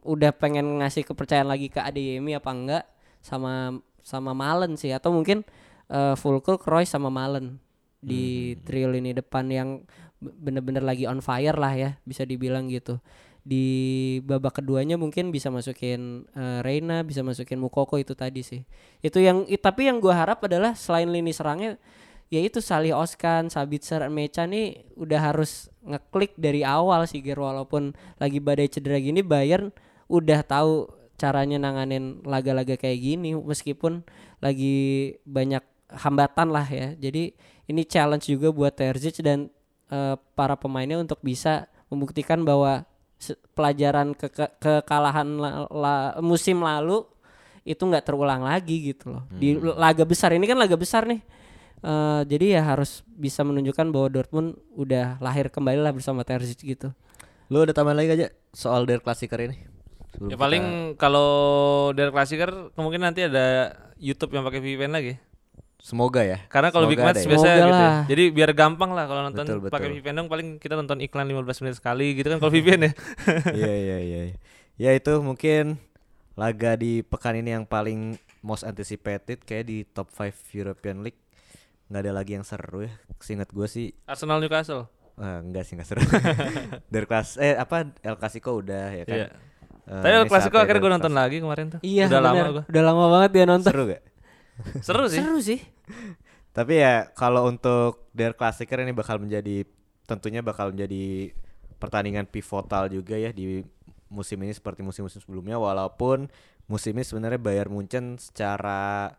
udah 0.02 0.34
pengen 0.34 0.82
ngasih 0.82 1.06
kepercayaan 1.06 1.46
lagi 1.46 1.70
ke 1.70 1.78
Adeyemi 1.78 2.34
apa 2.34 2.50
enggak 2.50 2.84
sama 3.22 3.78
sama 4.06 4.38
Malen 4.38 4.78
sih 4.78 4.94
atau 4.94 5.10
mungkin 5.10 5.42
eh, 5.90 6.14
full 6.14 6.38
crook 6.46 6.70
Roy 6.70 6.86
sama 6.86 7.10
Malen 7.10 7.58
di 8.06 8.54
trio 8.62 8.94
lini 8.94 9.18
depan 9.18 9.50
yang 9.50 9.82
be- 10.22 10.30
bener-bener 10.30 10.86
lagi 10.86 11.10
on 11.10 11.26
fire 11.26 11.58
lah 11.58 11.74
ya 11.74 11.98
bisa 12.06 12.22
dibilang 12.22 12.70
gitu. 12.70 13.02
Di 13.42 13.66
babak 14.26 14.62
keduanya 14.62 14.94
mungkin 14.98 15.34
bisa 15.34 15.50
masukin 15.50 16.30
eh, 16.38 16.62
Reina 16.62 17.02
bisa 17.02 17.26
masukin 17.26 17.58
Mukoko 17.58 17.98
itu 17.98 18.14
tadi 18.14 18.46
sih. 18.46 18.62
Itu 19.02 19.18
yang 19.18 19.50
i- 19.50 19.58
tapi 19.58 19.90
yang 19.90 19.98
gua 19.98 20.22
harap 20.22 20.46
adalah 20.46 20.78
selain 20.78 21.10
lini 21.10 21.34
serangnya 21.34 21.82
yaitu 22.34 22.58
Salih 22.58 22.94
Oskan, 22.98 23.54
Sabitzer, 23.54 24.02
Mecha 24.10 24.50
nih 24.50 24.82
udah 24.98 25.34
harus 25.34 25.70
ngeklik 25.86 26.34
dari 26.38 26.66
awal 26.66 27.06
sih 27.06 27.22
Ger 27.22 27.38
walaupun 27.38 27.94
lagi 28.18 28.42
badai 28.42 28.66
cedera 28.66 28.98
gini 28.98 29.22
Bayern 29.22 29.70
udah 30.10 30.42
tahu 30.42 30.90
caranya 31.16 31.58
nanganin 31.58 32.20
laga-laga 32.24 32.76
kayak 32.76 33.00
gini 33.00 33.36
meskipun 33.36 34.04
lagi 34.44 34.76
banyak 35.24 35.64
hambatan 35.92 36.52
lah 36.52 36.68
ya. 36.68 36.94
Jadi 36.96 37.32
ini 37.66 37.82
challenge 37.88 38.28
juga 38.28 38.52
buat 38.52 38.76
Terzic 38.76 39.24
dan 39.24 39.48
eh, 39.90 40.16
para 40.36 40.60
pemainnya 40.60 41.00
untuk 41.00 41.20
bisa 41.22 41.68
membuktikan 41.88 42.44
bahwa 42.44 42.84
pelajaran 43.56 44.12
ke 44.12 44.28
ke- 44.28 44.54
kekalahan 44.60 45.28
la- 45.40 45.70
la- 45.72 46.14
musim 46.20 46.60
lalu 46.60 47.08
itu 47.66 47.82
nggak 47.82 48.06
terulang 48.06 48.46
lagi 48.46 48.94
gitu 48.94 49.16
loh. 49.16 49.24
Di 49.32 49.56
laga 49.58 50.06
besar 50.06 50.36
ini 50.36 50.46
kan 50.46 50.60
laga 50.60 50.78
besar 50.78 51.08
nih. 51.10 51.22
Eh, 51.86 52.22
jadi 52.26 52.60
ya 52.60 52.62
harus 52.66 53.06
bisa 53.06 53.46
menunjukkan 53.46 53.88
bahwa 53.94 54.08
Dortmund 54.10 54.58
udah 54.74 55.22
lahir 55.22 55.50
kembali 55.54 55.80
lah 55.80 55.94
bersama 55.94 56.26
Terzic 56.26 56.62
gitu. 56.62 56.92
Lu 57.50 57.62
ada 57.62 57.74
tambahan 57.78 58.02
lagi 58.02 58.10
aja 58.10 58.28
soal 58.52 58.90
Der 58.90 59.00
Klasiker 59.02 59.38
ini? 59.38 59.75
Sebelum 60.16 60.28
Ya 60.28 60.34
kita- 60.34 60.42
paling 60.42 60.64
kalau 60.96 61.30
dari 61.92 62.10
klasiker 62.10 62.50
kemungkinan 62.72 63.06
nanti 63.06 63.22
ada 63.22 63.76
YouTube 63.96 64.32
yang 64.32 64.42
pakai 64.42 64.60
VPN 64.60 64.92
lagi. 64.92 65.16
semoga 65.78 66.20
ya. 66.20 66.42
Karena 66.48 66.74
kalau 66.74 66.90
Big 66.90 66.98
Match 66.98 67.22
ya. 67.22 67.30
biasa 67.30 67.46
Semoga 67.46 67.54
gitu. 67.54 67.70
ya. 67.70 67.78
lah. 67.78 67.98
Jadi 68.08 68.24
biar 68.32 68.50
gampang 68.52 68.90
lah 68.90 69.06
kalau 69.06 69.22
nonton 69.24 69.46
pakai 69.68 69.90
VPN 69.94 70.16
dong 70.18 70.28
paling 70.28 70.48
kita 70.58 70.74
nonton 70.74 70.98
iklan 70.98 71.30
15 71.30 71.46
menit 71.62 71.76
sekali 71.76 72.16
gitu 72.16 72.26
kan 72.26 72.40
kalau 72.40 72.50
VPN 72.50 72.82
ya. 72.82 72.92
Iya 73.62 73.74
iya 73.76 73.98
iya. 74.00 74.20
Ya 74.74 74.92
itu 74.92 75.14
mungkin 75.20 75.78
laga 76.34 76.74
di 76.74 77.00
pekan 77.00 77.38
ini 77.38 77.54
yang 77.54 77.64
paling 77.64 78.18
most 78.42 78.64
anticipated 78.64 79.40
kayak 79.40 79.64
di 79.64 79.86
top 79.86 80.10
5 80.10 80.26
European 80.54 81.00
League 81.00 81.22
nggak 81.86 82.02
ada 82.02 82.12
lagi 82.12 82.34
yang 82.34 82.42
seru 82.42 82.82
ya. 82.82 82.94
Seingat 83.20 83.50
gue 83.50 83.68
sih 83.68 83.94
Arsenal 84.04 84.40
Newcastle. 84.40 84.90
ah, 85.16 85.38
enggak 85.38 85.64
sih 85.64 85.78
nggak 85.78 85.86
seru. 85.86 86.02
Dari 86.92 87.06
kelas 87.06 87.38
eh 87.38 87.56
apa 87.56 87.94
El 88.02 88.18
Clasico 88.18 88.58
udah 88.58 88.90
ya 88.92 89.04
kan. 89.04 89.16
Iya. 89.16 89.28
Eh, 89.86 90.02
Tapi 90.02 90.26
Klasiko 90.26 90.58
saatnya 90.58 90.62
akhirnya 90.66 90.82
gue 90.82 90.92
nonton 90.98 91.14
Clasico. 91.14 91.26
lagi 91.30 91.38
kemarin 91.46 91.66
tuh. 91.78 91.80
Iya, 91.86 92.04
Udah 92.10 92.22
lama 92.22 92.46
gue. 92.50 92.64
Udah 92.70 92.84
lama 92.84 93.04
banget 93.14 93.30
dia 93.38 93.46
nonton. 93.46 93.70
Seru 93.70 93.84
gak? 93.86 94.04
Seru 94.82 95.06
sih. 95.06 95.20
Seru 95.22 95.38
sih. 95.42 95.60
Tapi 96.58 96.74
ya 96.80 97.12
kalau 97.14 97.46
untuk 97.46 98.08
Der 98.16 98.34
Klassiker 98.34 98.82
ini 98.82 98.96
bakal 98.96 99.22
menjadi 99.22 99.68
tentunya 100.10 100.42
bakal 100.42 100.72
menjadi 100.74 101.36
pertandingan 101.78 102.26
pivotal 102.26 102.88
juga 102.88 103.20
ya 103.20 103.30
di 103.36 103.62
musim 104.08 104.40
ini 104.42 104.54
seperti 104.56 104.80
musim-musim 104.86 105.20
sebelumnya 105.20 105.60
walaupun 105.60 106.30
musim 106.72 106.96
ini 106.96 107.04
sebenarnya 107.04 107.42
Bayern 107.42 107.74
Munchen 107.74 108.16
secara 108.16 109.12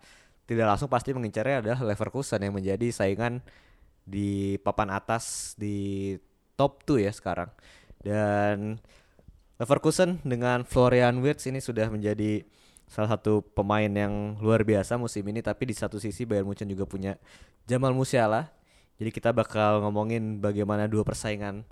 tidak 0.47 0.67
langsung 0.67 0.89
pasti 0.89 1.11
mengincarnya 1.13 1.61
adalah 1.61 1.81
Leverkusen 1.93 2.39
yang 2.41 2.55
menjadi 2.55 2.89
saingan 2.95 3.43
di 4.07 4.57
papan 4.63 4.95
atas 4.95 5.55
di 5.59 6.15
top 6.55 6.87
2 6.87 7.07
ya 7.07 7.13
sekarang. 7.13 7.51
Dan 8.01 8.79
Leverkusen 9.57 10.21
dengan 10.21 10.69
Florian 10.69 11.17
Wirtz 11.25 11.49
ini 11.49 11.65
sudah 11.65 11.89
menjadi 11.89 12.45
salah 12.85 13.17
satu 13.17 13.41
pemain 13.41 13.89
yang 13.89 14.37
luar 14.37 14.69
biasa 14.69 15.01
musim 15.01 15.25
ini 15.33 15.41
tapi 15.41 15.73
di 15.73 15.75
satu 15.75 15.97
sisi 15.97 16.29
Bayern 16.29 16.45
Munchen 16.45 16.69
juga 16.69 16.85
punya 16.85 17.17
Jamal 17.65 17.97
Musiala. 17.97 18.53
Jadi 19.01 19.09
kita 19.17 19.33
bakal 19.33 19.81
ngomongin 19.81 20.45
bagaimana 20.45 20.85
dua 20.85 21.09
persaingan 21.09 21.65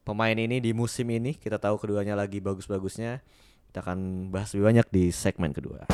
pemain 0.00 0.32
ini 0.32 0.64
di 0.64 0.72
musim 0.72 1.12
ini. 1.12 1.36
Kita 1.36 1.60
tahu 1.60 1.76
keduanya 1.76 2.16
lagi 2.16 2.40
bagus-bagusnya. 2.40 3.20
Kita 3.68 3.84
akan 3.84 4.32
bahas 4.32 4.56
lebih 4.56 4.72
banyak 4.72 4.86
di 4.88 5.04
segmen 5.12 5.52
kedua. 5.52 5.84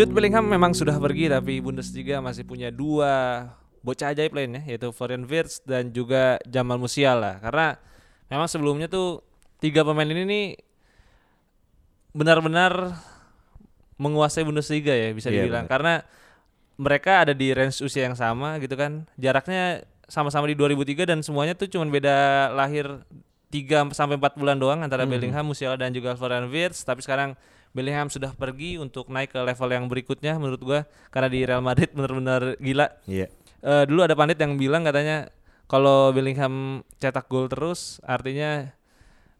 Jude 0.00 0.16
Bellingham 0.16 0.48
memang 0.48 0.72
sudah 0.72 0.96
pergi 0.96 1.28
tapi 1.28 1.60
Bundesliga 1.60 2.24
masih 2.24 2.48
punya 2.48 2.72
dua 2.72 3.44
bocah 3.84 4.16
ajaib 4.16 4.32
lainnya 4.32 4.64
yaitu 4.64 4.88
Florian 4.96 5.28
Wirtz 5.28 5.60
dan 5.68 5.92
juga 5.92 6.40
Jamal 6.48 6.80
Musiala. 6.80 7.36
Karena 7.36 7.76
memang 8.32 8.48
sebelumnya 8.48 8.88
tuh 8.88 9.20
tiga 9.60 9.84
pemain 9.84 10.08
ini 10.08 10.24
nih 10.24 10.46
benar-benar 12.16 12.96
menguasai 14.00 14.40
Bundesliga 14.40 14.96
ya 14.96 15.12
bisa 15.12 15.28
Iya, 15.28 15.44
dibilang. 15.44 15.68
karena 15.68 16.00
mereka 16.80 17.28
ada 17.28 17.36
di 17.36 17.52
range 17.52 17.84
usia 17.84 18.08
yang 18.08 18.16
sama 18.16 18.56
gitu 18.56 18.80
kan. 18.80 19.04
Jaraknya 19.20 19.84
sama-sama 20.08 20.48
di 20.48 20.56
2003 20.56 21.04
dan 21.04 21.20
semuanya 21.20 21.52
tuh 21.52 21.68
cuman 21.68 21.92
beda 21.92 22.48
lahir 22.56 23.04
3 23.52 23.92
sampai 23.92 24.16
4 24.16 24.32
bulan 24.40 24.56
doang 24.56 24.80
antara 24.80 25.04
Hmm. 25.04 25.12
Bellingham, 25.12 25.44
Musiala 25.44 25.76
dan 25.76 25.92
juga 25.92 26.16
Florian 26.16 26.48
Wirtz. 26.48 26.88
Tapi 26.88 27.04
sekarang 27.04 27.36
Bellingham 27.70 28.10
sudah 28.10 28.34
pergi 28.34 28.76
untuk 28.82 29.06
naik 29.08 29.30
ke 29.30 29.40
level 29.40 29.68
yang 29.70 29.86
berikutnya 29.86 30.34
menurut 30.36 30.60
gua 30.62 30.80
karena 31.14 31.28
di 31.30 31.40
Real 31.46 31.62
Madrid 31.62 31.90
benar-benar 31.94 32.58
gila 32.58 32.86
Iya. 33.06 33.26
Eh, 33.60 33.84
dulu 33.84 34.00
ada 34.02 34.16
pandit 34.16 34.40
yang 34.40 34.56
bilang 34.56 34.82
katanya 34.82 35.28
kalau 35.70 36.10
Bellingham 36.10 36.82
cetak 36.98 37.28
gol 37.30 37.46
terus 37.46 38.02
artinya 38.02 38.72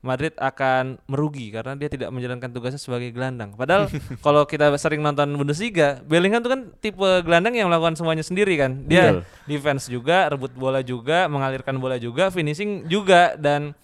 Madrid 0.00 0.32
akan 0.40 0.96
merugi 1.04 1.52
karena 1.52 1.76
dia 1.76 1.92
tidak 1.92 2.08
menjalankan 2.08 2.48
tugasnya 2.48 2.80
sebagai 2.80 3.12
gelandang. 3.12 3.52
Padahal 3.52 3.92
kalau 4.24 4.48
kita 4.48 4.72
sering 4.80 5.04
nonton 5.04 5.28
Bundesliga, 5.36 6.00
Bellingham 6.08 6.40
tuh 6.40 6.50
kan 6.56 6.60
tipe 6.80 7.04
gelandang 7.20 7.52
yang 7.52 7.68
melakukan 7.68 8.00
semuanya 8.00 8.24
sendiri 8.24 8.56
kan. 8.56 8.80
Dia 8.88 9.20
Betul. 9.20 9.20
defense 9.44 9.92
juga, 9.92 10.32
rebut 10.32 10.56
bola 10.56 10.80
juga, 10.80 11.28
mengalirkan 11.28 11.76
bola 11.76 12.00
juga, 12.00 12.32
finishing 12.32 12.88
juga 12.88 13.36
dan 13.36 13.76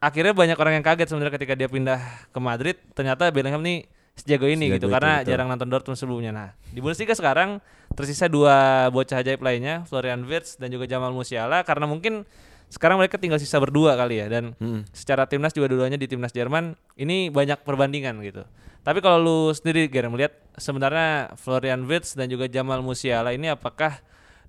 akhirnya 0.00 0.32
banyak 0.32 0.56
orang 0.56 0.80
yang 0.80 0.84
kaget 0.84 1.12
sebenarnya 1.12 1.36
ketika 1.36 1.54
dia 1.54 1.68
pindah 1.68 2.00
ke 2.32 2.38
Madrid. 2.40 2.76
Ternyata 2.96 3.28
Bellingham 3.30 3.60
nih 3.60 3.86
sejago 4.16 4.48
ini 4.48 4.66
Sejago 4.68 4.76
gitu 4.80 4.86
itu, 4.88 4.94
karena 4.96 5.12
betul. 5.20 5.28
jarang 5.30 5.48
nonton 5.52 5.68
Dortmund 5.68 5.98
sebelumnya. 6.00 6.32
Nah, 6.32 6.48
di 6.72 6.80
Bundesliga 6.82 7.14
sekarang 7.14 7.60
tersisa 7.94 8.26
dua 8.26 8.88
bocah 8.90 9.20
ajaib 9.22 9.40
lainnya, 9.44 9.84
Florian 9.86 10.24
Wirtz 10.24 10.56
dan 10.56 10.72
juga 10.72 10.88
Jamal 10.88 11.12
Musiala 11.12 11.62
karena 11.62 11.84
mungkin 11.86 12.24
sekarang 12.70 13.02
mereka 13.02 13.18
tinggal 13.18 13.42
sisa 13.42 13.58
berdua 13.58 13.98
kali 13.98 14.22
ya 14.22 14.26
dan 14.30 14.54
Mm-mm. 14.62 14.86
secara 14.94 15.26
timnas 15.26 15.50
juga 15.50 15.66
dua-duanya 15.74 15.98
di 15.98 16.06
timnas 16.06 16.30
Jerman 16.30 16.78
ini 16.94 17.26
banyak 17.28 17.66
perbandingan 17.66 18.22
gitu. 18.22 18.46
Tapi 18.80 19.04
kalau 19.04 19.18
lu 19.20 19.38
sendiri 19.52 19.90
Ger 19.92 20.08
melihat 20.08 20.32
sebenarnya 20.56 21.34
Florian 21.36 21.84
Wirtz 21.84 22.16
dan 22.16 22.30
juga 22.30 22.48
Jamal 22.48 22.80
Musiala 22.80 23.34
ini 23.34 23.50
apakah 23.50 23.98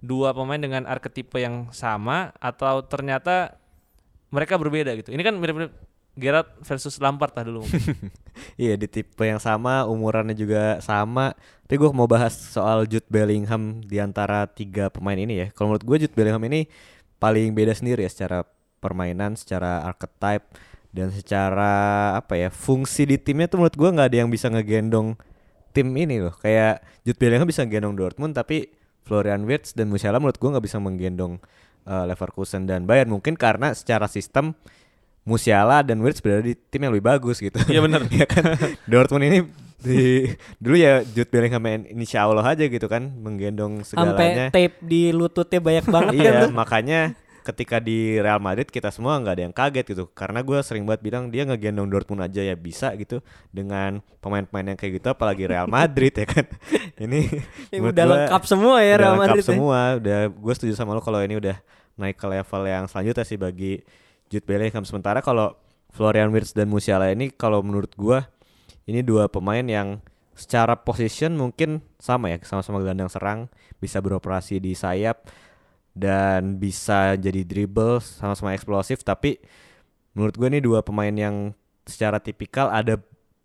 dua 0.05 0.37
pemain 0.37 0.61
dengan 0.61 0.85
arketipe 0.85 1.41
yang 1.41 1.73
sama 1.73 2.31
atau 2.37 2.85
ternyata 2.85 3.60
mereka 4.31 4.55
berbeda 4.55 4.95
gitu. 4.97 5.11
Ini 5.11 5.21
kan 5.21 5.35
mirip-mirip 5.37 5.75
Gerrard 6.15 6.59
versus 6.63 6.99
Lampard 6.99 7.31
lah 7.35 7.45
dulu. 7.47 7.63
Iya 8.55 8.79
di 8.79 8.87
tipe 8.87 9.23
yang 9.27 9.39
sama, 9.39 9.85
umurannya 9.87 10.35
juga 10.35 10.79
sama. 10.79 11.35
Tapi 11.67 11.75
gue 11.77 11.89
mau 11.91 12.07
bahas 12.07 12.35
soal 12.35 12.87
Jude 12.87 13.07
Bellingham 13.07 13.83
di 13.83 13.99
antara 13.99 14.47
tiga 14.47 14.91
pemain 14.91 15.15
ini 15.15 15.45
ya. 15.45 15.47
Kalau 15.51 15.71
menurut 15.71 15.85
gue 15.85 15.97
Jude 16.07 16.15
Bellingham 16.15 16.41
ini 16.47 16.67
paling 17.19 17.51
beda 17.55 17.75
sendiri 17.75 18.03
ya 18.07 18.11
secara 18.11 18.43
permainan, 18.81 19.35
secara 19.37 19.83
archetype 19.87 20.47
dan 20.91 21.11
secara 21.15 21.71
apa 22.19 22.35
ya 22.35 22.51
fungsi 22.51 23.07
di 23.07 23.15
timnya 23.15 23.47
tuh 23.47 23.63
menurut 23.63 23.77
gue 23.77 23.89
nggak 23.93 24.07
ada 24.11 24.17
yang 24.25 24.29
bisa 24.31 24.47
ngegendong 24.51 25.15
tim 25.71 25.87
ini 25.95 26.19
loh. 26.19 26.35
Kayak 26.39 26.83
Jude 27.07 27.19
Bellingham 27.19 27.47
bisa 27.47 27.63
ngegendong 27.63 27.95
Dortmund 27.95 28.35
tapi 28.35 28.71
Florian 29.07 29.43
Wirtz 29.47 29.75
dan 29.75 29.91
Musiala 29.91 30.19
menurut 30.19 30.39
gue 30.39 30.49
nggak 30.49 30.65
bisa 30.65 30.77
menggendong 30.79 31.39
eh, 31.85 32.05
Leverkusen 32.09 32.65
dan 32.69 32.85
Bayern 32.85 33.09
mungkin 33.11 33.37
karena 33.37 33.73
secara 33.73 34.05
sistem 34.09 34.53
Musiala 35.21 35.85
dan 35.85 36.01
Wirtz 36.01 36.17
berada 36.17 36.41
di 36.41 36.57
tim 36.57 36.81
yang 36.81 36.97
lebih 36.97 37.05
bagus 37.05 37.37
gitu. 37.37 37.61
Iya 37.69 37.85
benar. 37.85 38.09
ya 38.19 38.25
kan 38.25 38.57
Dortmund 38.89 39.25
ini 39.29 39.39
di 39.81 40.29
dulu 40.61 40.77
ya 40.77 41.01
Jude 41.01 41.29
Bellingham 41.29 41.61
main 41.61 41.81
insya 41.89 42.25
Allah 42.25 42.45
aja 42.45 42.65
gitu 42.69 42.85
kan 42.85 43.09
menggendong 43.21 43.81
Sampai 43.81 44.37
segalanya. 44.37 44.47
tape 44.53 44.77
di 44.81 45.09
lututnya 45.09 45.57
banyak 45.57 45.85
banget 45.89 46.13
kan 46.13 46.21
iya 46.21 46.33
makanya 46.53 47.01
ketika 47.41 47.81
di 47.81 48.21
Real 48.21 48.37
Madrid 48.37 48.69
kita 48.69 48.93
semua 48.93 49.17
nggak 49.17 49.33
ada 49.33 49.43
yang 49.49 49.55
kaget 49.55 49.85
gitu. 49.91 50.03
Karena 50.13 50.41
gue 50.41 50.57
sering 50.61 50.85
banget 50.85 51.01
bilang 51.01 51.29
dia 51.29 51.43
ngegendong 51.45 51.89
Dortmund 51.89 52.21
aja 52.21 52.41
ya 52.41 52.53
bisa 52.53 52.93
gitu 52.95 53.19
dengan 53.49 53.99
pemain-pemain 54.21 54.73
yang 54.73 54.77
kayak 54.77 55.01
gitu 55.01 55.07
apalagi 55.09 55.49
Real 55.49 55.65
Madrid 55.65 56.13
ya 56.13 56.25
kan. 56.25 56.45
Ini 57.03 57.21
Ya, 57.73 57.79
udah 57.81 58.05
gua 58.05 58.13
lengkap 58.17 58.43
semua 58.45 58.75
ya 58.85 58.93
udah 58.93 58.99
Real 58.99 59.13
lengkap 59.17 59.27
Madrid 59.27 59.43
ya. 59.43 59.49
semua. 59.49 59.79
Udah 59.97 60.19
gue 60.29 60.53
setuju 60.55 60.73
sama 60.77 60.93
lo 60.93 61.01
kalau 61.01 61.19
ini 61.19 61.35
udah 61.37 61.57
naik 61.97 62.17
ke 62.17 62.27
level 62.29 62.61
yang 62.65 62.83
selanjutnya 62.85 63.25
sih 63.25 63.37
bagi 63.37 63.81
Jude 64.29 64.45
Bellingham. 64.45 64.85
Sementara 64.85 65.19
kalau 65.19 65.57
Florian 65.91 66.31
Wirtz 66.31 66.55
dan 66.55 66.71
Musiala 66.71 67.11
ini 67.11 67.33
kalau 67.33 67.59
menurut 67.59 67.91
gua 67.99 68.29
ini 68.85 69.03
dua 69.03 69.27
pemain 69.27 69.61
yang 69.61 69.99
secara 70.31 70.73
position 70.79 71.35
mungkin 71.35 71.83
sama 71.99 72.31
ya 72.31 72.39
sama-sama 72.41 72.79
gelandang 72.81 73.11
serang 73.11 73.51
bisa 73.77 73.99
beroperasi 73.99 74.57
di 74.57 74.71
sayap 74.73 75.27
dan 75.91 76.55
bisa 76.55 77.19
jadi 77.19 77.43
dribble 77.43 77.99
sama-sama 77.99 78.55
eksplosif 78.55 79.03
tapi 79.03 79.37
menurut 80.15 80.35
gue 80.35 80.47
ini 80.47 80.59
dua 80.63 80.79
pemain 80.83 81.11
yang 81.11 81.51
secara 81.83 82.19
tipikal 82.23 82.71
ada 82.71 82.99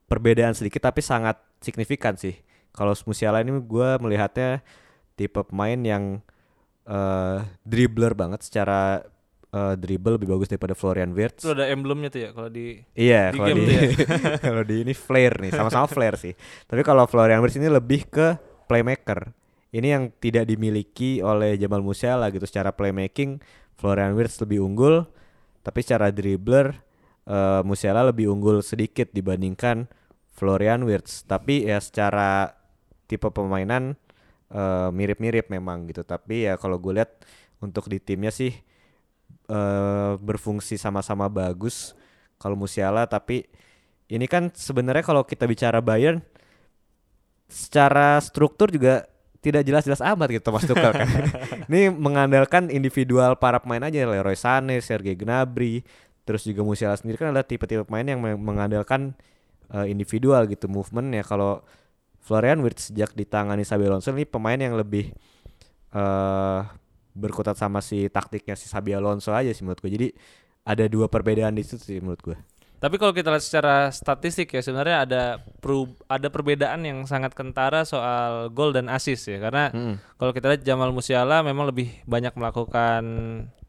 perbedaan 0.07 0.55
sedikit 0.55 0.87
tapi 0.87 1.03
sangat 1.03 1.39
signifikan 1.59 2.15
sih 2.15 2.39
kalau 2.71 2.95
Musiala 3.09 3.43
ini 3.43 3.51
gue 3.57 3.89
melihatnya 3.99 4.63
tipe 5.17 5.41
pemain 5.43 5.79
yang 5.81 6.05
eh 6.87 7.39
dribbler 7.67 8.15
banget 8.15 8.47
secara 8.47 9.03
eh, 9.51 9.75
dribble 9.75 10.23
lebih 10.23 10.31
bagus 10.39 10.47
daripada 10.47 10.79
Florian 10.79 11.11
Wirtz 11.11 11.43
Itu 11.43 11.51
ada 11.51 11.67
emblemnya 11.67 12.15
tuh 12.15 12.21
ya 12.23 12.31
kalau 12.31 12.47
di 12.47 12.79
Iya, 12.95 13.35
Di 13.35 13.39
kalau 13.43 13.57
di 13.59 13.65
ya. 13.75 13.83
kalau 14.47 14.63
di 14.63 14.77
ini 14.87 14.95
flare 14.95 15.37
nih, 15.43 15.51
sama-sama 15.51 15.91
flare 15.91 16.15
sih. 16.21 16.33
Tapi 16.71 16.87
kalau 16.87 17.09
Florian 17.11 17.43
Wirtz 17.43 17.59
ini 17.59 17.67
lebih 17.67 18.07
ke 18.07 18.39
playmaker. 18.71 19.35
Ini 19.77 19.89
yang 19.93 20.09
tidak 20.17 20.49
dimiliki 20.49 21.21
oleh 21.21 21.61
Jamal 21.61 21.85
Musiala 21.85 22.33
gitu 22.33 22.49
secara 22.49 22.73
playmaking. 22.73 23.45
Florian 23.77 24.17
Wirtz 24.17 24.41
lebih 24.41 24.65
unggul, 24.65 25.05
tapi 25.61 25.85
secara 25.85 26.09
dribbler 26.09 26.81
eh, 27.29 27.61
Musiala 27.61 28.09
lebih 28.09 28.33
unggul 28.33 28.65
sedikit 28.65 29.13
dibandingkan 29.13 29.85
Florian 30.33 30.81
Wirtz. 30.89 31.29
Tapi 31.29 31.69
ya 31.69 31.77
secara 31.77 32.57
tipe 33.05 33.29
pemainan 33.29 34.01
eh, 34.49 34.89
mirip-mirip 34.97 35.53
memang 35.53 35.85
gitu. 35.93 36.09
Tapi 36.09 36.49
ya 36.49 36.57
kalau 36.57 36.81
gue 36.81 36.97
lihat 36.97 37.21
untuk 37.61 37.93
di 37.93 38.01
timnya 38.01 38.33
sih 38.33 38.53
eh 39.47 40.13
berfungsi 40.19 40.75
sama-sama 40.75 41.31
bagus 41.31 41.95
kalau 42.41 42.59
Musiala 42.59 43.07
tapi 43.07 43.47
ini 44.11 44.27
kan 44.27 44.51
sebenarnya 44.51 45.07
kalau 45.07 45.23
kita 45.23 45.47
bicara 45.47 45.79
Bayern 45.79 46.19
secara 47.47 48.19
struktur 48.19 48.75
juga 48.75 49.07
tidak 49.47 49.63
jelas-jelas 49.63 50.03
amat 50.03 50.29
gitu 50.35 50.43
Thomas 50.51 50.67
Tuchel 50.67 50.91
kan. 50.91 51.07
ini 51.71 51.95
mengandalkan 51.95 52.67
individual 52.75 53.39
para 53.39 53.63
pemain 53.63 53.87
aja 53.87 54.03
Leroy 54.03 54.35
Sané, 54.35 54.83
Sergei 54.83 55.15
Gnabry, 55.15 55.87
terus 56.27 56.43
juga 56.43 56.67
Musiala 56.67 56.99
sendiri 56.99 57.15
kan 57.23 57.31
adalah 57.31 57.47
tipe-tipe 57.47 57.87
pemain 57.87 58.03
yang 58.03 58.19
me- 58.19 58.35
mengandalkan 58.35 59.15
eh, 59.71 59.87
individual 59.87 60.51
gitu 60.51 60.67
movement 60.67 61.15
ya 61.15 61.23
kalau 61.23 61.63
Florian 62.27 62.59
Wirtz 62.59 62.91
sejak 62.91 63.15
ditangani 63.15 63.63
Xabi 63.63 63.87
Alonso 63.87 64.11
ini 64.11 64.27
pemain 64.27 64.59
yang 64.59 64.75
lebih 64.75 65.15
eh 65.95 66.61
berkutat 67.17 67.57
sama 67.57 67.81
si 67.81 68.13
taktiknya 68.13 68.53
si 68.53 68.69
Xabi 68.69 68.93
Alonso 68.93 69.33
aja 69.33 69.49
sih 69.49 69.65
menurut 69.65 69.81
gue. 69.81 69.91
Jadi 69.95 70.09
ada 70.67 70.85
dua 70.91 71.09
perbedaan 71.09 71.57
di 71.57 71.65
situ 71.65 71.81
sih 71.81 71.99
menurut 72.03 72.21
gue. 72.21 72.37
Tapi 72.87 73.03
kalau 73.03 73.11
kita 73.11 73.35
lihat 73.35 73.43
secara 73.43 73.91
statistik 73.91 74.55
ya 74.55 74.63
sebenarnya 74.63 74.97
ada 75.03 75.23
peru- 75.59 75.91
ada 76.07 76.31
perbedaan 76.31 76.87
yang 76.87 77.03
sangat 77.03 77.35
kentara 77.35 77.83
soal 77.83 78.47
gol 78.55 78.71
dan 78.71 78.87
assist 78.87 79.27
ya 79.27 79.43
karena 79.43 79.75
Mm-mm. 79.75 79.99
kalau 80.23 80.31
kita 80.31 80.55
lihat 80.55 80.63
Jamal 80.63 80.95
Musiala 80.95 81.43
memang 81.43 81.67
lebih 81.67 81.91
banyak 82.07 82.31
melakukan 82.39 83.03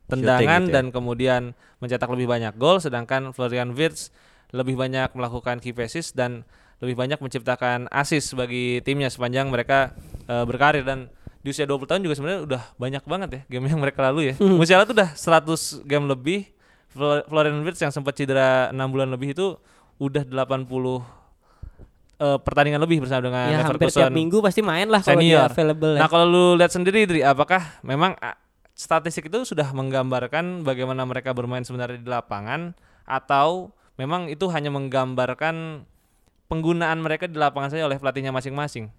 tendangan 0.05 0.69
gitu 0.69 0.69
ya. 0.69 0.75
dan 0.77 0.85
kemudian 0.93 1.41
mencetak 1.81 2.13
lebih 2.13 2.29
banyak 2.29 2.53
gol 2.61 2.77
sedangkan 2.77 3.33
Florian 3.33 3.73
Wirtz 3.73 4.13
lebih 4.53 4.77
banyak 4.77 5.09
melakukan 5.17 5.57
key 5.65 5.73
passes 5.73 6.13
dan 6.13 6.45
lebih 6.77 6.93
banyak 6.93 7.17
menciptakan 7.17 7.89
assist 7.89 8.37
bagi 8.37 8.85
timnya 8.85 9.09
sepanjang 9.09 9.49
mereka 9.49 9.97
eh, 10.29 10.45
berkarir 10.45 10.85
dan 10.85 11.09
di 11.41 11.49
usia 11.49 11.65
20 11.65 11.89
tahun 11.89 12.01
juga 12.05 12.13
sebenarnya 12.21 12.41
udah 12.45 12.63
banyak 12.77 13.03
banget 13.07 13.29
ya 13.33 13.41
game 13.49 13.65
yang 13.65 13.81
mereka 13.81 14.05
lalui 14.05 14.29
ya. 14.29 14.35
Musiala 14.37 14.85
tuh 14.85 14.93
udah 14.93 15.09
100 15.17 15.89
game 15.89 16.05
lebih 16.05 16.53
Florian 16.97 17.61
Wirtz 17.61 17.81
yang 17.81 17.93
sempat 17.93 18.17
cedera 18.17 18.73
6 18.73 18.77
bulan 18.89 19.13
lebih 19.13 19.37
itu 19.37 19.55
udah 20.01 20.25
80 20.25 20.65
eh, 22.17 22.37
pertandingan 22.41 22.81
lebih 22.81 23.05
bersama 23.05 23.21
dengan 23.29 23.45
Ya 23.49 23.61
hampir 23.65 23.89
tiap 23.89 24.09
Leverkusen 24.09 24.13
minggu 24.13 24.37
pasti 24.41 24.61
main 24.65 24.89
lah 24.89 25.01
kalau 25.05 25.21
dia 25.21 25.45
available 25.45 25.93
ya. 25.93 25.99
Nah 26.01 26.09
kalau 26.09 26.25
lu 26.25 26.45
lihat 26.57 26.71
sendiri 26.73 27.05
Dri, 27.05 27.21
apakah 27.21 27.61
memang 27.85 28.17
ah, 28.21 28.37
statistik 28.77 29.29
itu 29.29 29.45
sudah 29.45 29.69
menggambarkan 29.73 30.61
bagaimana 30.61 31.05
mereka 31.05 31.33
bermain 31.33 31.65
sebenarnya 31.65 31.97
di 32.01 32.09
lapangan 32.09 32.77
atau 33.05 33.73
memang 33.97 34.29
itu 34.29 34.45
hanya 34.53 34.69
menggambarkan 34.69 35.85
penggunaan 36.47 37.01
mereka 37.01 37.25
di 37.25 37.37
lapangan 37.37 37.73
saja 37.73 37.89
oleh 37.89 37.97
pelatihnya 37.97 38.29
masing-masing? 38.29 38.93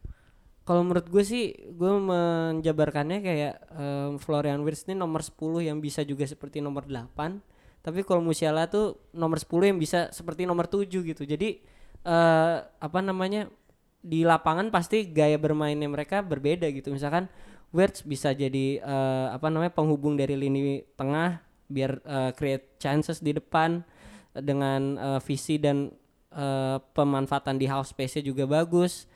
Kalau 0.69 0.85
menurut 0.85 1.09
gue 1.09 1.25
sih 1.25 1.57
gue 1.57 1.93
menjabarkannya 1.97 3.25
kayak 3.25 3.55
em, 3.73 4.11
Florian 4.21 4.61
Wirtz 4.61 4.85
ini 4.85 4.93
nomor 4.93 5.25
10 5.25 5.65
yang 5.65 5.81
bisa 5.81 6.05
juga 6.05 6.29
seperti 6.29 6.61
nomor 6.61 6.85
8 6.85 7.58
tapi 7.89 8.05
kalau 8.05 8.21
Musiala 8.21 8.69
tuh 8.69 9.01
nomor 9.17 9.41
10 9.41 9.73
yang 9.73 9.79
bisa 9.81 10.13
seperti 10.13 10.45
nomor 10.45 10.69
7 10.69 10.85
gitu 10.85 11.25
jadi 11.25 11.59
eh 12.05 12.57
apa 12.63 13.01
namanya 13.01 13.49
di 13.99 14.23
lapangan 14.23 14.71
pasti 14.71 15.11
gaya 15.11 15.37
bermainnya 15.37 15.91
mereka 15.91 16.23
berbeda 16.23 16.71
gitu. 16.71 16.95
Misalkan 16.95 17.27
Wirtz 17.75 18.07
bisa 18.07 18.33
jadi 18.33 18.81
eh, 18.81 19.27
apa 19.29 19.51
namanya 19.53 19.75
penghubung 19.75 20.17
dari 20.17 20.39
lini 20.39 20.81
tengah 20.97 21.43
biar 21.69 22.01
eh, 22.01 22.31
create 22.33 22.79
chances 22.81 23.21
di 23.21 23.37
depan 23.37 23.83
dengan 24.33 24.97
eh, 24.97 25.21
visi 25.21 25.59
dan 25.61 25.91
eh, 26.33 26.77
pemanfaatan 26.81 27.59
di 27.61 27.67
half 27.69 27.91
space-nya 27.91 28.25
juga 28.25 28.47
bagus. 28.49 29.07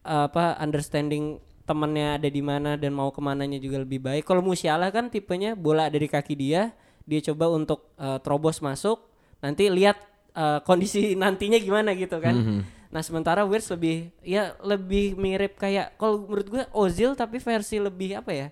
apa 0.00 0.56
understanding 0.56 1.36
temannya 1.68 2.16
ada 2.16 2.24
di 2.32 2.40
mana 2.40 2.80
dan 2.80 2.96
mau 2.96 3.12
ke 3.12 3.20
mananya 3.20 3.60
juga 3.60 3.84
lebih 3.84 4.00
baik. 4.00 4.24
Kalau 4.24 4.40
Musiala 4.40 4.88
kan 4.88 5.12
tipenya 5.12 5.52
bola 5.52 5.92
ada 5.92 6.00
di 6.00 6.08
kaki 6.08 6.40
dia, 6.40 6.72
dia 7.04 7.20
coba 7.32 7.52
untuk 7.52 7.92
eh, 7.96 8.18
terobos 8.20 8.60
masuk, 8.64 9.00
nanti 9.40 9.68
lihat 9.68 10.00
eh, 10.34 10.60
kondisi 10.64 11.12
nantinya 11.22 11.58
gimana 11.60 11.92
gitu 11.96 12.18
kan. 12.18 12.64
Nah 12.90 13.02
sementara 13.06 13.46
Wirtz 13.46 13.70
lebih 13.70 14.10
ya 14.26 14.58
lebih 14.66 15.14
mirip 15.14 15.54
kayak 15.54 15.94
kalau 15.94 16.26
menurut 16.26 16.46
gue 16.50 16.62
Ozil 16.74 17.14
tapi 17.14 17.38
versi 17.38 17.78
lebih 17.78 18.18
apa 18.18 18.32
ya 18.34 18.48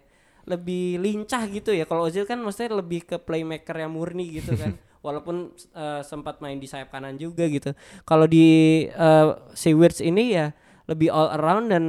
lebih 0.49 0.97
lincah 1.03 1.45
gitu 1.51 1.77
ya. 1.77 1.85
Kalau 1.85 2.09
Ozil 2.09 2.25
kan 2.25 2.41
maksudnya 2.41 2.81
lebih 2.81 3.05
ke 3.05 3.21
playmaker 3.21 3.77
yang 3.77 3.93
murni 3.93 4.41
gitu 4.41 4.57
kan. 4.57 4.75
Walaupun 5.07 5.53
eh, 5.55 6.03
sempat 6.03 6.41
main 6.41 6.57
di 6.57 6.67
sayap 6.67 6.91
kanan 6.95 7.21
juga 7.21 7.45
gitu. 7.47 7.77
Kalau 8.09 8.25
di 8.25 8.89
eh, 8.89 9.29
si 9.53 9.77
Wirtz 9.77 10.01
ini 10.01 10.33
ya 10.33 10.55
lebih 10.89 11.13
all 11.13 11.35
around 11.37 11.69
dan 11.69 11.85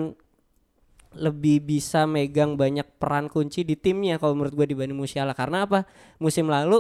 lebih 1.20 1.60
bisa 1.60 2.08
megang 2.08 2.56
banyak 2.56 2.88
peran 2.96 3.28
kunci 3.28 3.68
di 3.68 3.76
timnya 3.76 4.16
kalau 4.16 4.40
menurut 4.40 4.56
gue 4.56 4.68
dibanding 4.72 4.96
Musiala. 4.96 5.36
Karena 5.36 5.68
apa? 5.68 5.84
Musim 6.18 6.48
lalu 6.48 6.80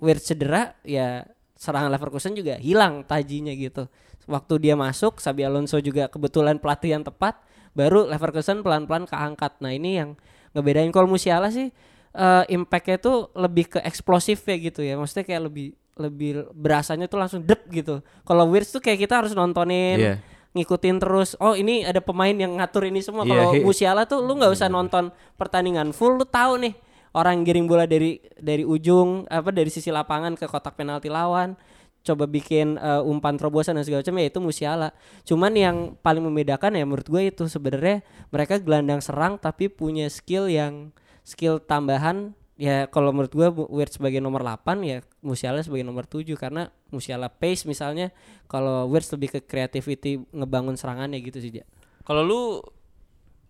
Wirtz 0.00 0.32
cedera 0.32 0.74
ya 0.82 1.22
serangan 1.54 1.92
Leverkusen 1.92 2.32
juga 2.32 2.56
hilang 2.58 3.04
tajinya 3.04 3.52
gitu. 3.52 3.86
Waktu 4.24 4.54
dia 4.64 4.74
masuk 4.74 5.20
Sabi 5.20 5.44
Alonso 5.44 5.76
juga 5.84 6.08
kebetulan 6.08 6.56
pelatih 6.56 6.96
yang 6.96 7.04
tepat 7.04 7.38
baru 7.76 8.08
Leverkusen 8.08 8.64
pelan-pelan 8.64 9.04
keangkat. 9.04 9.60
Nah 9.60 9.70
ini 9.76 10.00
yang 10.00 10.16
ngebedain. 10.56 10.90
Kalau 10.90 11.06
Musiala 11.06 11.52
sih 11.52 11.68
eh, 12.16 12.44
impactnya 12.48 12.96
tuh 12.98 13.28
lebih 13.36 13.76
ke 13.76 13.78
eksplosif 13.84 14.42
ya 14.48 14.56
gitu 14.56 14.80
ya. 14.80 14.96
Maksudnya 14.96 15.28
kayak 15.28 15.42
lebih 15.52 15.76
lebih 15.94 16.50
berasanya 16.50 17.06
tuh 17.06 17.22
langsung 17.22 17.40
dep 17.46 17.70
gitu. 17.70 18.02
Kalau 18.26 18.50
Wirtz 18.50 18.74
tuh 18.74 18.82
kayak 18.82 19.06
kita 19.06 19.22
harus 19.22 19.30
nontonin 19.36 19.98
Iya. 20.00 20.14
Ngikutin 20.54 21.02
terus 21.02 21.34
oh 21.42 21.52
ini 21.52 21.82
ada 21.82 21.98
pemain 21.98 22.30
yang 22.30 22.56
ngatur 22.56 22.86
ini 22.86 23.02
semua. 23.02 23.26
Iya, 23.26 23.30
kalau 23.30 23.44
he- 23.58 23.64
Musiala 23.66 24.06
tuh 24.06 24.22
lu 24.22 24.38
nggak 24.38 24.54
usah 24.54 24.70
nonton 24.70 25.10
pertandingan 25.34 25.90
full 25.90 26.14
lu 26.14 26.24
tahu 26.24 26.62
nih 26.62 26.74
orang 27.14 27.42
giring 27.42 27.66
bola 27.66 27.86
dari 27.86 28.22
dari 28.38 28.62
ujung 28.62 29.26
apa 29.26 29.50
dari 29.50 29.70
sisi 29.70 29.90
lapangan 29.90 30.38
ke 30.38 30.46
kotak 30.46 30.74
penalti 30.74 31.10
lawan 31.10 31.58
coba 32.04 32.28
bikin 32.28 32.76
eh, 32.76 33.00
umpan 33.02 33.34
terobosan 33.34 33.74
dan 33.74 33.82
segala 33.82 34.04
macam 34.04 34.20
ya 34.20 34.26
itu 34.28 34.38
Musiala. 34.38 34.88
Cuman 35.24 35.52
yang 35.56 35.76
paling 35.98 36.22
membedakan 36.22 36.76
ya 36.76 36.84
menurut 36.84 37.08
gue 37.08 37.32
itu 37.32 37.48
sebenarnya 37.48 38.04
mereka 38.28 38.60
gelandang 38.60 39.00
serang 39.00 39.40
tapi 39.40 39.66
punya 39.66 40.06
skill 40.06 40.46
yang 40.46 40.92
skill 41.24 41.58
tambahan 41.58 42.36
ya 42.54 42.86
kalau 42.86 43.10
menurut 43.10 43.34
gue 43.34 43.48
Wirtz 43.70 43.98
sebagai 43.98 44.22
nomor 44.22 44.46
8 44.46 44.78
ya 44.86 45.02
Musiala 45.20 45.58
sebagai 45.62 45.82
nomor 45.82 46.06
7 46.06 46.26
karena 46.38 46.70
Musiala 46.94 47.26
pace 47.26 47.66
misalnya 47.66 48.14
kalau 48.46 48.86
Wirtz 48.86 49.10
lebih 49.10 49.38
ke 49.38 49.40
creativity 49.42 50.22
ngebangun 50.30 50.78
serangannya 50.78 51.18
gitu 51.18 51.42
sih 51.42 51.50
dia. 51.50 51.66
Kalau 52.06 52.22
lu 52.22 52.62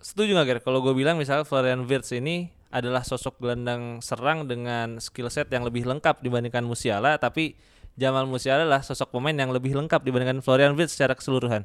setuju 0.00 0.36
nggak 0.36 0.46
Ger? 0.46 0.58
Kalau 0.64 0.80
gue 0.80 0.94
bilang 0.96 1.20
misalnya 1.20 1.44
Florian 1.44 1.84
Wirtz 1.84 2.12
ini 2.16 2.48
adalah 2.74 3.06
sosok 3.06 3.38
gelandang 3.38 4.02
serang 4.02 4.50
dengan 4.50 4.98
skill 4.98 5.30
set 5.30 5.46
yang 5.54 5.62
lebih 5.62 5.86
lengkap 5.86 6.18
dibandingkan 6.20 6.66
Musiala, 6.66 7.14
tapi 7.22 7.54
Jamal 7.94 8.26
Musiala 8.26 8.66
adalah 8.66 8.82
sosok 8.82 9.14
pemain 9.14 9.34
yang 9.34 9.54
lebih 9.54 9.78
lengkap 9.78 10.02
dibandingkan 10.02 10.42
Florian 10.42 10.74
Wirtz 10.74 10.98
secara 10.98 11.14
keseluruhan. 11.14 11.62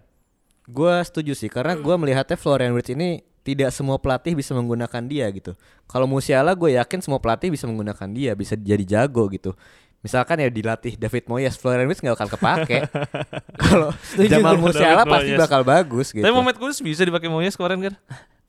Gua 0.69 1.01
setuju 1.01 1.33
sih 1.33 1.49
karena 1.49 1.73
gua 1.73 1.97
melihatnya 1.97 2.37
Florian 2.37 2.77
Wirtz 2.77 2.93
ini 2.93 3.25
tidak 3.41 3.71
semua 3.71 3.97
pelatih 3.97 4.33
bisa 4.33 4.51
menggunakan 4.51 5.03
dia 5.03 5.25
gitu. 5.29 5.55
Kalau 5.85 6.05
Musiala 6.05 6.53
gue 6.53 6.75
yakin 6.75 6.99
semua 6.99 7.17
pelatih 7.17 7.49
bisa 7.49 7.65
menggunakan 7.65 8.07
dia, 8.09 8.31
bisa 8.33 8.53
jadi 8.53 8.83
jago 8.83 9.25
gitu. 9.27 9.55
Misalkan 9.99 10.39
ya 10.39 10.47
dilatih 10.47 10.95
David 10.95 11.27
Moyes, 11.27 11.59
Florian 11.59 11.83
Wirtz 11.83 11.99
nggak 11.99 12.15
bakal 12.15 12.29
kepake. 12.31 12.77
Kalau 13.63 13.91
Jamal 14.17 14.55
Musiala 14.55 15.03
David 15.03 15.11
pasti 15.11 15.29
Moyes. 15.29 15.41
bakal 15.41 15.61
bagus 15.61 16.07
gitu. 16.09 16.23
Tapi 16.23 16.31
Mohamed 16.31 16.55
Kudus 16.55 16.79
bisa 16.79 17.03
dipakai 17.03 17.27
Moyes 17.27 17.55
kemarin 17.55 17.83
Ger? 17.83 17.95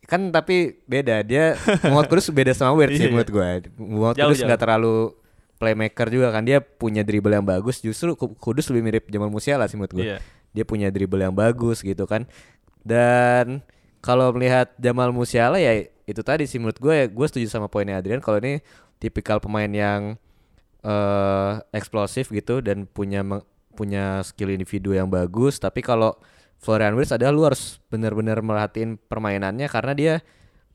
Kan 0.07 0.31
tapi 0.31 0.79
beda 0.85 1.23
dia 1.23 1.55
Muhammad 1.83 2.07
Kudus 2.07 2.31
beda 2.31 2.51
sama 2.51 2.75
Wirtz 2.75 2.95
sih 2.95 3.07
Iya. 3.07 3.11
menurut 3.11 3.31
gue. 3.31 3.49
Jauh, 4.15 4.15
Kudus 4.31 4.43
nggak 4.43 4.61
terlalu 4.61 5.15
playmaker 5.57 6.07
juga 6.09 6.31
kan 6.31 6.41
dia 6.41 6.59
punya 6.59 7.03
dribble 7.03 7.33
yang 7.33 7.43
bagus. 7.43 7.79
Justru 7.79 8.15
Ku- 8.15 8.35
Kudus 8.35 8.71
lebih 8.71 8.83
mirip 8.85 9.05
Jamal 9.07 9.27
Musiala 9.27 9.67
sih 9.67 9.75
menurut 9.75 9.91
gue. 9.93 10.07
Iya. 10.07 10.19
Dia 10.51 10.63
punya 10.63 10.87
dribble 10.87 11.19
yang 11.21 11.35
bagus 11.35 11.83
gitu 11.83 12.07
kan. 12.07 12.31
Dan 12.81 13.63
kalau 14.01 14.33
melihat 14.33 14.73
Jamal 14.81 15.13
Musiala 15.13 15.61
ya 15.61 15.87
itu 16.09 16.21
tadi 16.25 16.49
sih 16.49 16.59
menurut 16.59 16.81
gue 16.81 17.07
gue 17.09 17.27
setuju 17.29 17.47
sama 17.47 17.71
poinnya 17.71 18.01
Adrian 18.01 18.19
kalau 18.25 18.41
ini 18.43 18.65
tipikal 18.99 19.39
pemain 19.39 19.69
yang 19.71 20.17
eh 20.81 21.53
eksplosif 21.77 22.33
gitu 22.33 22.65
dan 22.65 22.89
punya 22.89 23.21
punya 23.77 24.25
skill 24.25 24.51
individu 24.51 24.97
yang 24.97 25.13
bagus 25.13 25.61
tapi 25.61 25.85
kalau 25.85 26.17
Florian 26.61 26.93
Wirtz 26.97 27.17
adalah 27.17 27.33
lu 27.33 27.43
harus 27.49 27.81
benar-benar 27.89 28.45
merhatiin 28.45 29.01
permainannya 29.01 29.69
karena 29.69 29.93
dia 29.97 30.15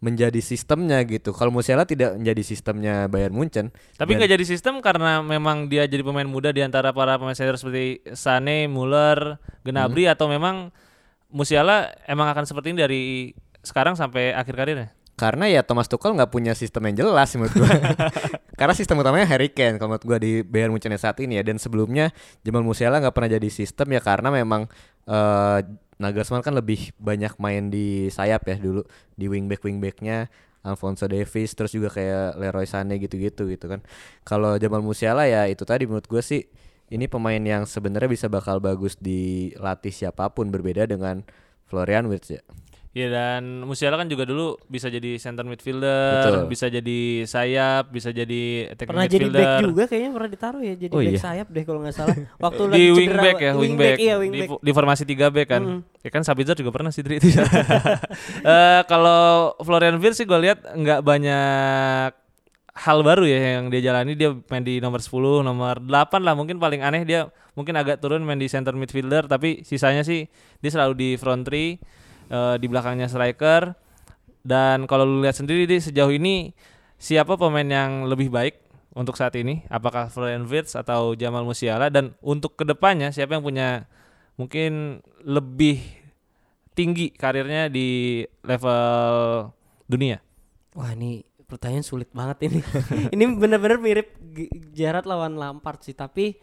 menjadi 0.03 0.38
sistemnya 0.38 1.01
gitu. 1.07 1.32
Kalau 1.32 1.49
Musiala 1.49 1.88
tidak 1.88 2.19
menjadi 2.19 2.43
sistemnya 2.45 3.09
Bayern 3.09 3.34
Munchen. 3.34 3.73
Tapi 3.95 4.17
nggak 4.17 4.38
jadi 4.38 4.45
sistem 4.45 4.78
karena 4.84 5.26
memang 5.26 5.65
dia 5.71 5.88
jadi 5.89 6.05
pemain 6.05 6.28
muda 6.28 6.53
di 6.53 6.61
antara 6.61 6.91
para 6.91 7.15
pemain 7.17 7.34
senior 7.34 7.57
seperti 7.57 8.05
Sane, 8.13 8.69
Muller, 8.69 9.41
Gnabry 9.65 10.05
atau 10.05 10.30
memang 10.30 10.69
Musiala 11.36 11.91
emang 12.07 12.31
akan 12.31 12.47
seperti 12.47 12.71
ini 12.71 12.79
dari 12.79 13.03
sekarang 13.59 13.99
sampai 13.99 14.31
akhir 14.31 14.55
karirnya. 14.55 14.89
Karena 15.19 15.47
ya 15.47 15.63
Thomas 15.63 15.91
Tuchel 15.91 16.15
nggak 16.15 16.31
punya 16.31 16.55
sistem 16.55 16.91
yang 16.91 17.07
jelas 17.07 17.36
menurut 17.36 17.51
gue. 17.55 17.67
Karena 18.59 18.71
sistem 18.71 19.03
utamanya 19.03 19.27
Harry 19.27 19.51
Kane 19.51 19.75
kalau 19.75 19.95
menurut 19.95 20.07
gue 20.07 20.17
di 20.23 20.31
Bayern 20.47 20.71
Munchen 20.71 20.95
saat 20.95 21.19
ini 21.19 21.39
ya. 21.39 21.43
Dan 21.43 21.59
sebelumnya 21.59 22.15
Jamal 22.43 22.63
Musiala 22.63 23.03
nggak 23.03 23.15
pernah 23.15 23.31
jadi 23.36 23.49
sistem 23.51 23.95
ya 23.95 23.99
karena 23.99 24.31
memang 24.31 24.71
eh 25.07 25.59
Nagelsmann 25.95 26.43
kan 26.43 26.51
lebih 26.51 26.91
banyak 26.99 27.39
main 27.39 27.71
di 27.71 28.11
sayap 28.11 28.43
ya 28.51 28.59
dulu 28.59 28.83
di 29.15 29.31
wingback 29.31 29.63
wingbacknya 29.63 30.27
Alfonso 30.67 31.07
Davies 31.07 31.55
terus 31.55 31.71
juga 31.71 31.88
kayak 31.88 32.36
Leroy 32.36 32.67
Sané 32.67 32.99
gitu-gitu 32.99 33.47
gitu 33.47 33.71
kan. 33.71 33.79
Kalau 34.27 34.59
Jamal 34.59 34.83
Musiala 34.83 35.27
ya 35.31 35.47
itu 35.47 35.63
tadi 35.63 35.88
menurut 35.88 36.07
gue 36.07 36.19
sih 36.19 36.43
ini 36.88 37.05
pemain 37.05 37.39
yang 37.39 37.63
sebenarnya 37.63 38.07
bisa 38.07 38.27
bakal 38.27 38.57
bagus 38.57 38.95
dilatih 38.95 39.89
siapa 39.89 40.29
pun 40.29 40.47
berbeda 40.47 40.86
dengan 40.86 41.25
Florian 41.65 42.05
Wirtz 42.05 42.29
ya. 42.31 42.43
Iya 42.95 43.11
dan 43.11 43.43
Musiala 43.67 43.99
kan 43.99 44.07
juga 44.07 44.23
dulu 44.23 44.55
bisa 44.71 44.88
jadi 44.88 45.19
center 45.19 45.43
midfielder, 45.43 46.15
Betul. 46.15 46.47
bisa 46.47 46.71
jadi 46.71 46.99
sayap, 47.27 47.91
bisa 47.91 48.07
jadi 48.07 48.71
attacking 48.71 48.88
Pernah 48.88 49.03
jadi 49.05 49.25
midfielder. 49.27 49.43
back 49.43 49.63
juga 49.67 49.83
kayaknya 49.83 50.11
pernah 50.15 50.29
ditaruh 50.31 50.61
ya 50.63 50.73
jadi 50.79 50.93
Oh 50.95 51.03
back 51.03 51.11
iya. 51.11 51.19
sayap 51.19 51.47
deh 51.51 51.63
kalau 51.67 51.79
nggak 51.83 51.91
salah. 51.91 52.15
Waktu 52.47 52.61
di 52.63 52.69
lagi 52.71 52.88
cedera, 52.88 52.95
wingback 52.95 53.36
ya, 53.36 53.51
wingback. 53.53 53.97
Iya, 53.99 54.15
Di, 54.15 54.21
wingback. 54.23 54.47
fo- 54.47 54.61
di 54.63 54.71
formasi 54.71 55.03
3 55.03 55.27
back 55.27 55.47
kan. 55.49 55.61
Mm. 55.67 55.79
Ya 55.99 56.09
kan 56.09 56.21
Sabitzer 56.23 56.55
juga 56.55 56.71
pernah 56.71 56.91
sih 56.95 57.03
Dri 57.03 57.19
itu. 57.19 57.36
Eh 58.47 58.81
kalau 58.88 59.23
Florian 59.59 59.99
Wirtz 59.99 60.15
sih 60.15 60.25
gue 60.25 60.39
lihat 60.39 60.63
nggak 60.63 61.03
banyak 61.03 62.11
hal 62.76 63.07
baru 63.07 63.23
ya 63.23 63.59
yang 63.59 63.71
dia 63.71 63.91
jalani 63.91 64.19
dia 64.19 64.36
main 64.51 64.59
di 64.59 64.84
nomor 64.84 64.99
10, 64.99 65.47
nomor 65.47 65.80
8 65.80 66.19
lah. 66.19 66.36
Mungkin 66.36 66.59
paling 66.59 66.84
aneh 66.84 67.07
dia 67.07 67.32
mungkin 67.55 67.80
agak 67.80 68.03
turun 68.03 68.28
main 68.28 68.36
di 68.36 68.51
center 68.51 68.76
midfielder 68.76 69.32
tapi 69.32 69.63
sisanya 69.63 70.03
sih 70.03 70.28
dia 70.59 70.71
selalu 70.76 70.93
di 70.93 71.09
front 71.15 71.47
three 71.47 71.80
eh, 72.28 72.55
di 72.59 72.67
belakangnya 72.67 73.07
striker. 73.07 73.73
Dan 74.45 74.86
kalau 74.86 75.07
lu 75.07 75.26
lihat 75.26 75.39
sendiri 75.39 75.65
di 75.65 75.82
sejauh 75.82 76.11
ini 76.11 76.53
siapa 76.99 77.39
pemain 77.39 77.65
yang 77.65 78.05
lebih 78.05 78.30
baik 78.30 78.61
untuk 78.93 79.15
saat 79.17 79.34
ini? 79.39 79.63
Apakah 79.71 80.11
Florian 80.11 80.45
Wirtz 80.45 80.76
atau 80.78 81.15
Jamal 81.17 81.47
Musiala? 81.47 81.89
Dan 81.89 82.13
untuk 82.21 82.59
ke 82.59 82.67
depannya 82.67 83.09
siapa 83.09 83.39
yang 83.39 83.43
punya 83.43 83.89
mungkin 84.36 85.01
lebih 85.23 85.80
tinggi 86.76 87.09
karirnya 87.15 87.71
di 87.71 88.21
level 88.43 89.49
dunia? 89.88 90.19
Wah 90.76 90.91
ini 90.91 91.23
pertanyaan 91.55 91.87
sulit 91.87 92.11
banget 92.11 92.51
ini. 92.51 92.59
ini 93.15 93.23
bener-bener 93.39 93.79
mirip 93.79 94.11
Gerrard 94.75 95.07
lawan 95.07 95.39
Lampard 95.39 95.79
sih. 95.79 95.95
Tapi 95.95 96.35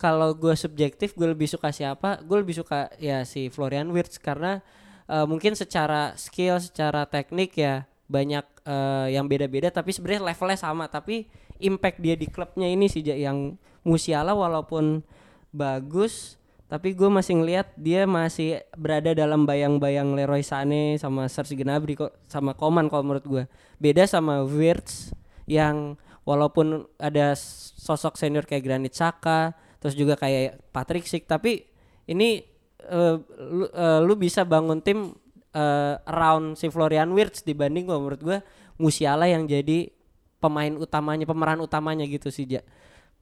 kalau 0.00 0.32
gue 0.32 0.56
subjektif 0.56 1.12
gue 1.12 1.28
lebih 1.28 1.44
suka 1.44 1.68
siapa? 1.68 2.24
Gue 2.24 2.40
lebih 2.40 2.56
suka 2.56 2.88
ya 2.96 3.28
si 3.28 3.52
Florian 3.52 3.92
Wirtz 3.92 4.16
karena 4.16 4.64
eh, 5.04 5.26
mungkin 5.28 5.52
secara 5.52 6.16
skill, 6.16 6.56
secara 6.64 7.04
teknik 7.04 7.52
ya 7.60 7.84
banyak 8.08 8.48
eh, 8.64 9.12
yang 9.12 9.28
beda-beda. 9.28 9.68
Tapi 9.68 9.92
sebenarnya 9.92 10.32
levelnya 10.32 10.56
sama. 10.56 10.88
Tapi 10.88 11.28
impact 11.60 12.00
dia 12.00 12.16
di 12.16 12.24
klubnya 12.32 12.66
ini 12.66 12.88
sih 12.88 13.04
yang 13.04 13.60
Musiala 13.84 14.32
walaupun 14.32 15.04
bagus 15.52 16.40
tapi 16.74 16.90
gue 16.90 17.06
masih 17.06 17.38
ngelihat 17.38 17.70
dia 17.78 18.02
masih 18.02 18.58
berada 18.74 19.14
dalam 19.14 19.46
bayang-bayang 19.46 20.10
Leroy 20.18 20.42
Sané 20.42 20.98
sama 20.98 21.30
Serge 21.30 21.54
Gnabry 21.54 21.94
kok 21.94 22.10
sama 22.26 22.50
Koman 22.50 22.90
kalau 22.90 23.06
menurut 23.06 23.22
gue 23.22 23.44
beda 23.78 24.02
sama 24.10 24.42
Wirtz 24.42 25.14
yang 25.46 25.94
walaupun 26.26 26.82
ada 26.98 27.38
sosok 27.78 28.18
senior 28.18 28.42
kayak 28.42 28.66
Granit 28.66 28.90
Xhaka 28.90 29.54
terus 29.78 29.94
juga 29.94 30.18
kayak 30.18 30.74
Patrick 30.74 31.06
Schick 31.06 31.30
tapi 31.30 31.62
ini 32.10 32.42
eh, 32.82 33.16
lu, 33.38 33.70
eh, 33.70 34.00
lu 34.02 34.18
bisa 34.18 34.42
bangun 34.42 34.82
tim 34.82 35.14
eh, 35.54 35.94
around 36.10 36.58
si 36.58 36.66
Florian 36.74 37.14
Wirtz 37.14 37.46
dibanding 37.46 37.86
gua 37.86 38.02
menurut 38.02 38.18
gua 38.18 38.38
Musiala 38.82 39.30
yang 39.30 39.46
jadi 39.46 39.94
pemain 40.42 40.74
utamanya 40.74 41.22
pemeran 41.22 41.62
utamanya 41.62 42.02
gitu 42.02 42.34
sih 42.34 42.50
Ja. 42.50 42.66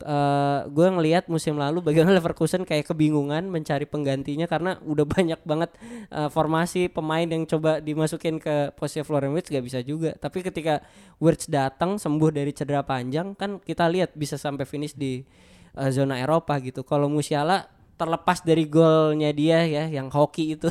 Eh, 0.02 0.60
gue 0.66 0.86
ngelihat 0.90 1.30
musim 1.30 1.54
lalu 1.54 1.78
bagaimana 1.78 2.10
Leverkusen 2.18 2.66
kayak 2.66 2.90
kebingungan 2.90 3.46
mencari 3.46 3.86
penggantinya 3.86 4.50
karena 4.50 4.82
udah 4.82 5.06
banyak 5.06 5.38
banget 5.46 5.70
eh, 6.10 6.26
formasi 6.26 6.90
pemain 6.90 7.22
yang 7.22 7.46
coba 7.46 7.78
dimasukin 7.78 8.42
ke 8.42 8.74
posisi 8.74 9.06
Florian 9.06 9.30
Wirtz 9.30 9.46
gak 9.46 9.62
bisa 9.62 9.78
juga 9.78 10.18
tapi 10.18 10.42
ketika 10.42 10.82
Wirtz 11.22 11.46
datang 11.46 12.02
sembuh 12.02 12.34
dari 12.34 12.50
cedera 12.50 12.82
panjang 12.82 13.38
kan 13.38 13.62
kita 13.62 13.86
lihat 13.86 14.18
bisa 14.18 14.34
sampai 14.34 14.66
finish 14.66 14.98
di 14.98 15.22
eh, 15.78 15.90
zona 15.94 16.18
Eropa 16.18 16.58
gitu 16.58 16.82
kalau 16.82 17.06
Musiala 17.06 17.70
terlepas 17.94 18.42
dari 18.42 18.66
golnya 18.66 19.30
dia 19.30 19.62
ya 19.62 19.86
yang 19.86 20.10
hoki 20.10 20.58
itu 20.58 20.66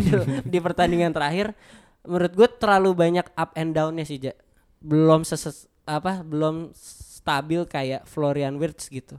di 0.52 0.58
pertandingan 0.58 1.14
terakhir 1.14 1.54
menurut 2.02 2.34
gue 2.34 2.48
terlalu 2.58 2.90
banyak 2.98 3.26
up 3.38 3.54
and 3.54 3.78
downnya 3.78 4.02
sih 4.02 4.18
Ja. 4.18 4.34
belum 4.82 5.22
seses 5.22 5.70
apa 5.86 6.26
belum 6.26 6.74
stabil 7.22 7.62
kayak 7.64 8.02
Florian 8.10 8.58
Wirtz 8.58 8.90
gitu 8.90 9.16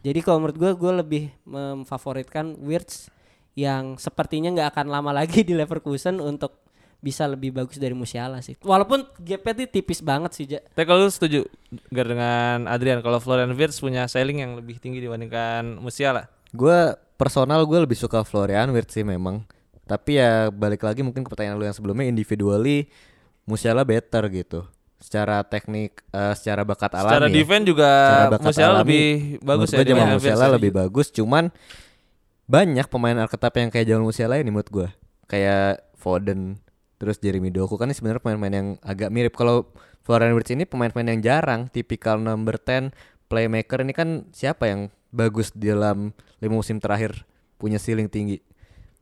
jadi 0.00 0.24
kalau 0.24 0.40
menurut 0.40 0.58
gue 0.58 0.70
gue 0.72 0.92
lebih 1.04 1.24
memfavoritkan 1.44 2.56
Wirtz 2.64 3.12
yang 3.56 3.96
sepertinya 3.96 4.52
nggak 4.52 4.68
akan 4.76 4.86
lama 4.88 5.10
lagi 5.12 5.44
di 5.48 5.52
Leverkusen 5.52 6.20
untuk 6.20 6.64
bisa 6.96 7.28
lebih 7.28 7.52
bagus 7.52 7.76
dari 7.76 7.92
Musiala 7.92 8.40
sih 8.40 8.56
walaupun 8.64 9.04
gapnya 9.20 9.62
tuh 9.62 9.68
tipis 9.68 10.00
banget 10.00 10.32
sih 10.32 10.46
Ja. 10.48 10.60
Tapi 10.64 10.84
kalau 10.88 11.04
lu 11.04 11.12
setuju 11.12 11.44
Gar 11.92 12.08
dengan 12.08 12.66
Adrian 12.70 13.04
kalau 13.04 13.20
Florian 13.20 13.52
Wirtz 13.52 13.78
punya 13.82 14.08
ceiling 14.08 14.40
yang 14.40 14.52
lebih 14.56 14.80
tinggi 14.80 15.02
dibandingkan 15.02 15.76
Musiala? 15.76 16.30
Gue 16.56 16.96
personal 17.20 17.64
gue 17.68 17.78
lebih 17.84 17.98
suka 17.98 18.24
Florian 18.24 18.72
Wirtz 18.72 18.96
sih 18.96 19.04
memang. 19.04 19.44
Tapi 19.86 20.18
ya 20.18 20.50
balik 20.50 20.82
lagi 20.82 21.04
mungkin 21.04 21.22
ke 21.22 21.30
pertanyaan 21.30 21.58
lu 21.58 21.66
yang 21.66 21.76
sebelumnya 21.76 22.06
individually 22.08 22.88
Musiala 23.46 23.86
better 23.86 24.26
gitu. 24.30 24.66
Secara 25.06 25.46
teknik, 25.46 26.02
eh, 26.10 26.34
secara 26.34 26.66
bakat 26.66 26.90
alami. 26.98 27.14
Secara 27.14 27.26
ya. 27.30 27.34
defense 27.38 27.64
juga 27.70 27.90
Secara 27.94 28.26
bakat 28.34 28.46
Musiala 28.50 28.74
alami, 28.74 28.82
lebih 28.82 29.06
bagus 29.38 29.68
menurut 29.70 29.78
ya 29.78 29.86
dibanding 29.86 30.18
Musiala 30.18 30.46
lebih 30.50 30.72
bagus. 30.74 31.06
Cuman 31.14 31.44
banyak 32.50 32.86
pemain 32.90 33.16
Alkitab 33.22 33.54
yang 33.54 33.70
kayak 33.70 33.86
Jamal 33.86 34.10
Musiala 34.10 34.42
ini 34.42 34.50
menurut 34.50 34.70
gue. 34.74 34.88
Kayak 35.30 35.86
Foden, 35.94 36.58
terus 36.98 37.22
Jeremy 37.22 37.54
Doku 37.54 37.78
kan 37.78 37.86
ini 37.86 37.94
sebenarnya 37.94 38.18
pemain-pemain 38.18 38.54
yang 38.58 38.68
agak 38.82 39.14
mirip. 39.14 39.38
Kalau 39.38 39.70
Florian 40.02 40.34
Wirtz 40.34 40.50
ini 40.50 40.66
pemain-pemain 40.66 41.14
yang 41.14 41.22
jarang, 41.22 41.70
tipikal 41.70 42.18
number 42.18 42.58
10 42.58 42.90
playmaker 43.30 43.82
ini 43.82 43.94
kan 43.94 44.26
siapa 44.34 44.70
yang 44.70 44.90
bagus 45.14 45.54
di 45.54 45.70
dalam 45.70 46.14
lima 46.42 46.54
musim 46.58 46.82
terakhir 46.82 47.26
punya 47.58 47.78
ceiling 47.78 48.10
tinggi. 48.10 48.38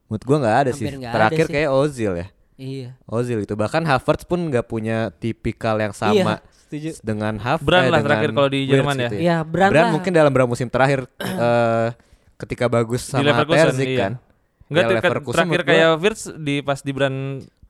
Menurut 0.09 0.25
gua 0.25 0.37
nggak 0.41 0.57
ada 0.69 0.71
sih. 0.77 0.85
Hampir 0.85 1.01
nggak 1.01 1.13
ada 1.13 1.17
Terakhir 1.17 1.47
sih. 1.49 1.55
kayak 1.57 1.71
Ozil 1.73 2.13
ya. 2.17 2.27
Iya 2.55 2.95
Ozil 3.05 3.43
itu 3.43 3.55
bahkan 3.55 3.83
Havertz 3.83 4.25
pun 4.25 4.51
nggak 4.51 4.67
punya 4.67 5.11
tipikal 5.17 5.75
yang 5.79 5.95
sama 5.95 6.15
iya 6.15 6.53
setuju 6.55 6.91
dengan 7.03 7.39
Havertz 7.39 7.67
Brand 7.67 7.87
eh, 7.87 7.91
lah 7.91 7.99
dengan 8.01 8.09
terakhir 8.11 8.31
kalau 8.33 8.49
di 8.51 8.61
Jerman 8.67 8.95
ya. 8.97 9.03
gitu 9.07 9.17
Iya, 9.21 9.37
Brand 9.45 9.73
lah. 9.73 9.91
mungkin 9.93 10.11
dalam 10.11 10.31
beberapa 10.33 10.51
musim 10.51 10.69
terakhir 10.71 11.07
eh, 11.23 11.89
ketika 12.35 12.67
bagus 12.67 13.03
sama 13.07 13.31
Leverkusen, 13.31 13.71
Terzic 13.71 13.89
iya. 13.95 14.01
kan. 14.01 14.13
Enggak 14.65 14.83
Ya, 14.83 14.89
Leverkusen 14.97 15.37
terakhir 15.45 15.63
kayak 15.69 15.91
Wirtz 16.01 16.23
di 16.41 16.55
pas 16.65 16.81
di 16.81 16.93
brand 16.97 17.19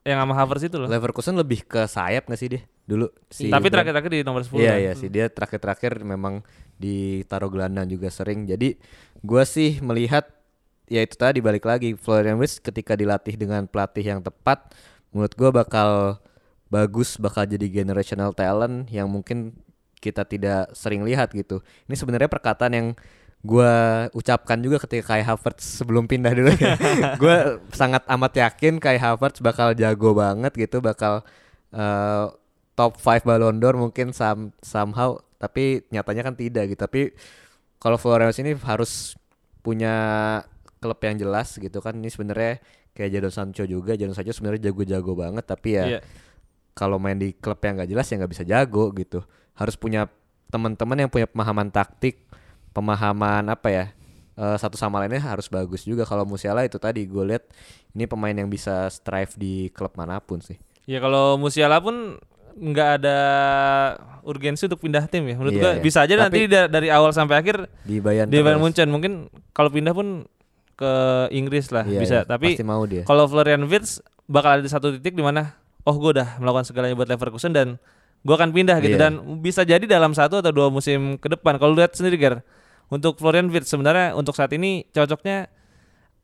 yang 0.05 0.19
sama 0.21 0.35
Havertz 0.37 0.65
itu 0.69 0.77
loh. 0.79 0.89
Leverkusen 0.89 1.35
lebih 1.37 1.65
ke 1.65 1.85
sayap 1.85 2.29
nggak 2.29 2.41
sih 2.41 2.49
dia 2.55 2.63
dulu 2.85 3.09
si 3.33 3.49
Tapi 3.49 3.67
Brand? 3.69 3.73
terakhir-terakhir 3.81 4.11
di 4.13 4.21
nomor 4.21 4.41
10. 4.45 4.61
Iya 4.61 4.69
kan. 4.69 4.77
iya 4.81 4.93
sih 4.93 5.09
dia 5.09 5.27
terakhir-terakhir 5.33 5.93
memang 6.05 6.45
ditaruh 6.77 7.49
gelandang 7.49 7.89
juga 7.89 8.13
sering. 8.13 8.45
Jadi 8.45 8.77
gua 9.25 9.49
sih 9.49 9.81
melihat 9.81 10.29
ya 10.89 11.01
itu 11.01 11.17
tadi 11.17 11.41
balik 11.41 11.65
lagi 11.65 11.97
Florian 11.97 12.37
Wirtz 12.37 12.61
ketika 12.61 12.93
dilatih 12.95 13.35
dengan 13.41 13.65
pelatih 13.65 14.05
yang 14.05 14.21
tepat 14.21 14.73
menurut 15.15 15.33
gua 15.39 15.51
bakal 15.51 16.21
bagus 16.69 17.17
bakal 17.17 17.47
jadi 17.47 17.71
generational 17.71 18.35
talent 18.35 18.91
yang 18.91 19.07
mungkin 19.07 19.55
kita 20.05 20.29
tidak 20.29 20.69
sering 20.77 21.01
lihat 21.01 21.33
gitu. 21.33 21.65
Ini 21.89 21.97
sebenarnya 21.97 22.29
perkataan 22.29 22.73
yang 22.77 22.87
gua 23.41 24.05
ucapkan 24.13 24.61
juga 24.61 24.81
ketika 24.85 25.17
Kai 25.17 25.25
Havertz 25.25 25.81
sebelum 25.81 26.05
pindah 26.05 26.33
dulu 26.37 26.53
ya. 26.61 26.77
gua 27.23 27.61
sangat 27.73 28.05
amat 28.05 28.33
yakin 28.37 28.77
Kai 28.77 29.01
Havertz 29.01 29.41
bakal 29.41 29.73
jago 29.73 30.13
banget 30.13 30.53
gitu, 30.57 30.85
bakal 30.85 31.25
eh, 31.73 32.27
top 32.77 33.01
5 33.01 33.25
Ballon 33.25 33.57
d'Or 33.57 33.81
mungkin 33.81 34.13
some, 34.13 34.53
somehow 34.61 35.17
tapi 35.41 35.85
nyatanya 35.89 36.23
kan 36.27 36.35
tidak 36.37 36.73
gitu. 36.73 36.81
Tapi 36.85 37.01
kalau 37.81 37.97
Florian 37.97 38.29
Wirtz 38.29 38.45
ini 38.45 38.53
harus 38.61 39.17
punya 39.65 39.97
klub 40.85 41.01
yang 41.01 41.17
jelas 41.17 41.57
gitu 41.57 41.81
kan. 41.81 41.97
Ini 41.97 42.13
sebenarnya 42.13 42.61
kayak 42.93 43.09
Jadon 43.11 43.33
Sancho 43.33 43.65
juga. 43.65 43.97
Jadon 43.97 44.13
Sancho 44.13 44.31
sebenarnya 44.31 44.69
jago-jago 44.69 45.17
banget 45.17 45.45
tapi 45.45 45.81
ya 45.81 45.85
Iya. 45.89 46.01
kalau 46.73 47.01
main 47.01 47.17
di 47.17 47.33
klub 47.33 47.57
yang 47.59 47.81
nggak 47.81 47.89
jelas 47.89 48.05
ya 48.05 48.21
nggak 48.21 48.31
bisa 48.31 48.45
jago 48.45 48.93
gitu. 48.93 49.25
Harus 49.57 49.75
punya 49.75 50.13
teman-teman 50.53 51.01
yang 51.01 51.11
punya 51.11 51.25
pemahaman 51.25 51.73
taktik, 51.73 52.21
pemahaman 52.71 53.49
apa 53.49 53.71
ya? 53.73 53.87
eh, 54.35 54.59
satu 54.59 54.75
sama 54.75 54.99
lainnya 54.99 55.23
harus 55.23 55.47
bagus 55.47 55.87
juga. 55.87 56.03
Kalau 56.03 56.27
Musiala 56.27 56.67
itu 56.67 56.75
tadi 56.75 57.07
gue 57.07 57.23
lihat 57.25 57.47
ini 57.91 58.03
pemain 58.05 58.35
yang 58.35 58.51
bisa 58.51 58.91
strive 58.91 59.31
di 59.35 59.71
klub 59.71 59.95
mana 59.95 60.19
pun 60.19 60.43
sih. 60.43 60.59
Ya 60.85 60.99
kalau 60.99 61.39
Musiala 61.39 61.79
pun 61.79 62.19
nggak 62.53 62.89
ada 62.99 63.19
urgensi 64.23 64.67
untuk 64.67 64.83
pindah 64.83 65.07
tim 65.07 65.23
ya. 65.25 65.39
Menurut 65.39 65.55
Iya, 65.55 65.63
gua 65.63 65.73
iya. 65.75 65.83
bisa 65.83 65.99
aja 66.03 66.15
nanti 66.19 66.47
Tapi- 66.47 66.51
da- 66.51 66.67
dari 66.67 66.91
awal 66.91 67.11
sampai 67.11 67.39
akhir 67.39 67.71
Di 67.87 68.03
Bayern 68.03 68.27
di 68.27 68.39
Bayern. 68.39 68.59
Munchen 68.59 68.91
mungkin 68.91 69.13
kalau 69.51 69.71
pindah 69.71 69.95
pun 69.95 70.27
ke 70.75 70.93
Inggris 71.31 71.71
lah 71.71 71.87
Iya, 71.87 72.01
bisa. 72.03 72.17
iya, 72.23 72.29
Tapi 72.29 72.59
kalau 73.07 73.25
Florian 73.31 73.63
Wirtz 73.67 74.03
bakal 74.27 74.59
ada 74.59 74.63
di 74.65 74.71
satu 74.71 74.91
titik 74.99 75.15
di 75.15 75.23
mana 75.23 75.55
oh 75.85 75.95
gue 75.95 76.17
udah 76.19 76.41
melakukan 76.41 76.65
segalanya 76.65 76.97
buat 76.97 77.07
Leverkusen 77.07 77.53
dan 77.53 77.77
gue 78.25 78.35
akan 78.35 78.51
pindah 78.57 78.81
gitu 78.81 78.97
Iya. 78.97 79.09
dan 79.11 79.13
bisa 79.39 79.63
jadi 79.63 79.85
dalam 79.85 80.17
satu 80.17 80.41
atau 80.41 80.51
dua 80.51 80.73
musim 80.73 81.21
ke 81.21 81.29
depan. 81.29 81.61
Kalau 81.61 81.77
lihat 81.77 81.93
sendiri 81.93 82.17
Ger, 82.17 82.41
untuk 82.89 83.21
Florian 83.21 83.53
Wirtz 83.53 83.69
sebenarnya 83.69 84.17
untuk 84.17 84.33
saat 84.33 84.51
ini 84.57 84.89
cocoknya 84.91 85.47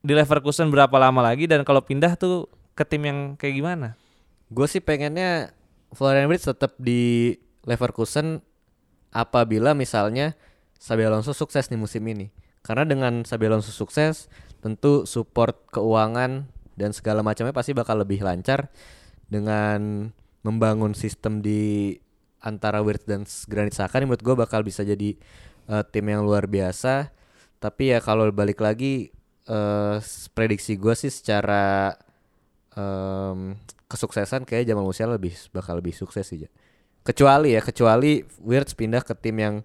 di 0.00 0.12
Leverkusen 0.16 0.72
berapa 0.72 0.96
lama 0.96 1.20
lagi 1.20 1.44
dan 1.44 1.60
kalau 1.60 1.84
pindah 1.84 2.16
tuh 2.16 2.48
ke 2.72 2.88
tim 2.88 3.04
yang 3.04 3.18
kayak 3.36 3.54
gimana? 3.60 3.88
Gue 4.48 4.64
sih 4.64 4.80
pengennya 4.80 5.52
Florian 5.92 6.24
Wirtz 6.26 6.48
tetap 6.48 6.72
di 6.80 7.36
Leverkusen 7.68 8.40
apabila 9.12 9.76
misalnya 9.76 10.32
Xabi 10.80 11.04
Alonso 11.04 11.36
sukses 11.36 11.68
di 11.68 11.76
musim 11.76 12.00
ini. 12.08 12.32
Karena 12.60 12.84
dengan 12.84 13.24
Xabi 13.24 13.48
Alonso 13.48 13.72
sukses, 13.72 14.28
tentu 14.60 15.08
support 15.08 15.68
keuangan 15.72 16.48
dan 16.76 16.90
segala 16.92 17.24
macamnya 17.24 17.56
pasti 17.56 17.72
bakal 17.72 18.00
lebih 18.04 18.20
lancar 18.20 18.68
dengan 19.28 20.10
membangun 20.44 20.92
sistem 20.96 21.40
di 21.44 21.96
antara 22.40 22.80
Wirtz 22.80 23.04
dan 23.04 23.28
Granit 23.48 23.76
ini 23.76 24.04
menurut 24.08 24.24
gue 24.24 24.34
bakal 24.36 24.64
bisa 24.64 24.80
jadi 24.80 25.16
eh, 25.68 25.84
tim 25.92 26.04
yang 26.08 26.24
luar 26.24 26.48
biasa. 26.48 27.12
Tapi 27.60 27.92
ya 27.92 28.00
kalau 28.00 28.32
balik 28.32 28.64
lagi 28.64 29.12
s- 30.00 30.32
prediksi 30.32 30.80
gue 30.80 30.96
sih 30.96 31.12
secara 31.12 31.92
em, 32.72 33.56
kesuksesan 33.90 34.46
kayak 34.46 34.64
Jamal 34.70 34.86
Musiala 34.86 35.18
lebih 35.18 35.34
bakal 35.52 35.78
lebih 35.82 35.92
sukses 35.92 36.24
sih. 36.24 36.46
Kecuali 37.04 37.56
ya, 37.56 37.60
kecuali 37.64 38.22
Wirtz 38.44 38.76
pindah 38.76 39.02
ke 39.04 39.16
tim 39.16 39.36
yang 39.40 39.56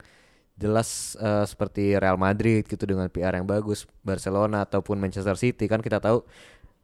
jelas 0.56 1.20
eh, 1.20 1.43
seperti 1.43 1.99
Real 1.99 2.16
Madrid 2.16 2.64
gitu 2.64 2.84
dengan 2.88 3.12
PR 3.12 3.36
yang 3.36 3.47
bagus, 3.47 3.84
Barcelona 4.01 4.64
ataupun 4.64 4.95
Manchester 4.99 5.36
City 5.36 5.68
kan 5.68 5.84
kita 5.84 5.99
tahu 5.99 6.24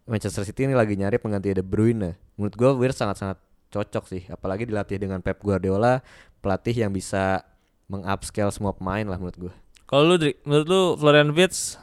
Manchester 0.07 0.43
City 0.43 0.67
ini 0.67 0.75
lagi 0.75 0.99
nyari 0.99 1.21
pengganti 1.21 1.55
De 1.55 1.63
Bruyne. 1.63 2.19
Menurut 2.35 2.55
gua 2.59 2.71
Wirtz 2.75 2.99
sangat-sangat 2.99 3.39
cocok 3.71 4.03
sih, 4.11 4.27
apalagi 4.27 4.67
dilatih 4.67 4.99
dengan 4.99 5.23
Pep 5.23 5.39
Guardiola, 5.39 6.03
pelatih 6.43 6.75
yang 6.75 6.91
bisa 6.91 7.47
mengupscale 7.87 8.51
semua 8.51 8.75
pemain 8.75 9.07
lah 9.07 9.15
menurut 9.15 9.37
gua. 9.39 9.53
Kalau 9.87 10.07
lu 10.07 10.15
Dri, 10.19 10.35
menurut 10.43 10.67
lu 10.67 10.81
Florian 10.99 11.31
Wirtz 11.31 11.79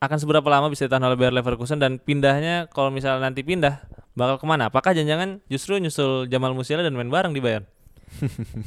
akan 0.00 0.18
seberapa 0.18 0.44
lama 0.48 0.72
bisa 0.72 0.88
ditahan 0.88 1.04
oleh 1.06 1.16
Bayer 1.16 1.32
Leverkusen 1.32 1.78
dan 1.78 2.00
pindahnya 2.00 2.66
kalau 2.72 2.90
misalnya 2.90 3.30
nanti 3.30 3.46
pindah 3.46 3.84
bakal 4.12 4.36
ke 4.42 4.46
mana? 4.48 4.68
Apakah 4.68 4.92
jangan-jangan 4.92 5.40
justru 5.48 5.80
nyusul 5.80 6.28
Jamal 6.28 6.52
Musiala 6.52 6.84
dan 6.84 6.92
main 6.92 7.08
bareng 7.08 7.32
di 7.32 7.40
Bayern? 7.40 7.64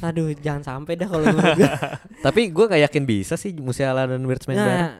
Aduh, 0.02 0.32
jangan 0.38 0.62
sampai 0.62 0.98
dah 0.98 1.08
kalau 1.08 1.24
gue. 1.26 1.68
Tapi 2.26 2.40
gua 2.52 2.66
nggak 2.70 2.82
yakin 2.90 3.04
bisa 3.04 3.34
sih 3.34 3.54
Musiala 3.56 4.04
dan 4.06 4.22
Wirtz 4.24 4.46
main 4.50 4.58
bareng. 4.58 4.80
Nah, 4.82 4.92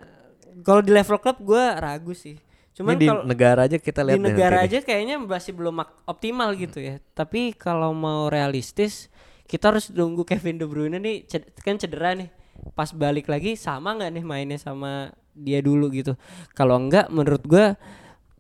kalau 0.65 0.81
di 0.81 0.91
level 0.95 1.19
klub 1.21 1.39
gue 1.43 1.65
ragu 1.79 2.13
sih. 2.17 2.37
Cuman 2.77 3.01
Ini 3.01 3.01
di 3.01 3.09
negara 3.25 3.65
aja 3.65 3.81
kita 3.81 4.05
di 4.05 4.13
lihat 4.13 4.17
deh 4.21 4.25
negara 4.29 4.57
aja 4.69 4.79
kayaknya 4.85 5.17
masih 5.17 5.57
belum 5.57 5.81
optimal 6.05 6.53
gitu 6.57 6.79
ya. 6.81 7.01
Tapi 7.17 7.57
kalau 7.57 7.97
mau 7.97 8.29
realistis, 8.29 9.09
kita 9.49 9.73
harus 9.73 9.89
tunggu 9.89 10.29
Kevin 10.29 10.61
De 10.61 10.67
Bruyne 10.69 11.01
nih 11.01 11.25
ced- 11.25 11.49
kan 11.65 11.81
cedera 11.81 12.13
nih. 12.13 12.29
Pas 12.77 12.93
balik 12.93 13.33
lagi 13.33 13.57
sama 13.57 13.97
nggak 13.97 14.11
nih 14.21 14.25
mainnya 14.25 14.59
sama 14.61 15.09
dia 15.33 15.65
dulu 15.65 15.89
gitu. 15.89 16.17
Kalau 16.53 16.77
enggak 16.77 17.09
menurut 17.09 17.45
gua 17.49 17.77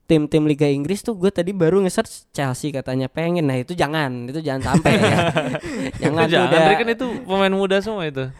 tim-tim 0.06 0.42
Liga 0.42 0.64
Inggris 0.64 1.02
tuh 1.02 1.12
gue 1.12 1.28
tadi 1.28 1.50
baru 1.50 1.82
nge-search 1.82 2.30
Chelsea 2.30 2.70
katanya 2.70 3.06
pengen. 3.06 3.42
Nah, 3.42 3.58
itu 3.58 3.74
jangan, 3.74 4.24
itu 4.24 4.38
jangan 4.38 4.62
sampai 4.72 4.90
ya. 4.94 5.18
jangan 6.02 6.26
Jangan, 6.26 6.46
udah. 6.48 6.78
Kan 6.78 6.88
itu 6.88 7.06
pemain 7.22 7.50
muda 7.50 7.76
semua 7.78 8.06
itu. 8.06 8.30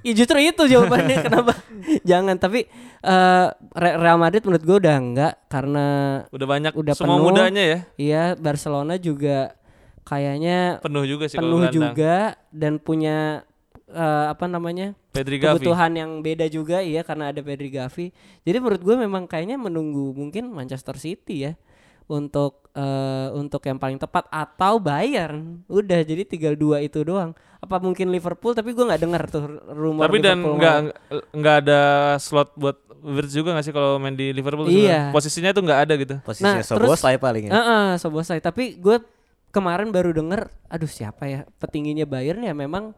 Ya 0.00 0.12
justru 0.14 0.38
itu 0.38 0.62
jawabannya 0.64 1.16
kenapa 1.26 1.52
jangan 2.02 2.38
tapi 2.38 2.70
Re- 3.72 3.96
Real 3.96 4.16
Madrid 4.16 4.42
menurut 4.42 4.62
gue 4.62 4.76
udah 4.78 4.96
enggak 4.96 5.34
karena 5.46 5.86
Udah 6.30 6.46
banyak 6.46 6.72
Udah 6.72 6.94
semua 6.94 7.18
penuh. 7.18 7.26
mudanya 7.30 7.62
ya. 7.64 7.78
iya 7.96 8.22
Barcelona 8.32 8.94
juga 8.96 9.54
kayaknya 10.02 10.78
Penuh 10.80 11.02
juga 11.02 11.26
sih 11.26 11.34
penuh 11.34 11.66
juga 11.68 12.34
dan 12.50 12.78
punya 12.78 13.42
eh, 13.88 14.26
apa 14.28 14.44
namanya 14.46 14.92
Pedri 15.10 15.38
Gavi. 15.38 15.62
kebutuhan 15.62 15.92
yang 15.92 16.10
beda 16.20 16.46
juga 16.46 16.80
iya 16.80 17.00
karena 17.00 17.30
ada 17.30 17.40
Pedri 17.40 17.70
Gavi. 17.70 18.10
Jadi 18.42 18.56
menurut 18.58 18.82
gue 18.82 18.96
memang 18.96 19.24
kayaknya 19.24 19.56
menunggu 19.56 20.10
mungkin 20.10 20.50
Manchester 20.50 20.94
City 20.96 21.46
ya 21.46 21.52
untuk 22.06 22.70
eh, 22.72 23.28
untuk 23.34 23.62
yang 23.62 23.78
paling 23.78 23.96
tepat 23.96 24.26
atau 24.28 24.78
Bayern. 24.78 25.62
Udah 25.66 26.02
jadi 26.02 26.22
tinggal 26.22 26.54
dua 26.54 26.78
itu 26.78 27.02
doang. 27.02 27.34
Apa 27.58 27.78
mungkin 27.78 28.10
Liverpool 28.10 28.52
tapi 28.52 28.70
gue 28.70 28.84
nggak 28.84 29.02
dengar 29.02 29.22
tuh 29.26 29.42
rumor 29.66 30.06
Tapi 30.06 30.18
dan 30.22 30.38
nggak 30.38 30.76
nggak 31.34 31.56
ada 31.66 31.80
slot 32.18 32.54
buat 32.54 32.78
Wirtz 33.06 33.32
juga 33.32 33.54
nggak 33.54 33.64
sih 33.64 33.70
kalau 33.70 34.02
main 34.02 34.14
di 34.14 34.30
Liverpool? 34.30 34.66
Iya. 34.66 35.10
sebenarnya? 35.10 35.14
Posisinya 35.14 35.50
tuh 35.54 35.62
nggak 35.62 35.80
ada 35.86 35.94
gitu. 35.94 36.14
Posisinya 36.22 36.58
Nah, 36.58 36.66
Sobos 36.66 36.78
terus- 36.90 37.02
lah 37.06 37.12
ya 37.14 37.20
paling 37.22 37.44
ya. 37.46 37.50
Heeh, 37.54 37.86
Szoboszlai. 37.98 38.42
Tapi 38.42 38.64
gue 38.76 38.96
kemarin 39.54 39.88
baru 39.88 40.10
denger, 40.12 40.50
aduh 40.68 40.90
siapa 40.90 41.24
ya 41.24 41.40
petingginya 41.56 42.04
Bayern 42.04 42.42
ya 42.42 42.52
memang 42.52 42.92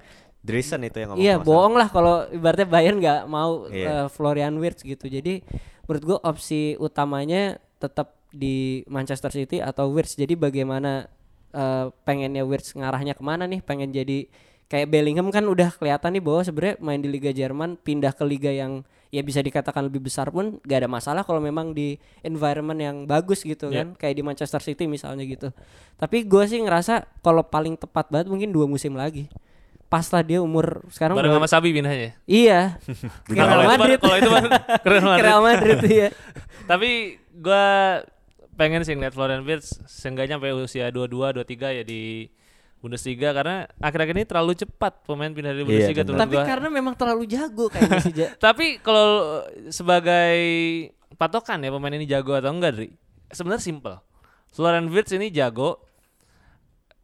Dresen 0.49 0.81
itu 0.83 0.97
yang 0.97 1.09
ngomong. 1.13 1.21
Iya 1.21 1.35
bohong 1.39 1.75
lah 1.77 1.89
kalau 1.89 2.25
ibaratnya 2.29 2.65
Bayern 2.65 2.97
nggak 2.97 3.21
mau 3.27 3.69
Iya. 3.69 3.87
eh, 3.87 4.07
Florian 4.09 4.57
Wirtz 4.57 4.81
gitu. 4.81 5.05
Jadi 5.07 5.45
menurut 5.85 6.03
gua 6.03 6.19
opsi 6.25 6.75
utamanya 6.77 7.43
tetap 7.77 8.17
di 8.29 8.81
Manchester 8.85 9.29
City 9.29 9.61
atau 9.61 9.89
Wirtz. 9.89 10.17
Jadi 10.17 10.33
bagaimana 10.33 11.07
eh, 11.49 11.87
pengennya 12.03 12.43
Wirtz 12.43 12.73
ngarahnya 12.73 13.13
ke 13.13 13.21
mana 13.21 13.45
nih? 13.45 13.61
Pengen 13.61 13.89
jadi 13.89 14.25
kayak 14.67 14.89
Bellingham 14.89 15.29
kan 15.29 15.45
udah 15.45 15.73
kelihatan 15.73 16.13
nih 16.13 16.21
bahwa 16.21 16.41
sebenarnya 16.43 16.77
main 16.79 17.01
di 17.01 17.09
Liga 17.09 17.31
Jerman 17.31 17.77
pindah 17.77 18.13
ke 18.13 18.21
liga 18.21 18.53
yang 18.53 18.85
ya 19.09 19.25
bisa 19.25 19.41
dikatakan 19.41 19.89
lebih 19.89 20.05
besar 20.05 20.29
pun 20.29 20.61
gak 20.61 20.85
ada 20.85 20.91
masalah 20.93 21.25
kalau 21.25 21.41
memang 21.41 21.73
di 21.73 21.97
environment 22.21 22.77
yang 22.77 22.97
bagus 23.09 23.41
gitu 23.41 23.73
Iya. 23.73 23.81
kan 23.81 23.87
kayak 23.97 24.13
di 24.13 24.23
Manchester 24.23 24.61
City 24.61 24.85
misalnya 24.85 25.25
gitu 25.25 25.49
tapi 25.97 26.29
gua 26.29 26.45
sih 26.45 26.61
ngerasa 26.61 27.09
kalau 27.25 27.41
paling 27.41 27.81
tepat 27.81 28.13
banget 28.13 28.29
mungkin 28.29 28.53
dua 28.53 28.69
musim 28.69 28.93
lagi 28.93 29.33
pas 29.89 30.05
lah 30.05 30.21
dia 30.21 30.39
umur 30.39 30.85
sekarang 30.89 31.17
Bareng 31.17 31.33
udah- 31.33 31.41
sama 31.43 31.51
Sabi 31.51 31.73
pindahnya. 31.73 32.13
Iya. 32.25 32.77
Ke 33.25 33.33
Real 33.41 33.65
Madrid. 33.65 33.97
Kalau 33.97 34.17
itu 34.17 34.29
Ke 34.29 34.35
Madrid. 35.01 35.25
Real 35.25 35.41
Madrid 35.41 35.79
iya. 35.85 36.09
Tapi 36.71 36.91
gua 37.35 37.67
pengen 38.55 38.83
sih 38.83 38.93
ngeliat 38.93 39.13
Florian 39.13 39.43
Wirtz 39.43 39.81
seenggaknya 39.87 40.37
sampai 40.37 40.53
usia 40.53 40.91
22 40.91 41.41
23 41.41 41.79
ya 41.79 41.83
di 41.83 42.29
Bundesliga 42.79 43.33
karena 43.33 43.67
akhir-akhir 43.79 44.15
ini 44.15 44.25
terlalu 44.25 44.53
cepat 44.55 45.03
pemain 45.03 45.31
pindah 45.31 45.51
dari 45.51 45.63
Iya, 45.63 45.67
Bundesliga 45.67 46.03
menurut 46.05 46.21
Tapi 46.21 46.37
gua. 46.37 46.45
karena 46.45 46.69
memang 46.69 46.95
terlalu 46.95 47.25
jago 47.25 47.65
kayaknya 47.67 47.99
sih. 48.01 48.13
Ja. 48.15 48.29
Tapi 48.35 48.79
kalau 48.79 49.43
sebagai 49.69 50.37
patokan 51.17 51.59
ya 51.59 51.71
pemain 51.71 51.91
ini 51.93 52.05
jago 52.05 52.35
atau 52.35 52.51
enggak, 52.51 52.77
Dri? 52.77 52.89
Sebenarnya 53.31 53.63
simple. 53.63 53.97
Florian 54.49 54.87
Wirtz 54.87 55.11
ini 55.11 55.29
jago. 55.29 55.81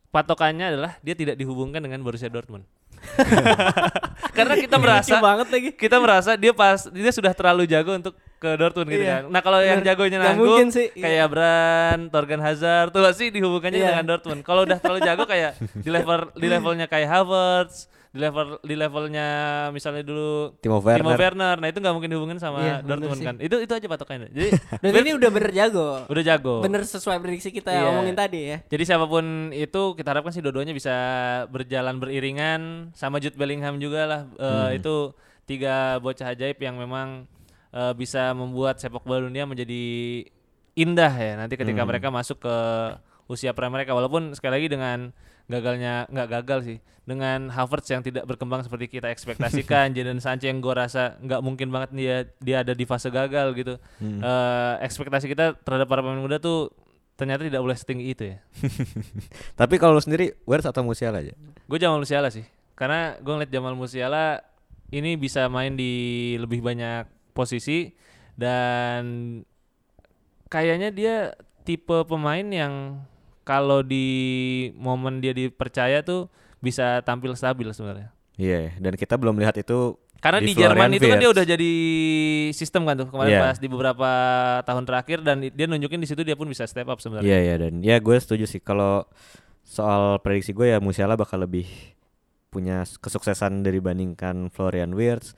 Patokannya 0.08 0.70
adalah 0.70 0.94
dia 1.02 1.18
tidak 1.18 1.34
dihubungkan 1.34 1.82
dengan 1.82 1.98
Borussia 1.98 2.30
Dortmund. 2.30 2.62
Karena 4.36 4.54
kita 4.56 4.76
merasa 4.76 5.16
banget 5.18 5.48
lagi. 5.48 5.68
kita 5.72 5.96
merasa 5.96 6.30
dia 6.34 6.50
pas 6.50 6.86
dia 6.86 7.10
sudah 7.10 7.30
terlalu 7.30 7.64
jago 7.64 7.94
untuk 7.94 8.14
ke 8.36 8.50
Dortmund 8.54 8.88
gitu 8.88 9.00
Iya. 9.00 9.14
kan. 9.16 9.22
Nah, 9.30 9.40
kalau 9.40 9.58
yang 9.58 9.80
jagonya 9.80 10.18
nanggung 10.18 10.68
sih, 10.68 10.92
iya. 10.92 11.02
kayak 11.02 11.26
Brand, 11.28 12.02
Torgan 12.10 12.42
Hazard 12.42 12.90
tuh 12.90 13.00
pasti 13.00 13.30
dihubungkannya 13.30 13.78
Iya. 13.78 13.88
dengan 13.94 14.06
Dortmund. 14.06 14.40
Kalau 14.42 14.62
udah 14.62 14.76
terlalu 14.76 15.00
jago 15.00 15.24
kayak 15.24 15.52
di 15.72 15.88
level 15.88 16.28
di 16.34 16.46
levelnya 16.46 16.86
kayak 16.86 17.08
Havertz, 17.08 17.88
di 18.14 18.22
level 18.22 18.62
di 18.62 18.78
levelnya 18.78 19.28
misalnya 19.68 20.06
dulu 20.06 20.54
Timo 20.62 20.78
Timo 20.78 20.86
Werner. 21.10 21.18
Werner. 21.18 21.56
Nah, 21.58 21.66
itu 21.66 21.82
nggak 21.82 21.90
mungkin 21.90 22.06
dihubungin 22.08 22.38
sama 22.38 22.62
Iya, 22.62 22.76
Dortmund 22.80 23.18
sih. 23.18 23.26
kan. 23.26 23.36
Itu 23.36 23.58
itu 23.58 23.68
aja 23.68 23.82
patokannya. 23.84 24.30
Jadi 24.30 24.48
Dan 24.86 25.02
ini 25.02 25.10
udah 25.12 25.30
bener 25.30 25.50
jago. 25.50 26.06
udah 26.06 26.22
jago. 26.22 26.62
Bener 26.62 26.86
sesuai 26.86 27.18
prediksi 27.18 27.50
kita 27.50 27.74
Iya. 27.74 27.90
omongin 27.90 28.14
tadi 28.14 28.40
ya. 28.46 28.58
Jadi 28.64 28.82
siapa 28.84 29.04
pun 29.04 29.24
itu 29.50 29.82
kita 29.92 30.08
harapkan 30.08 30.30
sih 30.30 30.38
dua-duanya 30.38 30.70
bisa 30.70 30.94
berjalan 31.48 31.98
beriringan 31.98 32.60
sama 32.92 33.18
Jude 33.18 33.34
Bellingham 33.34 33.76
juga 33.76 34.06
lah. 34.06 34.20
Eh, 34.32 34.46
Hmm. 34.46 34.78
Itu 34.78 34.94
tiga 35.42 35.98
bocah 35.98 36.30
ajaib 36.30 36.56
yang 36.56 36.78
memang 36.78 37.26
eh, 37.68 37.92
bisa 37.92 38.30
membuat 38.30 38.78
sepak 38.78 39.02
bola 39.02 39.26
dunia 39.26 39.42
menjadi 39.42 39.82
indah 40.72 41.10
ya 41.12 41.34
nanti 41.34 41.54
ketika 41.54 41.82
Hmm. 41.82 41.90
mereka 41.90 42.08
masuk 42.08 42.38
ke 42.38 42.56
usia 43.26 43.50
prime 43.50 43.72
mereka. 43.72 43.90
Walaupun 43.90 44.30
sekali 44.32 44.62
lagi 44.62 44.68
dengan 44.68 45.10
gagalnya 45.44 46.08
nggak 46.08 46.28
gagal 46.40 46.60
sih 46.64 46.78
dengan 47.04 47.52
Havertz 47.52 47.92
yang 47.92 48.00
tidak 48.00 48.24
berkembang 48.24 48.64
seperti 48.64 48.88
kita 48.88 49.12
ekspektasikan 49.12 49.92
Jadon 49.96 50.24
Sancho 50.24 50.48
yang 50.48 50.64
gue 50.64 50.72
rasa 50.72 51.20
nggak 51.20 51.40
mungkin 51.44 51.68
banget 51.68 51.90
dia 51.92 52.16
dia 52.40 52.56
ada 52.64 52.72
di 52.72 52.88
fase 52.88 53.12
gagal 53.12 53.52
gitu 53.52 53.76
Eh, 54.00 54.74
ekspektasi 54.80 55.28
kita 55.28 55.52
terhadap 55.60 55.84
para 55.84 56.00
pemain 56.00 56.16
muda 56.16 56.40
tuh 56.40 56.72
ternyata 57.14 57.44
tidak 57.44 57.60
boleh 57.60 57.76
setinggi 57.76 58.06
itu 58.08 58.24
ya 58.32 58.36
Tapi 59.60 59.76
kalau 59.76 59.96
lu 59.96 60.02
sendiri 60.02 60.32
Wirtz 60.48 60.64
atau 60.64 60.80
Musiala 60.80 61.20
aja? 61.20 61.36
Gue 61.68 61.78
Jamal 61.78 62.00
Musiala 62.00 62.32
sih. 62.32 62.42
Karena 62.74 63.14
gue 63.20 63.32
ngeliat 63.32 63.52
Jamal 63.52 63.76
Musiala 63.76 64.40
ini 64.90 65.14
bisa 65.14 65.46
main 65.52 65.76
di 65.76 65.92
lebih 66.40 66.64
banyak 66.64 67.06
posisi 67.36 67.92
dan 68.34 69.04
kayaknya 70.48 70.90
dia 70.90 71.16
tipe 71.62 72.02
pemain 72.06 72.44
yang 72.44 73.02
kalau 73.44 73.84
di 73.84 74.06
momen 74.74 75.20
dia 75.20 75.36
dipercaya 75.36 76.00
tuh 76.00 76.32
bisa 76.58 77.04
tampil 77.04 77.36
stabil 77.36 77.68
sebenarnya. 77.70 78.08
Iya, 78.34 78.74
dan 78.82 78.98
kita 78.98 79.14
belum 79.14 79.38
lihat 79.38 79.54
itu 79.60 80.00
Karena 80.18 80.40
Di 80.40 80.56
di, 80.56 80.56
Jerman 80.56 80.88
Florian 80.88 80.96
itu 80.96 81.06
kan 81.12 81.18
dia 81.20 81.30
udah 81.36 81.44
jadi 81.44 81.72
sistem 82.56 82.88
kan 82.88 82.96
tuh 82.96 83.12
kemarin 83.12 83.36
Iya. 83.36 83.40
pas 83.44 83.56
di 83.60 83.68
beberapa 83.68 84.10
tahun 84.64 84.88
terakhir 84.88 85.20
dan 85.20 85.36
dia 85.44 85.66
nunjukin 85.68 86.00
di 86.00 86.08
situ 86.08 86.24
dia 86.24 86.32
pun 86.32 86.48
bisa 86.48 86.64
step 86.64 86.88
up 86.88 86.96
sebenarnya. 86.96 87.28
Iya 87.28 87.38
iya 87.44 87.54
dan 87.60 87.84
ya 87.84 88.00
gue 88.00 88.16
setuju 88.16 88.48
sih 88.48 88.56
kalau 88.56 89.04
soal 89.60 90.16
prediksi 90.24 90.56
gue 90.56 90.72
ya 90.72 90.80
Musiala 90.80 91.12
bakal 91.20 91.44
lebih 91.44 91.68
punya 92.48 92.88
kesuksesan 92.88 93.68
dibandingkan 93.68 94.48
Florian 94.48 94.96
Wirtz. 94.96 95.36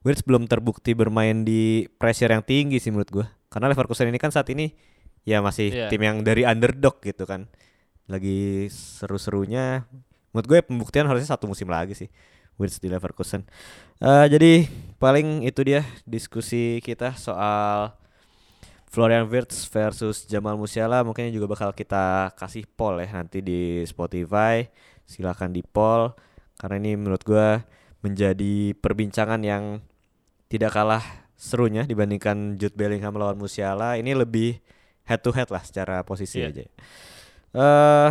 Wirtz 0.00 0.24
belum 0.24 0.48
terbukti 0.48 0.96
bermain 0.96 1.44
di 1.44 1.84
pressure 2.00 2.32
yang 2.32 2.40
tinggi 2.40 2.80
sih 2.80 2.88
menurut 2.88 3.12
gue. 3.12 3.26
Karena 3.52 3.68
Leverkusen 3.68 4.08
ini 4.08 4.16
kan 4.16 4.32
saat 4.32 4.48
ini 4.48 4.72
ya 5.22 5.38
masih 5.38 5.70
Iya. 5.70 5.88
tim 5.88 6.02
yang 6.02 6.20
dari 6.22 6.42
underdog 6.42 6.98
gitu 7.00 7.22
kan. 7.24 7.46
Lagi 8.10 8.66
seru-serunya. 8.68 9.86
Menurut 10.32 10.46
gue 10.48 10.58
pembuktian 10.64 11.06
harusnya 11.06 11.32
satu 11.32 11.46
musim 11.46 11.68
lagi 11.68 11.94
sih. 11.94 12.08
Wirtz 12.60 12.78
di 12.78 12.92
Leverkusen. 12.92 13.48
Eh, 13.98 14.26
jadi 14.28 14.68
paling 15.00 15.42
itu 15.42 15.64
dia 15.64 15.82
diskusi 16.04 16.84
kita 16.84 17.16
soal 17.16 17.96
Florian 18.92 19.24
Wirtz 19.24 19.64
versus 19.72 20.28
Jamal 20.28 20.60
Musiala 20.60 21.00
mungkin 21.00 21.32
juga 21.32 21.48
bakal 21.48 21.72
kita 21.72 22.36
kasih 22.36 22.68
poll 22.68 23.00
ya 23.00 23.08
nanti 23.24 23.40
di 23.40 23.80
Spotify. 23.88 24.68
Silakan 25.08 25.56
di 25.56 25.64
poll 25.64 26.12
karena 26.60 26.76
ini 26.76 26.92
menurut 27.00 27.24
gua 27.24 27.64
menjadi 28.04 28.76
perbincangan 28.76 29.40
yang 29.40 29.80
tidak 30.52 30.76
kalah 30.76 31.02
serunya 31.32 31.88
dibandingkan 31.88 32.60
Jude 32.60 32.76
Bellingham 32.76 33.16
lawan 33.16 33.40
Musiala. 33.40 33.96
Ini 33.96 34.12
lebih 34.12 34.60
head 35.04 35.20
to 35.20 35.30
head 35.30 35.48
lah 35.48 35.62
secara 35.62 36.02
posisi 36.02 36.38
Iya. 36.38 36.48
aja. 36.48 36.62
Eh 37.52 38.10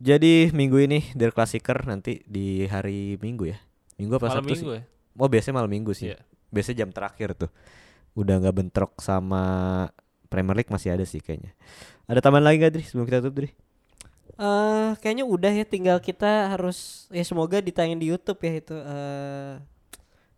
jadi 0.00 0.48
minggu 0.50 0.80
ini 0.80 1.12
Der 1.12 1.28
Klassiker 1.30 1.76
nanti 1.84 2.24
di 2.24 2.64
hari 2.66 3.20
Minggu 3.20 3.48
ya. 3.48 3.58
Minggu 3.96 4.16
apa 4.16 4.28
Malam 4.28 4.36
Sabtu 4.40 4.52
minggu 4.56 4.72
sih? 4.72 4.80
ya. 4.80 4.82
Oh 5.16 5.28
biasanya 5.28 5.54
malam 5.56 5.70
Minggu 5.70 5.92
sih. 5.92 6.12
Iya. 6.12 6.18
Biasanya 6.48 6.76
jam 6.84 6.90
terakhir 6.90 7.36
tuh. 7.36 7.50
Udah 8.16 8.40
nggak 8.40 8.56
bentrok 8.56 8.92
sama 8.98 9.42
Premier 10.26 10.56
League 10.56 10.72
masih 10.72 10.94
ada 10.94 11.04
sih 11.04 11.20
kayaknya. 11.20 11.52
Ada 12.06 12.22
tambahan 12.22 12.42
lagi 12.42 12.58
gak 12.58 12.72
Dri 12.74 12.82
sebelum 12.82 13.06
kita 13.06 13.22
tutup 13.22 13.44
Dri? 13.44 13.50
Eh 14.40 14.90
kayaknya 14.98 15.28
udah 15.28 15.52
ya 15.52 15.66
tinggal 15.68 16.00
kita 16.00 16.48
harus 16.48 17.06
ya 17.12 17.22
semoga 17.22 17.60
ditayangin 17.60 18.00
di 18.00 18.08
YouTube 18.08 18.40
ya 18.40 18.52
itu 18.56 18.72
eh 18.72 19.54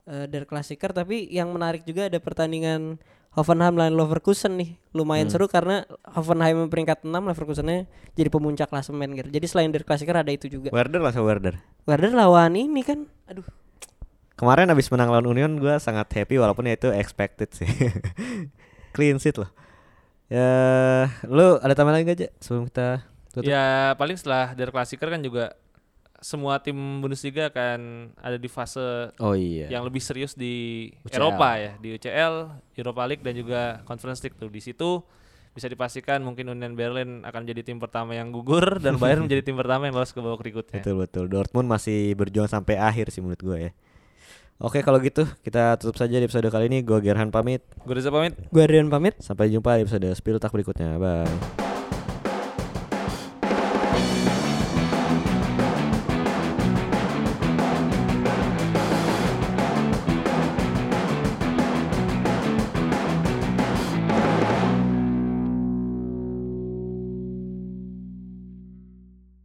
eh, 0.05 0.25
Der 0.27 0.43
Klassiker 0.43 0.91
tapi 0.91 1.31
yang 1.31 1.55
menarik 1.55 1.87
juga 1.87 2.11
ada 2.11 2.19
pertandingan 2.19 2.99
Hoffenheim 3.33 3.81
lawan 3.81 3.97
Leverkusen 3.97 4.61
nih. 4.61 4.77
Lumayan 4.93 5.33
seru 5.33 5.49
karena 5.49 5.89
Hoffenheim 6.05 6.69
peringkat 6.69 7.09
6 7.09 7.13
Leverkusennya 7.13 7.89
jadi 8.13 8.29
pemuncak 8.29 8.69
klasemen 8.69 9.17
gitu. 9.17 9.29
Jadi 9.33 9.47
selain 9.49 9.73
Der 9.73 9.89
Klassiker 9.89 10.21
ada 10.21 10.29
itu 10.29 10.53
juga. 10.53 10.69
Werder 10.69 11.01
lah 11.01 11.17
sama 11.17 11.33
Werder. 11.33 11.57
Werder 11.89 12.13
lawan 12.13 12.53
ini 12.55 12.85
kan 12.85 13.09
aduh 13.25 13.45
Kemarin 14.37 14.75
abis 14.75 14.91
menang 14.91 15.13
lawan 15.13 15.29
Union 15.29 15.55
gue 15.61 15.77
sangat 15.79 16.11
happy 16.19 16.35
walaupun 16.35 16.67
ya 16.67 16.75
itu 16.75 16.91
expected 16.91 17.53
sih. 17.55 17.69
Clean 18.97 19.17
sheet 19.23 19.39
loh. 19.39 19.49
Ya, 20.33 20.49
lu 21.29 21.61
ada 21.61 21.77
tambahan 21.77 22.01
lagi 22.01 22.09
gak 22.09 22.19
aja 22.19 22.29
sebelum 22.41 22.67
kita 22.73 23.05
tutup? 23.31 23.47
Ya 23.47 23.93
paling 24.01 24.17
setelah 24.17 24.57
Der 24.57 24.73
Klassiker 24.73 25.13
kan 25.13 25.21
juga 25.21 25.55
semua 26.23 26.63
tim 26.63 26.75
Bundesliga 27.03 27.51
akan 27.51 28.11
ada 28.17 28.39
di 28.39 28.47
fase 28.47 29.11
Oh 29.19 29.35
iya. 29.35 29.67
yang 29.69 29.83
lebih 29.83 29.99
serius 29.99 30.33
di 30.33 30.87
UCL. 31.03 31.19
Eropa 31.19 31.49
ya, 31.59 31.73
di 31.77 31.89
UCL, 31.93 32.35
Europa 32.79 33.03
League 33.05 33.25
dan 33.27 33.35
juga 33.35 33.83
Conference 33.83 34.23
League 34.23 34.39
tuh. 34.39 34.47
Di 34.49 34.63
situ 34.63 35.03
bisa 35.53 35.69
dipastikan 35.69 36.25
mungkin 36.25 36.49
Union 36.49 36.73
Berlin 36.73 37.29
akan 37.29 37.45
jadi 37.45 37.61
tim 37.61 37.77
pertama 37.77 38.17
yang 38.17 38.33
gugur 38.33 38.79
dan 38.85 38.97
Bayern 38.97 39.29
menjadi 39.29 39.45
tim 39.45 39.59
pertama 39.59 39.85
yang 39.91 39.99
lolos 39.99 40.15
ke 40.15 40.23
babak 40.23 40.41
berikutnya. 40.41 40.81
Betul 40.81 40.97
betul. 41.03 41.25
Dortmund 41.29 41.69
masih 41.69 42.17
berjuang 42.17 42.49
sampai 42.49 42.81
akhir 42.81 43.13
sih 43.13 43.21
menurut 43.21 43.43
gue 43.43 43.59
ya. 43.69 43.73
Oke 44.63 44.79
kalau 44.87 45.03
gitu 45.03 45.27
kita 45.43 45.75
tutup 45.75 45.99
saja 45.99 46.17
di 46.17 46.25
episode 46.25 46.47
kali 46.49 46.71
ini. 46.71 46.87
Gue 46.87 47.03
Gerhan 47.03 47.35
pamit. 47.35 47.67
Gue 47.83 47.99
Reza 47.99 48.15
pamit. 48.15 48.39
Gue 48.49 48.65
Rian 48.65 48.89
pamit. 48.89 49.19
Sampai 49.19 49.51
jumpa 49.51 49.75
di 49.77 49.85
episode 49.85 50.07
Spill 50.15 50.39
Tak 50.39 50.55
berikutnya. 50.55 50.97
Bye. 51.03 51.72